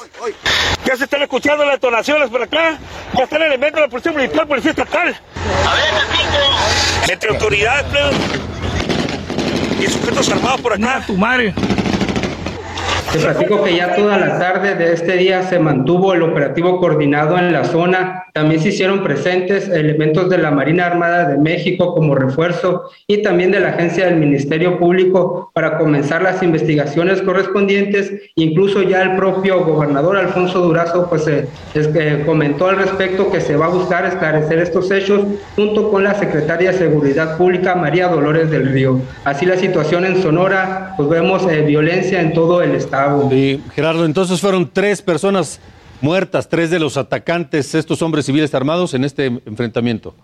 Ya 0.85 0.97
se 0.97 1.05
están 1.05 1.23
escuchando 1.23 1.65
las 1.65 1.75
detonaciones 1.77 2.29
por 2.31 2.43
acá. 2.43 2.77
Ya 3.17 3.23
están 3.23 3.43
elementos 3.43 3.77
de 3.77 3.81
la 3.83 3.89
Policía 3.89 4.11
Militar, 4.11 4.49
Policía 4.49 4.73
Estatal. 4.73 5.21
A 5.69 5.75
ver, 5.75 7.13
Entre 7.13 7.31
autoridades, 7.31 7.85
plebes. 7.93 8.17
Y 9.79 9.87
sujetos 9.87 10.29
armados 10.31 10.61
por 10.63 10.73
acá. 10.73 11.05
tu 11.07 11.13
madre. 11.17 11.55
Te 13.13 13.21
platico 13.21 13.65
que 13.65 13.75
ya 13.75 13.97
toda 13.97 14.19
la 14.19 14.39
tarde 14.39 14.75
de 14.75 14.93
este 14.93 15.17
día 15.17 15.43
se 15.43 15.59
mantuvo 15.59 16.13
el 16.13 16.23
operativo 16.23 16.79
coordinado 16.79 17.39
en 17.39 17.55
la 17.55 17.65
zona. 17.65 18.25
También 18.35 18.61
se 18.61 18.69
hicieron 18.69 19.03
presentes 19.03 19.67
elementos 19.71 20.29
de 20.29 20.37
la 20.37 20.51
Marina 20.51 20.85
Armada 20.85 21.27
de 21.27 21.39
México 21.39 21.95
como 21.95 22.15
refuerzo 22.15 22.91
y 23.07 23.23
también 23.23 23.51
de 23.51 23.61
la 23.61 23.71
Agencia 23.71 24.05
del 24.05 24.17
Ministerio 24.17 24.79
Público 24.79 25.51
para 25.55 25.79
comenzar 25.79 26.21
las 26.21 26.43
investigaciones 26.43 27.23
correspondientes. 27.23 28.13
Incluso 28.35 28.83
ya 28.83 29.01
el 29.01 29.17
propio 29.17 29.65
gobernador 29.65 30.19
Alfonso 30.19 30.61
Durazo 30.61 31.09
pues 31.09 31.27
eh, 31.27 32.23
comentó 32.27 32.69
al 32.69 32.77
respecto 32.77 33.33
que 33.33 33.41
se 33.41 33.57
va 33.57 33.67
a 33.67 33.71
buscar 33.71 34.05
esclarecer 34.05 34.59
estos 34.59 34.91
hechos 34.91 35.23
junto 35.57 35.91
con 35.91 36.05
la 36.05 36.15
secretaria 36.15 36.73
de 36.73 36.79
Seguridad 36.79 37.39
Pública 37.39 37.75
María 37.75 38.09
Dolores 38.09 38.51
del 38.51 38.71
Río. 38.71 39.01
Así 39.25 39.47
la 39.47 39.57
situación 39.57 40.05
en 40.05 40.21
Sonora, 40.23 40.93
pues 40.99 41.09
vemos 41.09 41.51
eh, 41.51 41.63
violencia 41.63 42.21
en 42.21 42.35
todo 42.35 42.61
el 42.63 42.75
estado. 42.75 42.98
Sí, 43.31 43.63
Gerardo, 43.75 44.05
entonces 44.05 44.41
fueron 44.41 44.71
tres 44.73 45.03
personas 45.03 45.61
muertas, 46.01 46.49
tres 46.49 46.71
de 46.71 46.79
los 46.79 46.97
atacantes, 46.97 47.75
estos 47.75 48.03
hombres 48.03 48.27
civiles 48.27 48.55
armados, 48.55 48.95
en 48.95 49.05
este 49.05 49.27
enfrentamiento. 49.27 50.15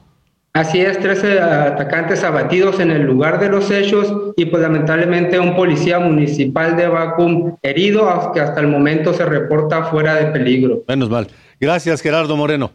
Así 0.57 0.81
es, 0.81 1.01
13 1.01 1.41
atacantes 1.41 2.23
abatidos 2.23 2.79
en 2.79 2.93
el 2.93 3.03
lugar 3.03 3.41
de 3.41 3.49
los 3.49 3.73
hechos 3.73 4.33
y 4.37 4.45
pues 4.45 4.63
lamentablemente 4.63 5.41
un 5.41 5.57
policía 5.57 5.99
municipal 5.99 6.77
de 6.77 6.87
Bacum 6.87 7.57
herido, 7.61 8.31
que 8.33 8.39
hasta 8.39 8.61
el 8.61 8.69
momento 8.69 9.13
se 9.13 9.25
reporta 9.25 9.87
fuera 9.87 10.15
de 10.15 10.27
peligro. 10.27 10.85
Menos 10.87 11.11
mal. 11.11 11.27
Gracias, 11.59 12.01
Gerardo 12.01 12.37
Moreno. 12.37 12.71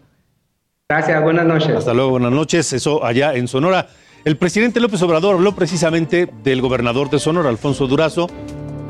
Gracias, 0.89 1.24
buenas 1.24 1.45
noches. 1.45 1.70
Hasta 1.70 1.93
luego, 1.93 2.10
buenas 2.10 2.34
noches. 2.34 2.74
Eso 2.74 3.06
allá 3.06 3.34
en 3.34 3.47
Sonora. 3.47 3.88
El 4.26 4.36
presidente 4.36 4.82
López 4.82 5.02
Obrador 5.02 5.36
habló 5.36 5.56
precisamente 5.56 6.28
del 6.43 6.62
gobernador 6.62 7.10
de 7.10 7.20
Sonora, 7.20 7.47
Alfonso 7.47 7.88
Durazo, 7.88 8.28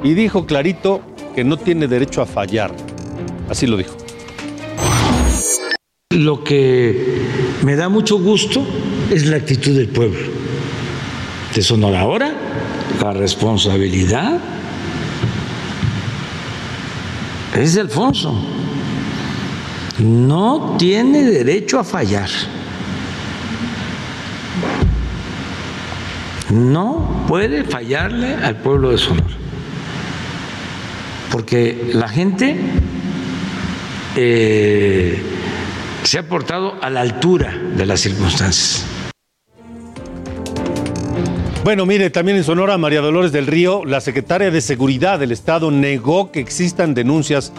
y 0.03 0.13
dijo 0.13 0.45
clarito 0.45 1.01
que 1.35 1.43
no 1.43 1.57
tiene 1.57 1.87
derecho 1.87 2.21
a 2.21 2.25
fallar. 2.25 2.71
Así 3.49 3.67
lo 3.67 3.77
dijo. 3.77 3.95
Lo 6.11 6.43
que 6.43 7.23
me 7.63 7.75
da 7.75 7.89
mucho 7.89 8.19
gusto 8.19 8.65
es 9.11 9.25
la 9.27 9.37
actitud 9.37 9.75
del 9.75 9.89
pueblo 9.89 10.19
de 11.53 11.61
Sonora. 11.61 12.01
Ahora, 12.01 12.33
la 13.01 13.13
responsabilidad 13.13 14.39
es 17.55 17.77
Alfonso. 17.77 18.33
No 19.99 20.75
tiene 20.79 21.23
derecho 21.23 21.79
a 21.79 21.83
fallar. 21.83 22.29
No 26.49 27.25
puede 27.27 27.63
fallarle 27.63 28.33
al 28.33 28.55
pueblo 28.55 28.91
de 28.91 28.97
Sonora 28.97 29.28
porque 31.31 31.91
la 31.93 32.07
gente 32.07 32.55
eh, 34.15 35.21
se 36.03 36.17
ha 36.17 36.27
portado 36.27 36.75
a 36.81 36.89
la 36.89 37.01
altura 37.01 37.55
de 37.75 37.85
las 37.85 37.99
circunstancias. 37.99 38.85
Bueno, 41.63 41.85
mire, 41.85 42.09
también 42.09 42.37
en 42.37 42.43
Sonora, 42.43 42.77
María 42.77 43.01
Dolores 43.01 43.31
del 43.31 43.45
Río, 43.45 43.85
la 43.85 44.01
secretaria 44.01 44.49
de 44.49 44.61
Seguridad 44.61 45.19
del 45.19 45.31
Estado 45.31 45.69
negó 45.71 46.31
que 46.31 46.39
existan 46.39 46.93
denuncias 46.93 47.51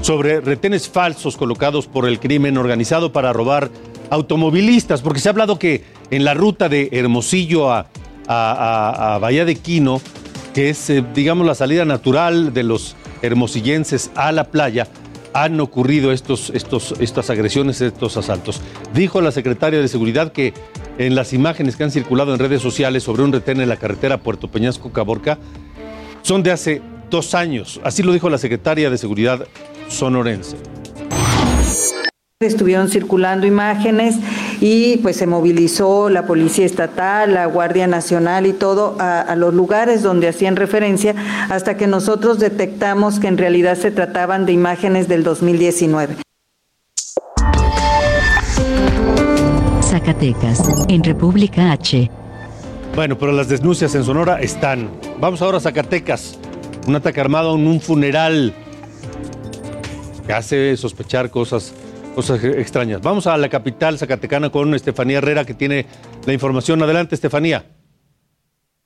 sobre 0.00 0.40
retenes 0.40 0.88
falsos 0.88 1.36
colocados 1.36 1.86
por 1.86 2.08
el 2.08 2.20
crimen 2.20 2.56
organizado 2.56 3.12
para 3.12 3.32
robar 3.32 3.68
automovilistas, 4.10 5.02
porque 5.02 5.20
se 5.20 5.28
ha 5.28 5.32
hablado 5.32 5.58
que 5.58 5.84
en 6.10 6.24
la 6.24 6.34
ruta 6.34 6.68
de 6.68 6.88
Hermosillo 6.92 7.70
a, 7.70 7.88
a 8.28 9.18
Bahía 9.20 9.44
de 9.44 9.56
Quino, 9.56 10.00
que 10.54 10.70
es, 10.70 10.90
eh, 10.90 11.04
digamos, 11.14 11.46
la 11.46 11.54
salida 11.54 11.84
natural 11.84 12.52
de 12.52 12.62
los 12.62 12.96
hermosillenses 13.22 14.10
a 14.14 14.32
la 14.32 14.44
playa, 14.44 14.86
han 15.34 15.60
ocurrido 15.60 16.12
estos, 16.12 16.50
estos, 16.50 16.94
estas 17.00 17.30
agresiones, 17.30 17.80
estos 17.80 18.16
asaltos. 18.16 18.60
Dijo 18.94 19.20
la 19.20 19.30
secretaria 19.30 19.80
de 19.80 19.88
Seguridad 19.88 20.32
que 20.32 20.54
en 20.98 21.14
las 21.14 21.32
imágenes 21.32 21.76
que 21.76 21.84
han 21.84 21.90
circulado 21.90 22.32
en 22.32 22.40
redes 22.40 22.62
sociales 22.62 23.02
sobre 23.02 23.22
un 23.22 23.32
retén 23.32 23.60
en 23.60 23.68
la 23.68 23.76
carretera 23.76 24.18
Puerto 24.18 24.50
Peñasco 24.50 24.92
Caborca 24.92 25.38
son 26.22 26.42
de 26.42 26.50
hace 26.50 26.82
dos 27.10 27.34
años. 27.34 27.80
Así 27.84 28.02
lo 28.02 28.12
dijo 28.12 28.28
la 28.30 28.38
secretaria 28.38 28.90
de 28.90 28.98
Seguridad 28.98 29.46
sonorense. 29.88 30.56
Estuvieron 32.40 32.88
circulando 32.88 33.46
imágenes 33.46 34.16
y 34.60 34.98
pues 34.98 35.16
se 35.16 35.26
movilizó 35.26 36.10
la 36.10 36.26
Policía 36.26 36.66
Estatal, 36.66 37.34
la 37.34 37.46
Guardia 37.46 37.86
Nacional 37.86 38.46
y 38.46 38.52
todo 38.52 38.96
a, 38.98 39.20
a, 39.20 39.36
los 39.36 39.54
lugares 39.54 40.02
donde 40.02 40.28
hacían 40.28 40.56
referencia 40.56 41.14
hasta 41.48 41.76
que 41.76 41.86
nosotros 41.86 42.38
detectamos 42.38 43.20
que 43.20 43.28
en 43.28 43.38
realidad 43.38 43.76
se 43.76 43.90
trataban 43.90 44.46
de 44.46 44.52
imágenes 44.52 45.08
del 45.08 45.22
2019. 45.22 46.16
Zacatecas, 49.82 50.62
en 50.88 51.02
República 51.02 51.72
H. 51.72 52.10
Bueno, 52.94 53.16
pero 53.16 53.32
las 53.32 53.48
denuncias 53.48 53.94
en 53.94 54.04
Sonora 54.04 54.40
están. 54.40 54.90
Vamos 55.18 55.40
ahora 55.40 55.58
a 55.58 55.60
Zacatecas. 55.60 56.38
Un 56.86 56.96
ataque 56.96 57.20
armado 57.20 57.54
en 57.54 57.66
un 57.66 57.80
funeral 57.80 58.52
que 60.26 60.32
hace 60.32 60.76
sospechar 60.76 61.30
cosas, 61.30 61.72
cosas 62.18 62.42
extrañas. 62.42 63.00
Vamos 63.00 63.28
a 63.28 63.36
la 63.36 63.48
capital 63.48 63.96
zacatecana 63.96 64.50
con 64.50 64.74
Estefanía 64.74 65.18
Herrera 65.18 65.44
que 65.44 65.54
tiene 65.54 65.86
la 66.26 66.32
información. 66.32 66.82
Adelante, 66.82 67.14
Estefanía. 67.14 67.64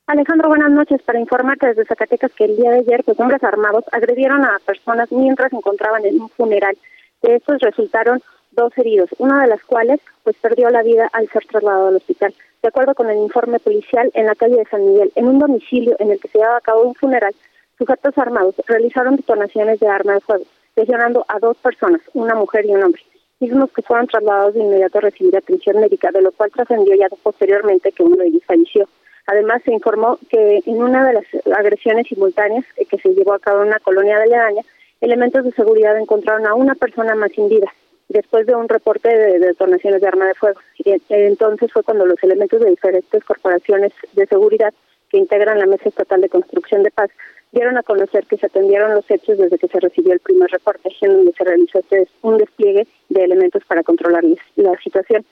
Alejandro, 0.06 0.50
buenas 0.50 0.70
noches. 0.70 1.00
Para 1.00 1.18
informarte 1.18 1.68
desde 1.68 1.86
Zacatecas 1.86 2.30
que 2.32 2.44
el 2.44 2.56
día 2.58 2.70
de 2.72 2.80
ayer, 2.80 3.02
pues 3.02 3.18
hombres 3.18 3.42
armados 3.42 3.84
agredieron 3.90 4.44
a 4.44 4.58
personas 4.66 5.10
mientras 5.10 5.48
se 5.48 5.56
encontraban 5.56 6.04
en 6.04 6.20
un 6.20 6.28
funeral. 6.28 6.76
De 7.22 7.36
estos 7.36 7.58
resultaron 7.62 8.20
dos 8.50 8.76
heridos, 8.76 9.08
una 9.16 9.40
de 9.40 9.48
las 9.48 9.62
cuales 9.62 9.98
pues 10.24 10.36
perdió 10.36 10.68
la 10.68 10.82
vida 10.82 11.08
al 11.14 11.26
ser 11.30 11.46
trasladado 11.46 11.88
al 11.88 11.96
hospital. 11.96 12.34
De 12.60 12.68
acuerdo 12.68 12.94
con 12.94 13.08
el 13.08 13.16
informe 13.16 13.58
policial, 13.60 14.10
en 14.12 14.26
la 14.26 14.34
calle 14.34 14.56
de 14.56 14.66
San 14.66 14.84
Miguel, 14.84 15.10
en 15.14 15.26
un 15.28 15.38
domicilio 15.38 15.96
en 16.00 16.10
el 16.10 16.20
que 16.20 16.28
se 16.28 16.36
llevaba 16.36 16.58
a 16.58 16.60
cabo 16.60 16.82
un 16.82 16.94
funeral, 16.96 17.34
sujetos 17.78 18.12
armados 18.18 18.56
realizaron 18.66 19.16
detonaciones 19.16 19.80
de 19.80 19.88
arma 19.88 20.12
de 20.12 20.20
fuego, 20.20 20.44
lesionando 20.76 21.24
a 21.28 21.38
dos 21.38 21.56
personas, 21.56 22.02
una 22.12 22.34
mujer 22.34 22.66
y 22.66 22.72
un 22.72 22.82
hombre, 22.82 23.02
mismos 23.42 23.70
que 23.72 23.82
fueron 23.82 24.06
trasladados 24.06 24.54
de 24.54 24.60
inmediato 24.60 24.98
a 24.98 25.02
recibir 25.02 25.36
atención 25.36 25.80
médica, 25.80 26.10
de 26.10 26.22
lo 26.22 26.32
cual 26.32 26.50
trascendió 26.50 26.94
ya 26.94 27.08
posteriormente 27.22 27.92
que 27.92 28.02
uno 28.02 28.16
de 28.16 28.28
ellos 28.28 28.42
falleció. 28.46 28.88
Además, 29.26 29.62
se 29.64 29.72
informó 29.72 30.18
que 30.30 30.62
en 30.64 30.82
una 30.82 31.06
de 31.06 31.14
las 31.14 31.24
agresiones 31.56 32.06
simultáneas 32.08 32.64
que 32.88 32.98
se 32.98 33.14
llevó 33.14 33.34
a 33.34 33.38
cabo 33.38 33.62
en 33.62 33.68
una 33.68 33.80
colonia 33.80 34.16
de 34.16 34.22
aledaña, 34.22 34.62
elementos 35.00 35.44
de 35.44 35.52
seguridad 35.52 35.98
encontraron 35.98 36.46
a 36.46 36.54
una 36.54 36.74
persona 36.74 37.14
más 37.14 37.32
sin 37.32 37.48
vida 37.48 37.72
después 38.08 38.46
de 38.46 38.54
un 38.54 38.68
reporte 38.68 39.08
de 39.08 39.38
detonaciones 39.38 40.00
de 40.00 40.06
arma 40.06 40.26
de 40.26 40.34
fuego. 40.34 40.60
Entonces 41.08 41.72
fue 41.72 41.82
cuando 41.82 42.06
los 42.06 42.22
elementos 42.22 42.60
de 42.60 42.70
diferentes 42.70 43.24
corporaciones 43.24 43.92
de 44.12 44.26
seguridad 44.26 44.72
que 45.08 45.18
integran 45.18 45.58
la 45.58 45.66
Mesa 45.66 45.88
Estatal 45.88 46.20
de 46.20 46.28
Construcción 46.28 46.82
de 46.82 46.90
Paz 46.90 47.10
dieron 47.52 47.76
a 47.76 47.82
conocer 47.82 48.26
que 48.26 48.38
se 48.38 48.46
atendieron 48.46 48.94
los 48.94 49.08
hechos 49.10 49.38
desde 49.38 49.58
que 49.58 49.68
se 49.68 49.78
recibió 49.78 50.12
el 50.12 50.20
primer 50.20 50.50
reporte, 50.50 50.90
en 51.02 51.16
donde 51.16 51.32
se 51.32 51.44
realizó 51.44 51.78
este, 51.78 52.08
un 52.22 52.38
despliegue 52.38 52.86
de 53.10 53.24
elementos 53.24 53.62
para 53.66 53.82
controlar 53.82 54.24
la 54.56 54.76
situación. 54.82 55.24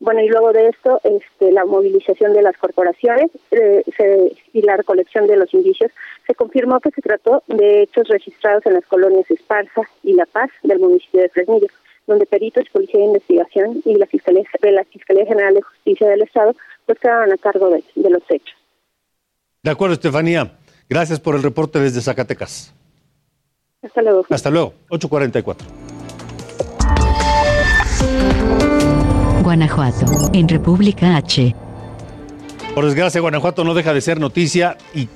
Bueno, 0.00 0.20
y 0.20 0.28
luego 0.28 0.52
de 0.52 0.68
esto, 0.68 1.00
este, 1.04 1.52
la 1.52 1.64
movilización 1.64 2.32
de 2.32 2.42
las 2.42 2.56
corporaciones 2.56 3.30
eh, 3.50 3.84
y 4.52 4.62
la 4.62 4.76
recolección 4.76 5.26
de 5.26 5.36
los 5.36 5.52
indicios, 5.54 5.92
se 6.26 6.34
confirmó 6.34 6.80
que 6.80 6.90
se 6.90 7.00
trató 7.00 7.42
de 7.46 7.82
hechos 7.82 8.08
registrados 8.08 8.66
en 8.66 8.74
las 8.74 8.84
colonias 8.86 9.30
Esparza 9.30 9.82
y 10.02 10.14
La 10.14 10.26
Paz 10.26 10.50
del 10.62 10.78
municipio 10.78 11.22
de 11.22 11.28
Fresnillo 11.28 11.68
donde 12.06 12.26
peritos, 12.26 12.68
policía 12.70 13.00
de 13.00 13.06
investigación 13.06 13.80
y 13.82 13.94
la 13.94 14.04
Fiscalía, 14.04 14.44
de 14.60 14.72
la 14.72 14.84
Fiscalía 14.84 15.24
General 15.24 15.54
de 15.54 15.62
Justicia 15.62 16.06
del 16.06 16.20
Estado 16.20 16.54
pues 16.84 16.98
quedaron 16.98 17.32
a 17.32 17.38
cargo 17.38 17.70
de, 17.70 17.82
de 17.94 18.10
los 18.10 18.22
hechos. 18.28 18.54
De 19.62 19.70
acuerdo, 19.70 19.94
Estefanía. 19.94 20.58
Gracias 20.88 21.20
por 21.20 21.34
el 21.34 21.42
reporte 21.42 21.80
desde 21.80 22.00
Zacatecas. 22.00 22.74
Hasta 23.82 24.02
luego. 24.02 24.26
Hasta 24.30 24.50
luego. 24.50 24.74
844. 24.88 25.66
Guanajuato, 29.42 30.06
en 30.32 30.48
República 30.48 31.16
H. 31.16 31.54
Por 32.74 32.86
desgracia, 32.86 33.20
Guanajuato 33.20 33.62
no 33.62 33.74
deja 33.74 33.92
de 33.92 34.00
ser 34.00 34.18
noticia 34.18 34.76
y 34.94 35.08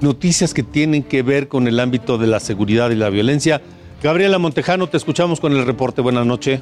noticias 0.00 0.52
que 0.52 0.62
tienen 0.62 1.02
que 1.04 1.22
ver 1.22 1.48
con 1.48 1.68
el 1.68 1.80
ámbito 1.80 2.18
de 2.18 2.26
la 2.26 2.40
seguridad 2.40 2.90
y 2.90 2.96
la 2.96 3.08
violencia. 3.08 3.62
Gabriela 4.02 4.38
Montejano, 4.38 4.88
te 4.88 4.96
escuchamos 4.96 5.40
con 5.40 5.52
el 5.52 5.64
reporte. 5.64 6.02
Buenas 6.02 6.26
noches. 6.26 6.60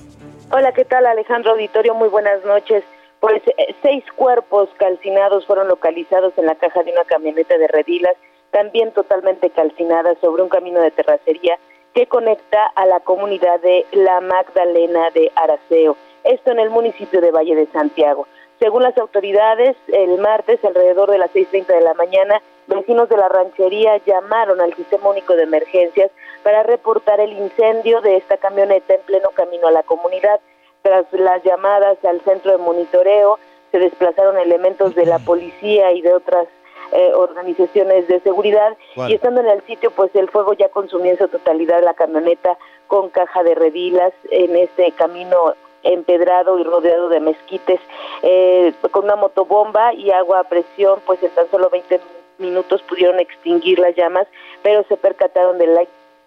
Hola, 0.52 0.72
¿qué 0.72 0.84
tal 0.84 1.06
Alejandro 1.06 1.52
Auditorio? 1.52 1.94
Muy 1.94 2.08
buenas 2.08 2.44
noches. 2.44 2.84
Pues 3.24 3.40
eh, 3.56 3.74
seis 3.80 4.04
cuerpos 4.16 4.68
calcinados 4.76 5.46
fueron 5.46 5.66
localizados 5.68 6.34
en 6.36 6.44
la 6.44 6.56
caja 6.56 6.82
de 6.82 6.92
una 6.92 7.04
camioneta 7.04 7.56
de 7.56 7.68
Redilas, 7.68 8.16
también 8.50 8.92
totalmente 8.92 9.48
calcinadas 9.48 10.18
sobre 10.20 10.42
un 10.42 10.50
camino 10.50 10.78
de 10.82 10.90
terracería 10.90 11.58
que 11.94 12.06
conecta 12.06 12.66
a 12.74 12.84
la 12.84 13.00
comunidad 13.00 13.60
de 13.60 13.86
La 13.92 14.20
Magdalena 14.20 15.08
de 15.14 15.32
Araceo, 15.36 15.96
esto 16.22 16.50
en 16.50 16.58
el 16.58 16.68
municipio 16.68 17.22
de 17.22 17.30
Valle 17.30 17.56
de 17.56 17.66
Santiago. 17.68 18.28
Según 18.58 18.82
las 18.82 18.98
autoridades, 18.98 19.74
el 19.86 20.18
martes, 20.18 20.62
alrededor 20.62 21.10
de 21.10 21.16
las 21.16 21.32
6.30 21.32 21.68
de 21.68 21.80
la 21.80 21.94
mañana, 21.94 22.42
vecinos 22.66 23.08
de 23.08 23.16
la 23.16 23.30
ranchería 23.30 24.02
llamaron 24.04 24.60
al 24.60 24.74
Sistema 24.74 25.08
Único 25.08 25.34
de 25.34 25.44
Emergencias 25.44 26.10
para 26.42 26.62
reportar 26.62 27.20
el 27.20 27.32
incendio 27.32 28.02
de 28.02 28.18
esta 28.18 28.36
camioneta 28.36 28.92
en 28.92 29.00
pleno 29.00 29.30
camino 29.30 29.66
a 29.68 29.70
la 29.70 29.82
comunidad. 29.82 30.40
Tras 30.84 31.10
las 31.14 31.42
llamadas 31.42 31.96
al 32.04 32.20
centro 32.20 32.52
de 32.52 32.58
monitoreo, 32.58 33.38
se 33.72 33.78
desplazaron 33.78 34.36
elementos 34.36 34.94
de 34.94 35.06
la 35.06 35.18
policía 35.24 35.92
y 35.92 36.02
de 36.02 36.12
otras 36.12 36.46
eh, 36.92 37.10
organizaciones 37.14 38.06
de 38.06 38.20
seguridad. 38.20 38.76
Y 39.08 39.14
estando 39.14 39.40
en 39.40 39.48
el 39.48 39.62
sitio 39.62 39.90
pues 39.90 40.14
el 40.14 40.28
fuego 40.28 40.52
ya 40.52 40.68
consumió 40.68 41.10
en 41.12 41.16
su 41.16 41.28
totalidad 41.28 41.82
la 41.82 41.94
camioneta 41.94 42.58
con 42.86 43.08
caja 43.08 43.42
de 43.42 43.54
redilas 43.54 44.12
en 44.30 44.56
este 44.56 44.92
camino 44.92 45.54
empedrado 45.84 46.58
y 46.58 46.64
rodeado 46.64 47.08
de 47.08 47.20
mezquites 47.20 47.80
eh, 48.22 48.74
con 48.90 49.04
una 49.04 49.16
motobomba 49.16 49.94
y 49.94 50.10
agua 50.10 50.40
a 50.40 50.44
presión 50.44 51.00
pues 51.06 51.22
en 51.22 51.30
tan 51.30 51.50
solo 51.50 51.70
20 51.70 51.98
minutos 52.38 52.82
pudieron 52.82 53.20
extinguir 53.20 53.78
las 53.78 53.94
llamas 53.94 54.26
pero 54.62 54.84
se 54.84 54.96
percataron 54.96 55.58
de 55.58 55.66
la 55.66 55.82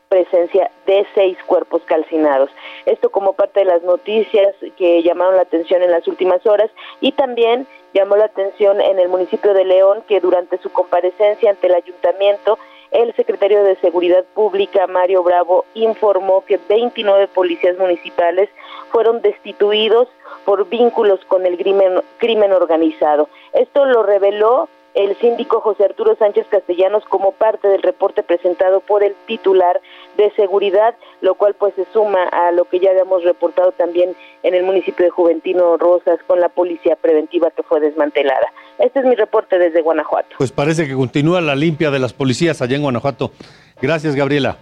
presencia 0.10 0.72
de 0.86 1.06
seis 1.14 1.38
cuerpos 1.46 1.82
calcinados. 1.86 2.50
Esto 2.86 3.10
como 3.10 3.34
parte 3.34 3.62
de 3.62 3.66
las 3.66 3.84
noticias 3.84 4.56
que 4.78 5.04
llamaron 5.04 5.36
la 5.36 5.44
atención 5.44 5.82
en 5.82 5.92
las 5.92 6.08
últimas 6.08 6.46
horas 6.46 6.70
y 7.02 7.12
también 7.12 7.68
llamó 7.94 8.16
la 8.16 8.26
atención 8.26 8.82
en 8.82 9.00
el 9.00 9.10
municipio 9.10 9.54
de 9.54 9.66
León 9.66 10.04
que 10.08 10.20
durante 10.20 10.58
su 10.60 10.70
comparecencia 10.72 11.50
ante 11.50 11.68
el 11.68 11.76
ayuntamiento 11.76 12.58
el 12.92 13.14
secretario 13.16 13.64
de 13.64 13.76
Seguridad 13.78 14.24
Pública, 14.34 14.88
Mario 14.88 15.22
Bravo, 15.22 15.66
informó 15.74 16.46
que 16.46 16.58
29 16.70 17.28
policías 17.28 17.78
municipales 17.78 18.50
fueron 18.92 19.22
destituidos 19.22 20.08
por 20.46 20.70
vínculos 20.70 21.20
con 21.26 21.46
el 21.46 21.58
crimen, 21.58 22.02
crimen 22.18 22.54
organizado. 22.54 23.28
Esto 23.52 23.86
lo 23.86 24.04
reveló 24.04 24.70
el 24.98 25.16
síndico 25.18 25.62
José 25.62 25.86
Arturo 25.86 26.16
Sánchez 26.16 26.48
Castellanos 26.50 27.04
como 27.06 27.32
parte 27.32 27.68
del 27.68 27.84
reporte 27.84 28.24
presentado 28.24 28.80
por 28.80 29.04
el 29.04 29.14
titular 29.28 29.80
de 30.18 30.32
seguridad, 30.32 30.96
lo 31.22 31.36
cual 31.36 31.54
pues 31.54 31.76
se 31.76 31.86
suma 31.94 32.24
a 32.24 32.52
lo 32.52 32.66
que 32.66 32.80
ya 32.80 32.90
habíamos 32.90 33.24
reportado 33.24 33.72
también 33.74 34.16
en 34.42 34.56
el 34.56 34.64
municipio 34.64 35.06
de 35.06 35.12
Juventino 35.12 35.78
Rosas 35.78 36.20
con 36.26 36.40
la 36.40 36.50
policía 36.50 36.96
preventiva 36.96 37.52
que 37.52 37.62
fue 37.62 37.80
desmantelada. 37.80 38.52
Este 38.80 39.00
es 39.00 39.06
mi 39.06 39.14
reporte 39.14 39.60
desde 39.60 39.84
Guanajuato. 39.84 40.36
Pues 40.40 40.52
parece 40.52 40.88
que 40.88 40.96
continúa 40.96 41.42
la 41.42 41.56
limpia 41.56 41.92
de 41.92 42.00
las 42.00 42.14
policías 42.14 42.64
allá 42.64 42.76
en 42.76 42.82
Guanajuato. 42.82 43.32
Gracias, 43.80 44.16
Gabriela. 44.16 44.58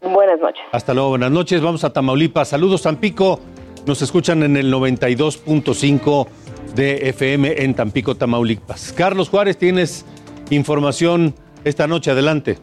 Buenas 0.00 0.38
noches. 0.38 0.62
Hasta 0.70 0.94
luego, 0.94 1.10
buenas 1.10 1.32
noches. 1.32 1.60
Vamos 1.60 1.82
a 1.82 1.92
Tamaulipas. 1.92 2.48
Saludos, 2.48 2.82
Tampico. 2.82 3.40
Nos 3.84 4.00
escuchan 4.00 4.44
en 4.44 4.56
el 4.56 4.72
92.5 4.72 6.28
de 6.74 7.08
FM 7.08 7.62
en 7.62 7.74
Tampico, 7.74 8.14
Tamaulipas. 8.14 8.92
Carlos 8.92 9.28
Juárez, 9.28 9.56
tienes 9.58 10.04
información 10.50 11.34
esta 11.64 11.86
noche. 11.86 12.10
Adelante. 12.10 12.58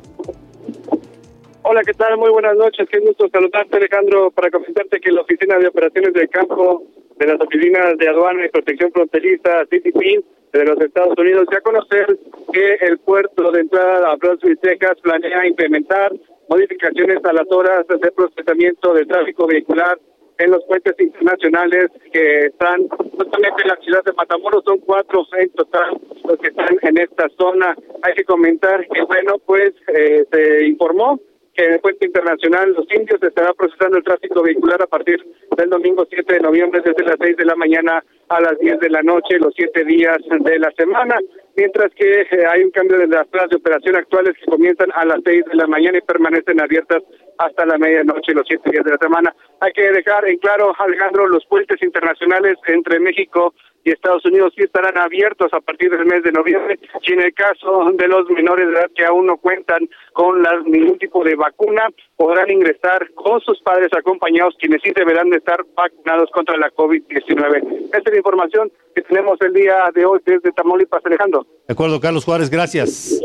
Hola, 1.64 1.82
¿qué 1.86 1.94
tal? 1.94 2.18
Muy 2.18 2.32
buenas 2.32 2.56
noches. 2.56 2.88
Qué 2.90 3.00
gusto 3.00 3.30
saludarte, 3.30 3.78
Alejandro, 3.78 4.32
para 4.32 4.50
comentarte 4.50 5.00
que 5.00 5.12
la 5.12 5.22
Oficina 5.22 5.58
de 5.58 5.68
Operaciones 5.68 6.14
del 6.14 6.30
Campo 6.30 6.84
de 7.18 7.28
las 7.28 7.40
Oficinas 7.40 7.98
de 7.98 8.10
Aduana 8.10 8.46
y 8.46 8.50
Protección 8.50 8.92
Fronteriza, 8.92 9.66
CTP, 9.66 10.24
de 10.54 10.66
los 10.66 10.80
Estados 10.82 11.18
Unidos, 11.18 11.46
ya 11.52 11.62
conocer 11.62 12.18
que 12.52 12.76
el 12.82 12.98
puerto 13.00 13.52
de 13.52 13.62
entrada 13.62 14.12
a 14.12 14.16
Brownsville, 14.16 14.58
Texas, 14.58 14.98
planea 15.02 15.46
implementar 15.46 16.12
modificaciones 16.48 17.24
a 17.24 17.34
las 17.34 17.46
horas 17.52 17.86
de 17.88 18.12
procesamiento 18.12 18.94
de 18.94 19.06
tráfico 19.06 19.46
vehicular 19.46 20.00
en 20.40 20.52
los 20.52 20.64
puentes 20.66 20.96
internacionales 21.00 21.88
que 22.12 22.48
están 22.48 22.88
justamente 22.88 23.62
en 23.64 23.68
la 23.68 23.78
ciudad 23.78 24.04
de 24.04 24.14
Matamoros. 24.14 24.64
Son 24.64 24.80
cuatro 24.80 25.26
en 25.38 25.50
total 25.52 26.00
los 26.26 26.40
que 26.40 26.48
están 26.48 26.78
en 26.82 26.98
esta 26.98 27.28
zona. 27.38 27.76
Hay 28.02 28.14
que 28.14 28.24
comentar 28.24 28.88
que, 28.88 29.04
bueno, 29.04 29.36
pues 29.46 29.74
eh, 29.94 30.26
se 30.32 30.66
informó 30.66 31.20
que 31.54 31.66
en 31.66 31.74
el 31.74 31.80
puente 31.80 32.06
internacional 32.06 32.72
Los 32.72 32.86
Indios 32.94 33.22
estará 33.22 33.54
procesando 33.54 33.98
el 33.98 34.04
tráfico 34.04 34.42
vehicular 34.42 34.82
a 34.82 34.88
partir 34.88 35.20
del 35.58 35.70
domingo 35.70 36.06
7 36.10 36.36
de 36.36 36.40
noviembre 36.40 36.82
desde 36.86 37.04
las 37.04 37.18
6 37.20 37.36
de 37.36 37.46
la 37.46 37.56
mañana 37.56 38.04
a 38.30 38.40
las 38.40 38.58
10 38.60 38.80
de 38.80 38.90
la 38.90 39.02
noche, 39.02 39.40
los 39.40 39.54
siete 39.56 39.84
días 39.84 40.20
de 40.30 40.60
la 40.60 40.72
semana, 40.78 41.18
mientras 41.58 41.92
que 41.96 42.22
eh, 42.22 42.46
hay 42.48 42.64
un 42.64 42.72
cambio 42.72 42.98
de 42.98 43.08
las 43.08 43.28
planas 43.28 43.50
de 43.50 43.58
operación 43.58 43.96
actuales 43.96 44.36
que 44.38 44.50
comienzan 44.50 44.90
a 44.94 45.04
las 45.04 45.20
6 45.26 45.46
de 45.46 45.56
la 45.56 45.68
mañana 45.68 45.98
y 45.98 46.02
permanecen 46.02 46.62
abiertas 46.62 47.04
hasta 47.40 47.66
la 47.66 47.78
medianoche, 47.78 48.34
los 48.34 48.46
siete 48.48 48.70
días 48.70 48.86
de 48.86 48.92
la 48.92 48.98
semana. 48.98 49.36
Hay 49.62 49.72
que 49.74 49.92
dejar 49.92 50.28
en 50.28 50.38
claro, 50.38 50.74
Alejandro, 50.78 51.28
los 51.28 51.46
puentes 51.46 51.82
internacionales 51.82 52.58
entre 52.68 53.00
México 53.00 53.54
y 53.84 53.92
Estados 53.92 54.26
Unidos 54.26 54.54
sí 54.56 54.64
estarán 54.64 54.98
abiertos 54.98 55.52
a 55.54 55.60
partir 55.60 55.90
del 55.90 56.06
mes 56.06 56.24
de 56.24 56.32
noviembre 56.32 56.80
y 57.02 57.14
en 57.14 57.22
el 57.22 57.34
caso 57.34 57.92
de 57.94 58.08
los 58.08 58.30
menores 58.30 58.68
de 58.68 58.74
edad 58.74 58.92
que 58.96 59.06
aún 59.06 59.26
no 59.28 59.38
cuentan 59.38 59.90
con 60.14 60.42
la, 60.42 60.60
ningún 60.66 60.98
tipo 60.98 61.24
de 61.24 61.36
vacuna 61.36 61.88
podrán 62.18 62.50
ingresar 62.52 63.10
con 63.16 63.40
sus 63.42 63.62
padres 63.62 63.90
acompañados 63.98 64.56
quienes 64.60 64.82
sí 64.84 64.92
deberán 64.96 65.30
de 65.30 65.38
estar 65.38 65.60
vacunados 65.76 66.30
contra 66.32 66.58
la 66.58 66.70
COVID-19. 66.72 67.86
Esta 67.86 67.98
es 67.98 68.12
la 68.12 68.18
información 68.18 68.72
que 68.96 69.02
tenemos 69.04 69.38
el 69.42 69.54
día 69.54 69.90
de 69.94 70.06
hoy 70.06 70.20
desde 70.26 70.52
Tamaulipas, 70.52 71.06
Alejandro. 71.06 71.46
De 71.68 71.74
acuerdo, 71.74 72.00
Carlos 72.00 72.26
Juárez, 72.26 72.50
gracias. 72.50 73.22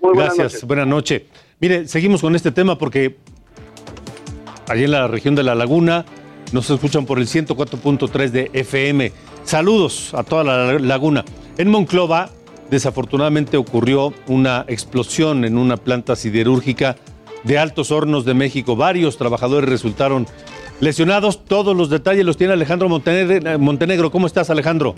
Muy 0.00 0.14
buenas 0.14 0.36
gracias, 0.36 0.52
noches. 0.54 0.66
buenas 0.66 0.86
noches. 0.86 1.22
Mire, 1.60 1.86
seguimos 1.86 2.20
con 2.20 2.34
este 2.34 2.50
tema 2.50 2.76
porque 2.76 3.14
allí 4.68 4.84
en 4.84 4.90
la 4.92 5.08
región 5.08 5.34
de 5.34 5.42
La 5.42 5.54
Laguna 5.54 6.04
nos 6.52 6.68
escuchan 6.70 7.06
por 7.06 7.18
el 7.18 7.26
104.3 7.26 8.30
de 8.30 8.50
FM. 8.52 9.12
Saludos 9.44 10.12
a 10.14 10.22
toda 10.22 10.44
la 10.44 10.78
laguna. 10.78 11.24
En 11.56 11.70
Monclova, 11.70 12.28
desafortunadamente 12.70 13.56
ocurrió 13.56 14.12
una 14.28 14.64
explosión 14.68 15.44
en 15.44 15.56
una 15.56 15.76
planta 15.76 16.14
siderúrgica 16.14 16.96
de 17.44 17.58
Altos 17.58 17.90
Hornos 17.90 18.24
de 18.24 18.34
México. 18.34 18.76
Varios 18.76 19.16
trabajadores 19.16 19.68
resultaron 19.68 20.26
lesionados. 20.80 21.44
Todos 21.44 21.76
los 21.76 21.90
detalles 21.90 22.24
los 22.24 22.36
tiene 22.36 22.52
Alejandro 22.52 22.88
Montenegro. 22.88 24.10
¿Cómo 24.10 24.26
estás, 24.26 24.50
Alejandro? 24.50 24.94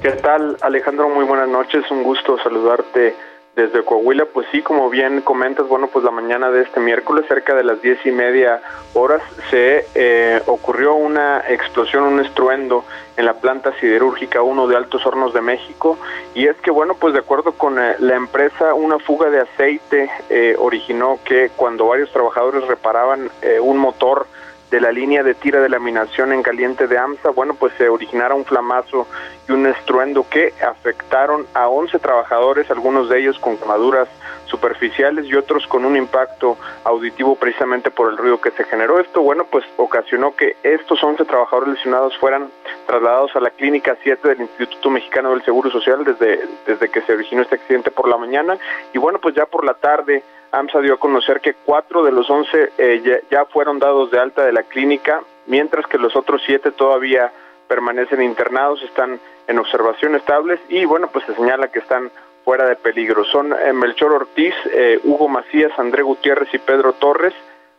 ¿Qué 0.00 0.12
tal, 0.12 0.56
Alejandro? 0.62 1.08
Muy 1.08 1.24
buenas 1.24 1.48
noches. 1.48 1.82
Un 1.90 2.04
gusto 2.04 2.36
saludarte 2.42 3.14
desde 3.56 3.84
Coahuila. 3.84 4.26
Pues 4.26 4.46
sí, 4.52 4.62
como 4.62 4.90
bien 4.90 5.20
comentas, 5.20 5.68
bueno, 5.68 5.88
pues 5.88 6.04
la 6.04 6.10
mañana 6.10 6.50
de 6.50 6.62
este 6.62 6.80
miércoles, 6.80 7.24
cerca 7.28 7.54
de 7.54 7.64
las 7.64 7.80
diez 7.82 7.98
y 8.04 8.10
media 8.10 8.60
horas, 8.94 9.22
se 9.50 9.86
eh, 9.94 10.42
ocurrió 10.46 10.94
una 10.94 11.44
explosión, 11.48 12.04
un 12.04 12.20
estruendo 12.20 12.84
en 13.16 13.26
la 13.26 13.34
planta 13.34 13.72
siderúrgica 13.78 14.42
1 14.42 14.66
de 14.66 14.76
Altos 14.76 15.06
Hornos 15.06 15.32
de 15.34 15.40
México. 15.40 15.98
Y 16.34 16.46
es 16.46 16.56
que, 16.56 16.70
bueno, 16.70 16.94
pues 16.94 17.14
de 17.14 17.20
acuerdo 17.20 17.52
con 17.52 17.78
eh, 17.78 17.96
la 18.00 18.16
empresa, 18.16 18.74
una 18.74 18.98
fuga 18.98 19.30
de 19.30 19.40
aceite 19.40 20.10
eh, 20.30 20.56
originó 20.58 21.18
que 21.24 21.50
cuando 21.56 21.86
varios 21.86 22.10
trabajadores 22.10 22.66
reparaban 22.66 23.30
eh, 23.42 23.60
un 23.60 23.78
motor, 23.78 24.26
de 24.74 24.80
la 24.80 24.90
línea 24.90 25.22
de 25.22 25.34
tira 25.34 25.60
de 25.60 25.68
laminación 25.68 26.32
en 26.32 26.42
caliente 26.42 26.88
de 26.88 26.98
AMSA, 26.98 27.30
bueno, 27.30 27.54
pues 27.54 27.72
se 27.78 27.88
originara 27.88 28.34
un 28.34 28.44
flamazo 28.44 29.06
y 29.48 29.52
un 29.52 29.66
estruendo 29.66 30.26
que 30.28 30.52
afectaron 30.68 31.46
a 31.54 31.68
11 31.68 31.96
trabajadores, 32.00 32.68
algunos 32.72 33.08
de 33.08 33.20
ellos 33.20 33.38
con 33.38 33.56
quemaduras 33.56 34.08
superficiales 34.46 35.26
y 35.26 35.34
otros 35.36 35.68
con 35.68 35.84
un 35.84 35.96
impacto 35.96 36.58
auditivo 36.82 37.36
precisamente 37.36 37.92
por 37.92 38.10
el 38.10 38.16
ruido 38.16 38.40
que 38.40 38.50
se 38.50 38.64
generó. 38.64 38.98
Esto, 38.98 39.22
bueno, 39.22 39.44
pues 39.44 39.64
ocasionó 39.76 40.34
que 40.34 40.56
estos 40.64 41.00
11 41.04 41.24
trabajadores 41.24 41.74
lesionados 41.74 42.18
fueran 42.18 42.50
trasladados 42.88 43.36
a 43.36 43.40
la 43.40 43.50
clínica 43.50 43.96
7 44.02 44.26
del 44.26 44.40
Instituto 44.40 44.90
Mexicano 44.90 45.30
del 45.30 45.44
Seguro 45.44 45.70
Social 45.70 46.04
desde, 46.04 46.48
desde 46.66 46.88
que 46.88 47.00
se 47.02 47.12
originó 47.12 47.42
este 47.42 47.54
accidente 47.54 47.92
por 47.92 48.08
la 48.08 48.16
mañana. 48.16 48.58
Y 48.92 48.98
bueno, 48.98 49.20
pues 49.20 49.36
ya 49.36 49.46
por 49.46 49.64
la 49.64 49.74
tarde 49.74 50.24
AMSA 50.58 50.80
dio 50.80 50.94
a 50.94 50.98
conocer 50.98 51.40
que 51.40 51.54
cuatro 51.54 52.04
de 52.04 52.12
los 52.12 52.30
11 52.30 52.72
eh, 52.78 53.02
ya, 53.04 53.18
ya 53.30 53.44
fueron 53.46 53.78
dados 53.78 54.10
de 54.10 54.20
alta 54.20 54.44
de 54.44 54.52
la 54.52 54.62
clínica, 54.62 55.22
mientras 55.46 55.86
que 55.86 55.98
los 55.98 56.14
otros 56.14 56.42
siete 56.46 56.70
todavía 56.70 57.32
permanecen 57.66 58.22
internados, 58.22 58.82
están 58.82 59.18
en 59.48 59.58
observación 59.58 60.14
estables 60.14 60.60
y 60.68 60.84
bueno, 60.84 61.08
pues 61.12 61.24
se 61.26 61.34
señala 61.34 61.68
que 61.68 61.80
están 61.80 62.10
fuera 62.44 62.66
de 62.66 62.76
peligro. 62.76 63.24
Son 63.24 63.52
eh, 63.52 63.72
Melchor 63.72 64.12
Ortiz, 64.12 64.54
eh, 64.72 65.00
Hugo 65.02 65.28
Macías, 65.28 65.72
André 65.78 66.02
Gutiérrez 66.02 66.52
y 66.52 66.58
Pedro 66.58 66.92
Torres, 66.92 67.34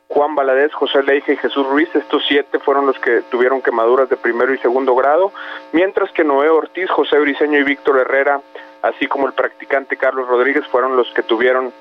Juan 0.07 0.35
Valadez, 0.35 0.73
José 0.73 1.01
Leija 1.03 1.33
y 1.33 1.37
Jesús 1.37 1.65
Ruiz. 1.67 1.89
Estos 1.95 2.23
siete 2.27 2.59
fueron 2.59 2.87
los 2.87 2.99
que 2.99 3.21
tuvieron 3.29 3.61
quemaduras 3.61 4.09
de 4.09 4.17
primero 4.17 4.53
y 4.53 4.57
segundo 4.57 4.95
grado, 4.95 5.31
mientras 5.71 6.11
que 6.11 6.23
Noé 6.23 6.49
Ortiz, 6.49 6.89
José 6.89 7.19
Briceño 7.19 7.59
y 7.59 7.63
Víctor 7.63 7.99
Herrera, 7.99 8.41
así 8.81 9.07
como 9.07 9.27
el 9.27 9.33
practicante 9.33 9.97
Carlos 9.97 10.27
Rodríguez, 10.27 10.65
fueron 10.67 10.95
los 10.95 11.11
que 11.13 11.23
tuvieron 11.23 11.71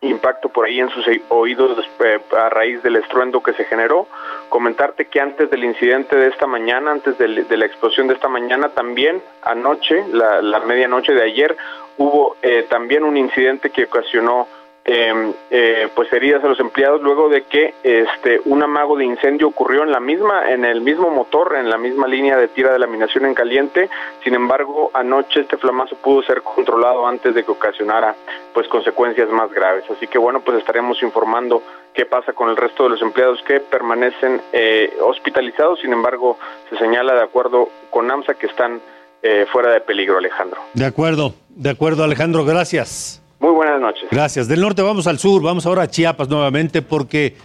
impacto 0.00 0.48
por 0.48 0.66
ahí 0.66 0.78
en 0.78 0.90
sus 0.90 1.04
oídos 1.28 1.84
eh, 2.04 2.20
a 2.36 2.48
raíz 2.48 2.82
del 2.82 2.96
estruendo 2.96 3.42
que 3.42 3.52
se 3.54 3.64
generó. 3.64 4.06
Comentarte 4.48 5.06
que 5.06 5.20
antes 5.20 5.50
del 5.50 5.64
incidente 5.64 6.16
de 6.16 6.28
esta 6.28 6.46
mañana, 6.46 6.92
antes 6.92 7.18
de, 7.18 7.28
la 7.28 7.66
explosión 7.66 8.06
de 8.06 8.14
esta 8.14 8.28
mañana, 8.28 8.68
también 8.70 9.20
anoche, 9.42 10.04
la, 10.12 10.40
la 10.40 10.60
medianoche 10.60 11.12
de 11.12 11.22
ayer, 11.22 11.56
hubo 11.96 12.36
eh, 12.42 12.66
también 12.68 13.04
un 13.04 13.16
incidente 13.16 13.70
que 13.70 13.84
ocasionó 13.84 14.46
eh, 14.90 15.34
eh, 15.50 15.88
pues 15.94 16.10
heridas 16.14 16.42
a 16.42 16.48
los 16.48 16.58
empleados 16.60 17.02
luego 17.02 17.28
de 17.28 17.42
que 17.42 17.74
este 17.82 18.40
un 18.46 18.62
amago 18.62 18.96
de 18.96 19.04
incendio 19.04 19.48
ocurrió 19.48 19.82
en 19.82 19.92
la 19.92 20.00
misma 20.00 20.50
en 20.50 20.64
el 20.64 20.80
mismo 20.80 21.10
motor 21.10 21.56
en 21.58 21.68
la 21.68 21.76
misma 21.76 22.08
línea 22.08 22.38
de 22.38 22.48
tira 22.48 22.72
de 22.72 22.78
laminación 22.78 23.26
en 23.26 23.34
caliente. 23.34 23.90
Sin 24.24 24.34
embargo 24.34 24.90
anoche 24.94 25.40
este 25.40 25.58
flamazo 25.58 25.94
pudo 25.96 26.22
ser 26.22 26.40
controlado 26.40 27.06
antes 27.06 27.34
de 27.34 27.44
que 27.44 27.50
ocasionara 27.50 28.14
pues 28.54 28.66
consecuencias 28.68 29.28
más 29.28 29.52
graves. 29.52 29.84
Así 29.90 30.06
que 30.06 30.16
bueno 30.16 30.40
pues 30.40 30.56
estaremos 30.56 31.02
informando 31.02 31.62
qué 31.92 32.06
pasa 32.06 32.32
con 32.32 32.48
el 32.48 32.56
resto 32.56 32.84
de 32.84 32.88
los 32.88 33.02
empleados 33.02 33.42
que 33.42 33.60
permanecen 33.60 34.40
eh, 34.54 34.90
hospitalizados. 35.02 35.80
Sin 35.80 35.92
embargo 35.92 36.38
se 36.70 36.78
señala 36.78 37.12
de 37.12 37.24
acuerdo 37.24 37.68
con 37.90 38.10
AMSA 38.10 38.34
que 38.34 38.46
están 38.46 38.80
eh, 39.22 39.44
fuera 39.52 39.70
de 39.70 39.82
peligro 39.82 40.16
Alejandro. 40.16 40.62
De 40.72 40.86
acuerdo, 40.86 41.34
de 41.50 41.68
acuerdo, 41.68 42.04
Alejandro, 42.04 42.46
gracias. 42.46 43.20
Muy 43.40 43.50
buenas 43.50 43.80
noches 43.80 44.04
Gracias. 44.10 44.48
Del 44.48 44.60
norte 44.60 44.82
vamos 44.82 45.06
al 45.06 45.18
sur, 45.18 45.42
vamos 45.42 45.66
ahora 45.66 45.82
a 45.82 45.88
Chiapas 45.88 46.28
nuevamente 46.28 46.82
porque 46.82 47.36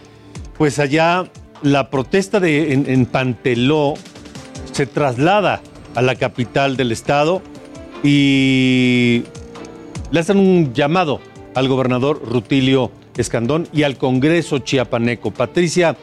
pues 0.56 0.78
allá 0.78 1.24
la 1.62 1.90
protesta 1.90 2.40
de, 2.40 2.72
en, 2.72 2.88
en 2.88 3.06
Panteló 3.06 3.94
se 4.72 4.86
traslada 4.86 5.60
a 5.94 6.02
la 6.02 6.16
capital 6.16 6.76
del 6.76 6.92
estado 6.92 7.42
y 8.02 9.24
le 10.10 10.20
hacen 10.20 10.38
un 10.38 10.74
llamado 10.74 11.20
al 11.54 11.68
gobernador 11.68 12.20
Rutilio 12.24 12.90
Escandón 13.16 13.68
y 13.72 13.84
al 13.84 13.96
Congreso 13.96 14.58
chiapaneco. 14.58 15.30
Patricia 15.30 15.96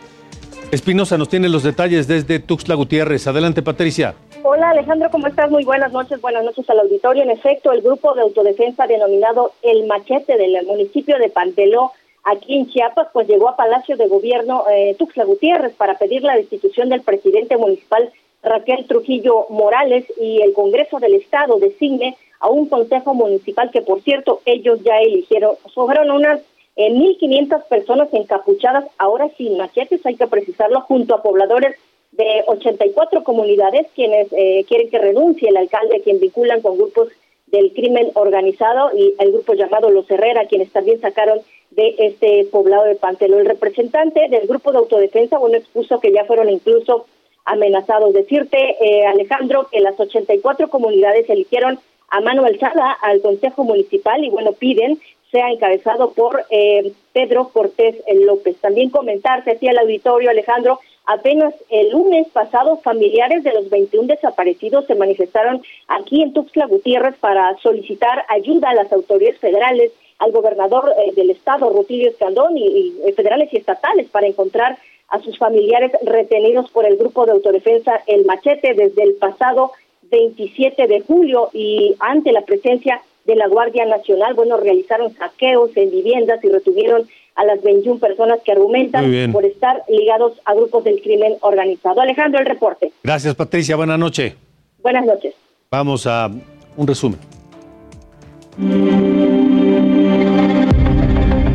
Espinosa 0.72 1.18
nos 1.18 1.28
tiene 1.28 1.50
los 1.50 1.64
detalles 1.64 2.08
desde 2.08 2.40
Tuxtla 2.40 2.76
Gutiérrez. 2.76 3.28
Adelante, 3.28 3.62
Patricia. 3.62 4.16
Hola 4.44 4.72
Alejandro, 4.72 5.12
¿cómo 5.12 5.28
estás? 5.28 5.52
Muy 5.52 5.64
buenas 5.64 5.92
noches, 5.92 6.20
buenas 6.20 6.44
noches 6.44 6.68
al 6.68 6.80
auditorio. 6.80 7.22
En 7.22 7.30
efecto, 7.30 7.72
el 7.72 7.82
grupo 7.82 8.16
de 8.16 8.22
autodefensa 8.22 8.88
denominado 8.88 9.52
El 9.62 9.86
Machete 9.86 10.36
del 10.36 10.66
municipio 10.66 11.20
de 11.20 11.30
Panteló, 11.30 11.92
aquí 12.24 12.58
en 12.58 12.68
Chiapas, 12.68 13.10
pues 13.14 13.28
llegó 13.28 13.50
a 13.50 13.56
Palacio 13.56 13.98
de 13.98 14.08
Gobierno 14.08 14.64
eh, 14.72 14.96
Tuxtla 14.98 15.26
Gutiérrez 15.26 15.74
para 15.76 16.00
pedir 16.00 16.24
la 16.24 16.36
destitución 16.36 16.90
del 16.90 17.02
presidente 17.02 17.56
municipal 17.56 18.12
Raquel 18.42 18.88
Trujillo 18.88 19.46
Morales 19.50 20.06
y 20.20 20.42
el 20.42 20.54
Congreso 20.54 20.98
del 20.98 21.14
Estado 21.14 21.60
designe 21.60 22.18
a 22.40 22.50
un 22.50 22.68
consejo 22.68 23.14
municipal 23.14 23.70
que, 23.70 23.84
por 23.84 24.02
cierto, 24.02 24.42
ellos 24.46 24.80
ya 24.84 24.98
eligieron. 24.98 25.56
Fueron 25.76 26.10
unas 26.10 26.42
eh, 26.78 26.90
1.500 26.92 27.68
personas 27.68 28.12
encapuchadas, 28.12 28.86
ahora 28.98 29.30
sin 29.38 29.58
machetes, 29.58 30.04
hay 30.04 30.16
que 30.16 30.26
precisarlo, 30.26 30.82
junto 30.82 31.14
a 31.14 31.22
pobladores 31.22 31.76
de 32.12 32.44
84 32.48 33.24
comunidades 33.24 33.88
quienes 33.96 34.28
eh, 34.34 34.66
quieren 34.68 34.90
que 34.90 35.00
renuncie 35.00 35.50
el 35.50 35.58
alcalde, 35.58 36.02
quien 36.02 36.20
vinculan 36.20 36.62
con 36.62 36.78
grupos 36.78 37.10
del 37.48 37.74
crimen 37.74 38.12
organizado 38.16 38.92
y 38.96 39.14
el 39.20 39.32
grupo 39.32 39.54
llamado 39.54 39.90
Los 39.90 40.10
Herrera, 40.10 40.48
quienes 40.48 40.72
también 40.72 41.00
sacaron 41.02 41.40
de 41.72 41.96
este 41.98 42.46
poblado 42.46 42.86
de 42.86 42.96
Pantelo. 42.96 43.40
El 43.40 43.46
representante 43.46 44.28
del 44.30 44.48
grupo 44.48 44.72
de 44.72 44.80
autodefensa, 44.80 45.38
bueno, 45.38 45.58
expuso 45.58 46.00
que 46.00 46.12
ya 46.12 46.26
fueron 46.26 46.50
incluso 46.50 47.06
amenazados. 47.46 48.14
Decirte, 48.14 48.58
eh, 48.82 49.06
Alejandro, 49.06 49.68
que 49.72 49.80
las 49.80 50.00
84 50.00 50.70
comunidades 50.70 51.30
eligieron 51.30 51.80
a 52.10 52.22
mano 52.22 52.46
alzada 52.46 52.92
al 53.02 53.22
Consejo 53.22 53.64
Municipal 53.64 54.24
y, 54.24 54.30
bueno, 54.30 54.52
piden 54.54 55.00
sea 55.32 55.50
encabezado 55.50 56.12
por 56.12 56.44
eh, 56.50 56.92
Pedro 57.14 57.50
Cortés 57.50 57.96
López. 58.14 58.58
También 58.58 58.90
comentarte 58.90 59.52
aquí 59.52 59.68
al 59.70 59.78
auditorio, 59.78 60.30
Alejandro, 60.30 60.80
apenas 61.06 61.54
el 61.70 61.92
lunes 61.92 62.28
pasado 62.30 62.78
familiares 62.78 63.44
de 63.44 63.54
los 63.54 63.70
21 63.70 64.08
desaparecidos 64.08 64.86
se 64.86 64.96
manifestaron 64.96 65.62
aquí 65.88 66.22
en 66.22 66.34
Tuxtla 66.34 66.68
Gutiérrez 66.68 67.16
para 67.20 67.58
solicitar 67.58 68.26
ayuda 68.30 68.70
a 68.70 68.76
las 68.76 68.92
autoridades 68.92 69.40
federales, 69.40 69.92
al 70.20 70.32
gobernador 70.32 70.94
eh, 70.98 71.14
del 71.16 71.32
estado, 71.32 71.70
Rutilio 71.70 72.10
Escandón, 72.10 72.58
y, 72.58 72.66
y, 72.66 73.02
eh, 73.06 73.14
federales 73.14 73.52
y 73.52 73.58
estatales 73.58 74.08
para 74.10 74.28
encontrar 74.28 74.78
a 75.10 75.20
sus 75.20 75.38
familiares 75.38 75.92
retenidos 76.04 76.70
por 76.72 76.86
el 76.86 76.98
grupo 76.98 77.26
de 77.26 77.34
autodefensa 77.34 78.02
El 78.08 78.26
Machete 78.26 78.74
desde 78.74 79.04
el 79.04 79.16
pasado 79.16 79.72
27 80.04 80.88
de 80.88 81.02
julio 81.02 81.50
y 81.54 81.96
ante 82.00 82.32
la 82.32 82.42
presencia 82.42 83.02
de 83.26 83.36
la 83.36 83.48
Guardia 83.48 83.86
Nacional, 83.86 84.34
bueno, 84.34 84.58
realizaron 84.58 85.14
saqueos 85.14 85.76
en 85.76 85.92
viviendas 85.92 86.44
y 86.44 86.50
retuvieron 86.50 87.08
a 87.36 87.46
las 87.46 87.62
21 87.64 88.00
personas 88.00 88.40
que 88.44 88.52
argumentan 88.52 89.32
por 89.32 89.46
estar 89.46 89.84
ligados 89.88 90.34
a 90.46 90.54
grupos 90.54 90.84
del 90.84 91.02
crimen 91.02 91.36
organizado. 91.42 92.02
Alejandro, 92.02 92.40
el 92.40 92.46
reporte. 92.46 92.92
Gracias, 93.04 93.36
Patricia. 93.36 93.76
Buenas 93.76 94.00
noches. 94.00 94.34
Buenas 94.82 95.06
noches. 95.06 95.34
Vamos 95.70 96.06
a 96.08 96.30
un 96.76 96.88
resumen. 96.88 97.20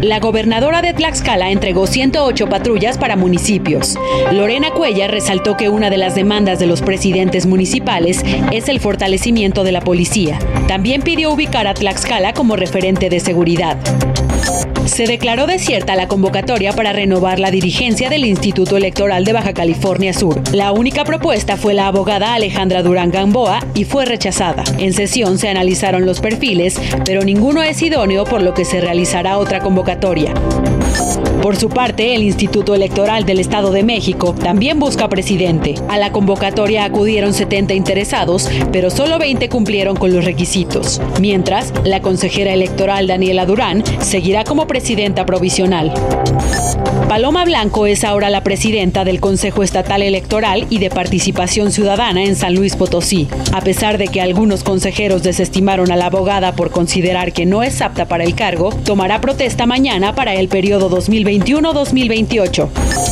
La 0.06 0.20
gobernadora 0.20 0.82
de 0.82 0.94
Tlaxcala 0.94 1.50
entregó 1.50 1.88
108 1.88 2.48
patrullas 2.48 2.96
para 2.96 3.16
municipios. 3.16 3.96
Lorena 4.32 4.70
Cuella 4.70 5.08
resaltó 5.08 5.56
que 5.56 5.68
una 5.68 5.90
de 5.90 5.96
las 5.96 6.14
demandas 6.14 6.60
de 6.60 6.66
los 6.66 6.80
presidentes 6.80 7.44
municipales 7.44 8.22
es 8.52 8.68
el 8.68 8.78
fortalecimiento 8.78 9.64
de 9.64 9.72
la 9.72 9.80
policía. 9.80 10.38
También 10.68 11.02
pidió 11.02 11.32
ubicar 11.32 11.66
a 11.66 11.74
Tlaxcala 11.74 12.34
como 12.34 12.54
referente 12.54 13.08
de 13.08 13.18
seguridad. 13.18 13.78
Se 14.86 15.04
declaró 15.06 15.46
desierta 15.46 15.96
la 15.96 16.08
convocatoria 16.08 16.72
para 16.72 16.92
renovar 16.92 17.38
la 17.38 17.50
dirigencia 17.50 18.08
del 18.08 18.24
Instituto 18.24 18.76
Electoral 18.76 19.24
de 19.24 19.32
Baja 19.32 19.52
California 19.52 20.12
Sur. 20.14 20.40
La 20.54 20.72
única 20.72 21.04
propuesta 21.04 21.56
fue 21.56 21.74
la 21.74 21.88
abogada 21.88 22.34
Alejandra 22.34 22.82
Durán 22.82 23.10
Gamboa 23.10 23.60
y 23.74 23.84
fue 23.84 24.04
rechazada. 24.04 24.64
En 24.78 24.92
sesión 24.92 25.38
se 25.38 25.48
analizaron 25.48 26.06
los 26.06 26.20
perfiles, 26.20 26.80
pero 27.04 27.22
ninguno 27.22 27.62
es 27.62 27.82
idóneo 27.82 28.24
por 28.24 28.42
lo 28.42 28.54
que 28.54 28.64
se 28.64 28.80
realizará 28.80 29.38
otra 29.38 29.60
convocatoria. 29.60 30.32
Por 31.42 31.56
su 31.56 31.68
parte, 31.68 32.14
el 32.14 32.22
Instituto 32.22 32.74
Electoral 32.74 33.24
del 33.24 33.38
Estado 33.38 33.70
de 33.70 33.82
México 33.82 34.34
también 34.34 34.78
busca 34.78 35.08
presidente. 35.08 35.74
A 35.88 35.98
la 35.98 36.12
convocatoria 36.12 36.84
acudieron 36.84 37.34
70 37.34 37.74
interesados, 37.74 38.48
pero 38.72 38.90
solo 38.90 39.18
20 39.18 39.48
cumplieron 39.48 39.96
con 39.96 40.12
los 40.12 40.24
requisitos. 40.24 41.00
Mientras, 41.20 41.72
la 41.84 42.00
consejera 42.00 42.52
electoral 42.52 43.06
Daniela 43.06 43.46
Durán 43.46 43.84
seguirá 44.00 44.44
como 44.44 44.66
presidenta 44.66 45.24
provisional. 45.26 45.92
Paloma 47.08 47.44
Blanco 47.44 47.86
es 47.86 48.02
ahora 48.02 48.30
la 48.30 48.42
presidenta 48.42 49.04
del 49.04 49.20
Consejo 49.20 49.62
Estatal 49.62 50.02
Electoral 50.02 50.66
y 50.70 50.78
de 50.80 50.90
Participación 50.90 51.70
Ciudadana 51.70 52.24
en 52.24 52.34
San 52.34 52.56
Luis 52.56 52.74
Potosí. 52.74 53.28
A 53.52 53.60
pesar 53.60 53.96
de 53.96 54.08
que 54.08 54.20
algunos 54.20 54.64
consejeros 54.64 55.22
desestimaron 55.22 55.92
a 55.92 55.96
la 55.96 56.06
abogada 56.06 56.56
por 56.56 56.72
considerar 56.72 57.32
que 57.32 57.46
no 57.46 57.62
es 57.62 57.80
apta 57.80 58.06
para 58.06 58.24
el 58.24 58.34
cargo, 58.34 58.70
tomará 58.84 59.20
protesta 59.20 59.66
mañana 59.66 60.16
para 60.16 60.34
el 60.34 60.48
periodo 60.48 60.90
2021-2028. 60.90 62.68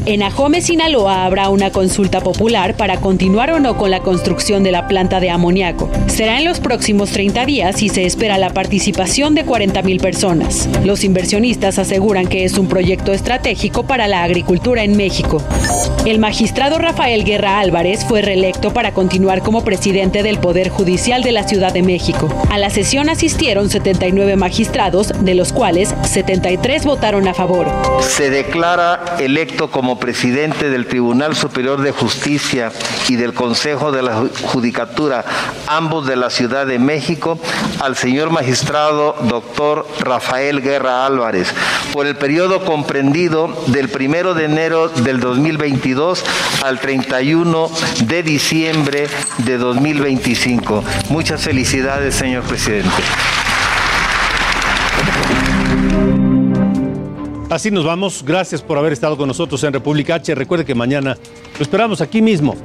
En 0.07 0.24
Ajome, 0.24 0.61
Sinaloa, 0.61 1.24
habrá 1.24 1.49
una 1.49 1.70
consulta 1.70 2.20
popular 2.20 2.76
para 2.76 2.97
continuar 2.97 3.53
o 3.53 3.61
no 3.61 3.78
con 3.78 3.92
la 3.92 4.01
construcción 4.01 4.64
de 4.64 4.72
la 4.72 4.88
planta 4.88 5.20
de 5.20 5.30
amoníaco. 5.30 5.88
Será 6.09 6.38
en 6.38 6.45
los 6.45 6.59
próximos 6.59 7.11
30 7.11 7.47
días 7.47 7.80
y 7.80 7.88
se 7.88 8.05
espera 8.05 8.38
la 8.38 8.51
participación 8.51 9.36
de 9.36 9.47
40.000 9.47 10.01
personas. 10.01 10.68
Los 10.84 11.05
inversionistas 11.05 11.78
aseguran 11.78 12.26
que 12.26 12.45
es 12.45 12.59
un 12.59 12.66
proyecto 12.66 13.12
estratégico 13.12 13.84
para 13.85 14.09
la 14.09 14.22
agricultura 14.22 14.82
en 14.82 14.97
México. 14.97 15.43
El 16.05 16.18
magistrado 16.18 16.76
Rafael 16.76 17.24
Guerra 17.24 17.61
Álvarez 17.61 18.05
fue 18.05 18.20
reelecto 18.20 18.74
para 18.74 18.93
continuar 18.93 19.43
como 19.43 19.64
presidente 19.64 20.22
del 20.22 20.39
Poder 20.39 20.68
Judicial 20.68 21.22
de 21.22 21.32
la 21.32 21.49
Ciudad 21.49 21.72
de 21.72 21.82
México. 21.82 22.28
A 22.51 22.59
la 22.59 22.68
sesión 22.68 23.09
asistieron 23.09 23.70
79 23.70 24.37
magistrados, 24.37 25.12
de 25.20 25.35
los 25.35 25.55
cuales 25.55 25.95
73 26.03 26.85
votaron 26.85 27.26
a 27.26 27.32
favor. 27.32 27.66
Se 28.01 28.28
declara 28.28 29.16
electo 29.18 29.70
como 29.70 29.99
presidente 29.99 30.68
del 30.68 30.87
Tribunal 30.87 31.35
Superior 31.35 31.80
de 31.80 31.93
Justicia 31.93 32.70
y 33.09 33.16
del 33.16 33.32
Consejo 33.32 33.91
de 33.91 34.03
la 34.03 34.24
Judicatura, 34.53 35.24
ambos 35.66 36.07
de 36.07 36.16
la 36.16 36.28
Ciudad 36.28 36.66
de 36.66 36.78
México, 36.78 37.39
al 37.80 37.97
señor 37.97 38.30
magistrado 38.30 39.16
doctor 39.22 39.87
Rafael 40.01 40.61
Guerra 40.61 41.07
Álvarez, 41.07 41.49
por 41.93 42.07
el 42.07 42.16
periodo 42.16 42.64
comprendido 42.64 43.49
del 43.75 43.89
primero 43.89 44.35
de 44.35 44.45
enero 44.45 44.89
del 44.89 45.18
2022 45.18 46.25
al 46.64 46.79
31 46.79 47.68
de 48.07 48.22
diciembre 48.22 49.09
de 49.39 49.59
2025. 49.59 50.85
Muchas 51.11 51.43
felicidades, 51.43 52.14
señor 52.14 52.45
presidente. 52.45 52.89
Así 57.51 57.72
nos 57.72 57.85
vamos. 57.85 58.25
Gracias 58.25 58.62
por 58.62 58.79
haber 58.79 58.93
estado 58.93 59.16
con 59.16 59.27
nosotros 59.27 59.62
en 59.64 59.72
República 59.72 60.14
H. 60.14 60.35
Recuerde 60.37 60.64
que 60.64 60.77
mañana 60.77 61.16
lo 61.59 61.62
esperamos 61.62 62.01
aquí 62.01 62.22
mismo 62.22 62.57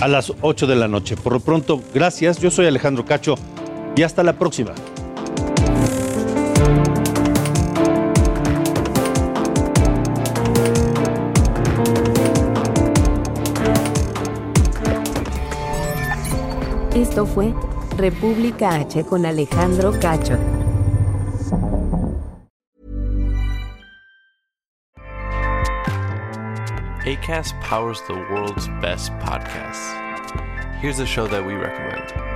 a 0.00 0.08
las 0.08 0.32
8 0.40 0.66
de 0.66 0.76
la 0.76 0.88
noche. 0.88 1.16
Por 1.16 1.34
lo 1.34 1.40
pronto, 1.40 1.82
gracias. 1.92 2.38
Yo 2.40 2.50
soy 2.50 2.66
Alejandro 2.66 3.04
Cacho 3.04 3.34
y 3.94 4.02
hasta 4.02 4.22
la 4.22 4.38
próxima. 4.38 4.72
Esto 17.16 17.24
fue 17.24 17.54
República 17.96 18.78
H 18.78 19.02
con 19.04 19.24
Alejandro 19.24 19.90
Cacho. 19.98 20.36
ACAST 27.06 27.58
powers 27.62 28.02
the 28.06 28.12
world's 28.30 28.68
best 28.82 29.12
podcasts. 29.12 29.94
Here's 30.82 30.98
a 30.98 31.06
show 31.06 31.26
that 31.26 31.42
we 31.42 31.54
recommend. 31.54 32.35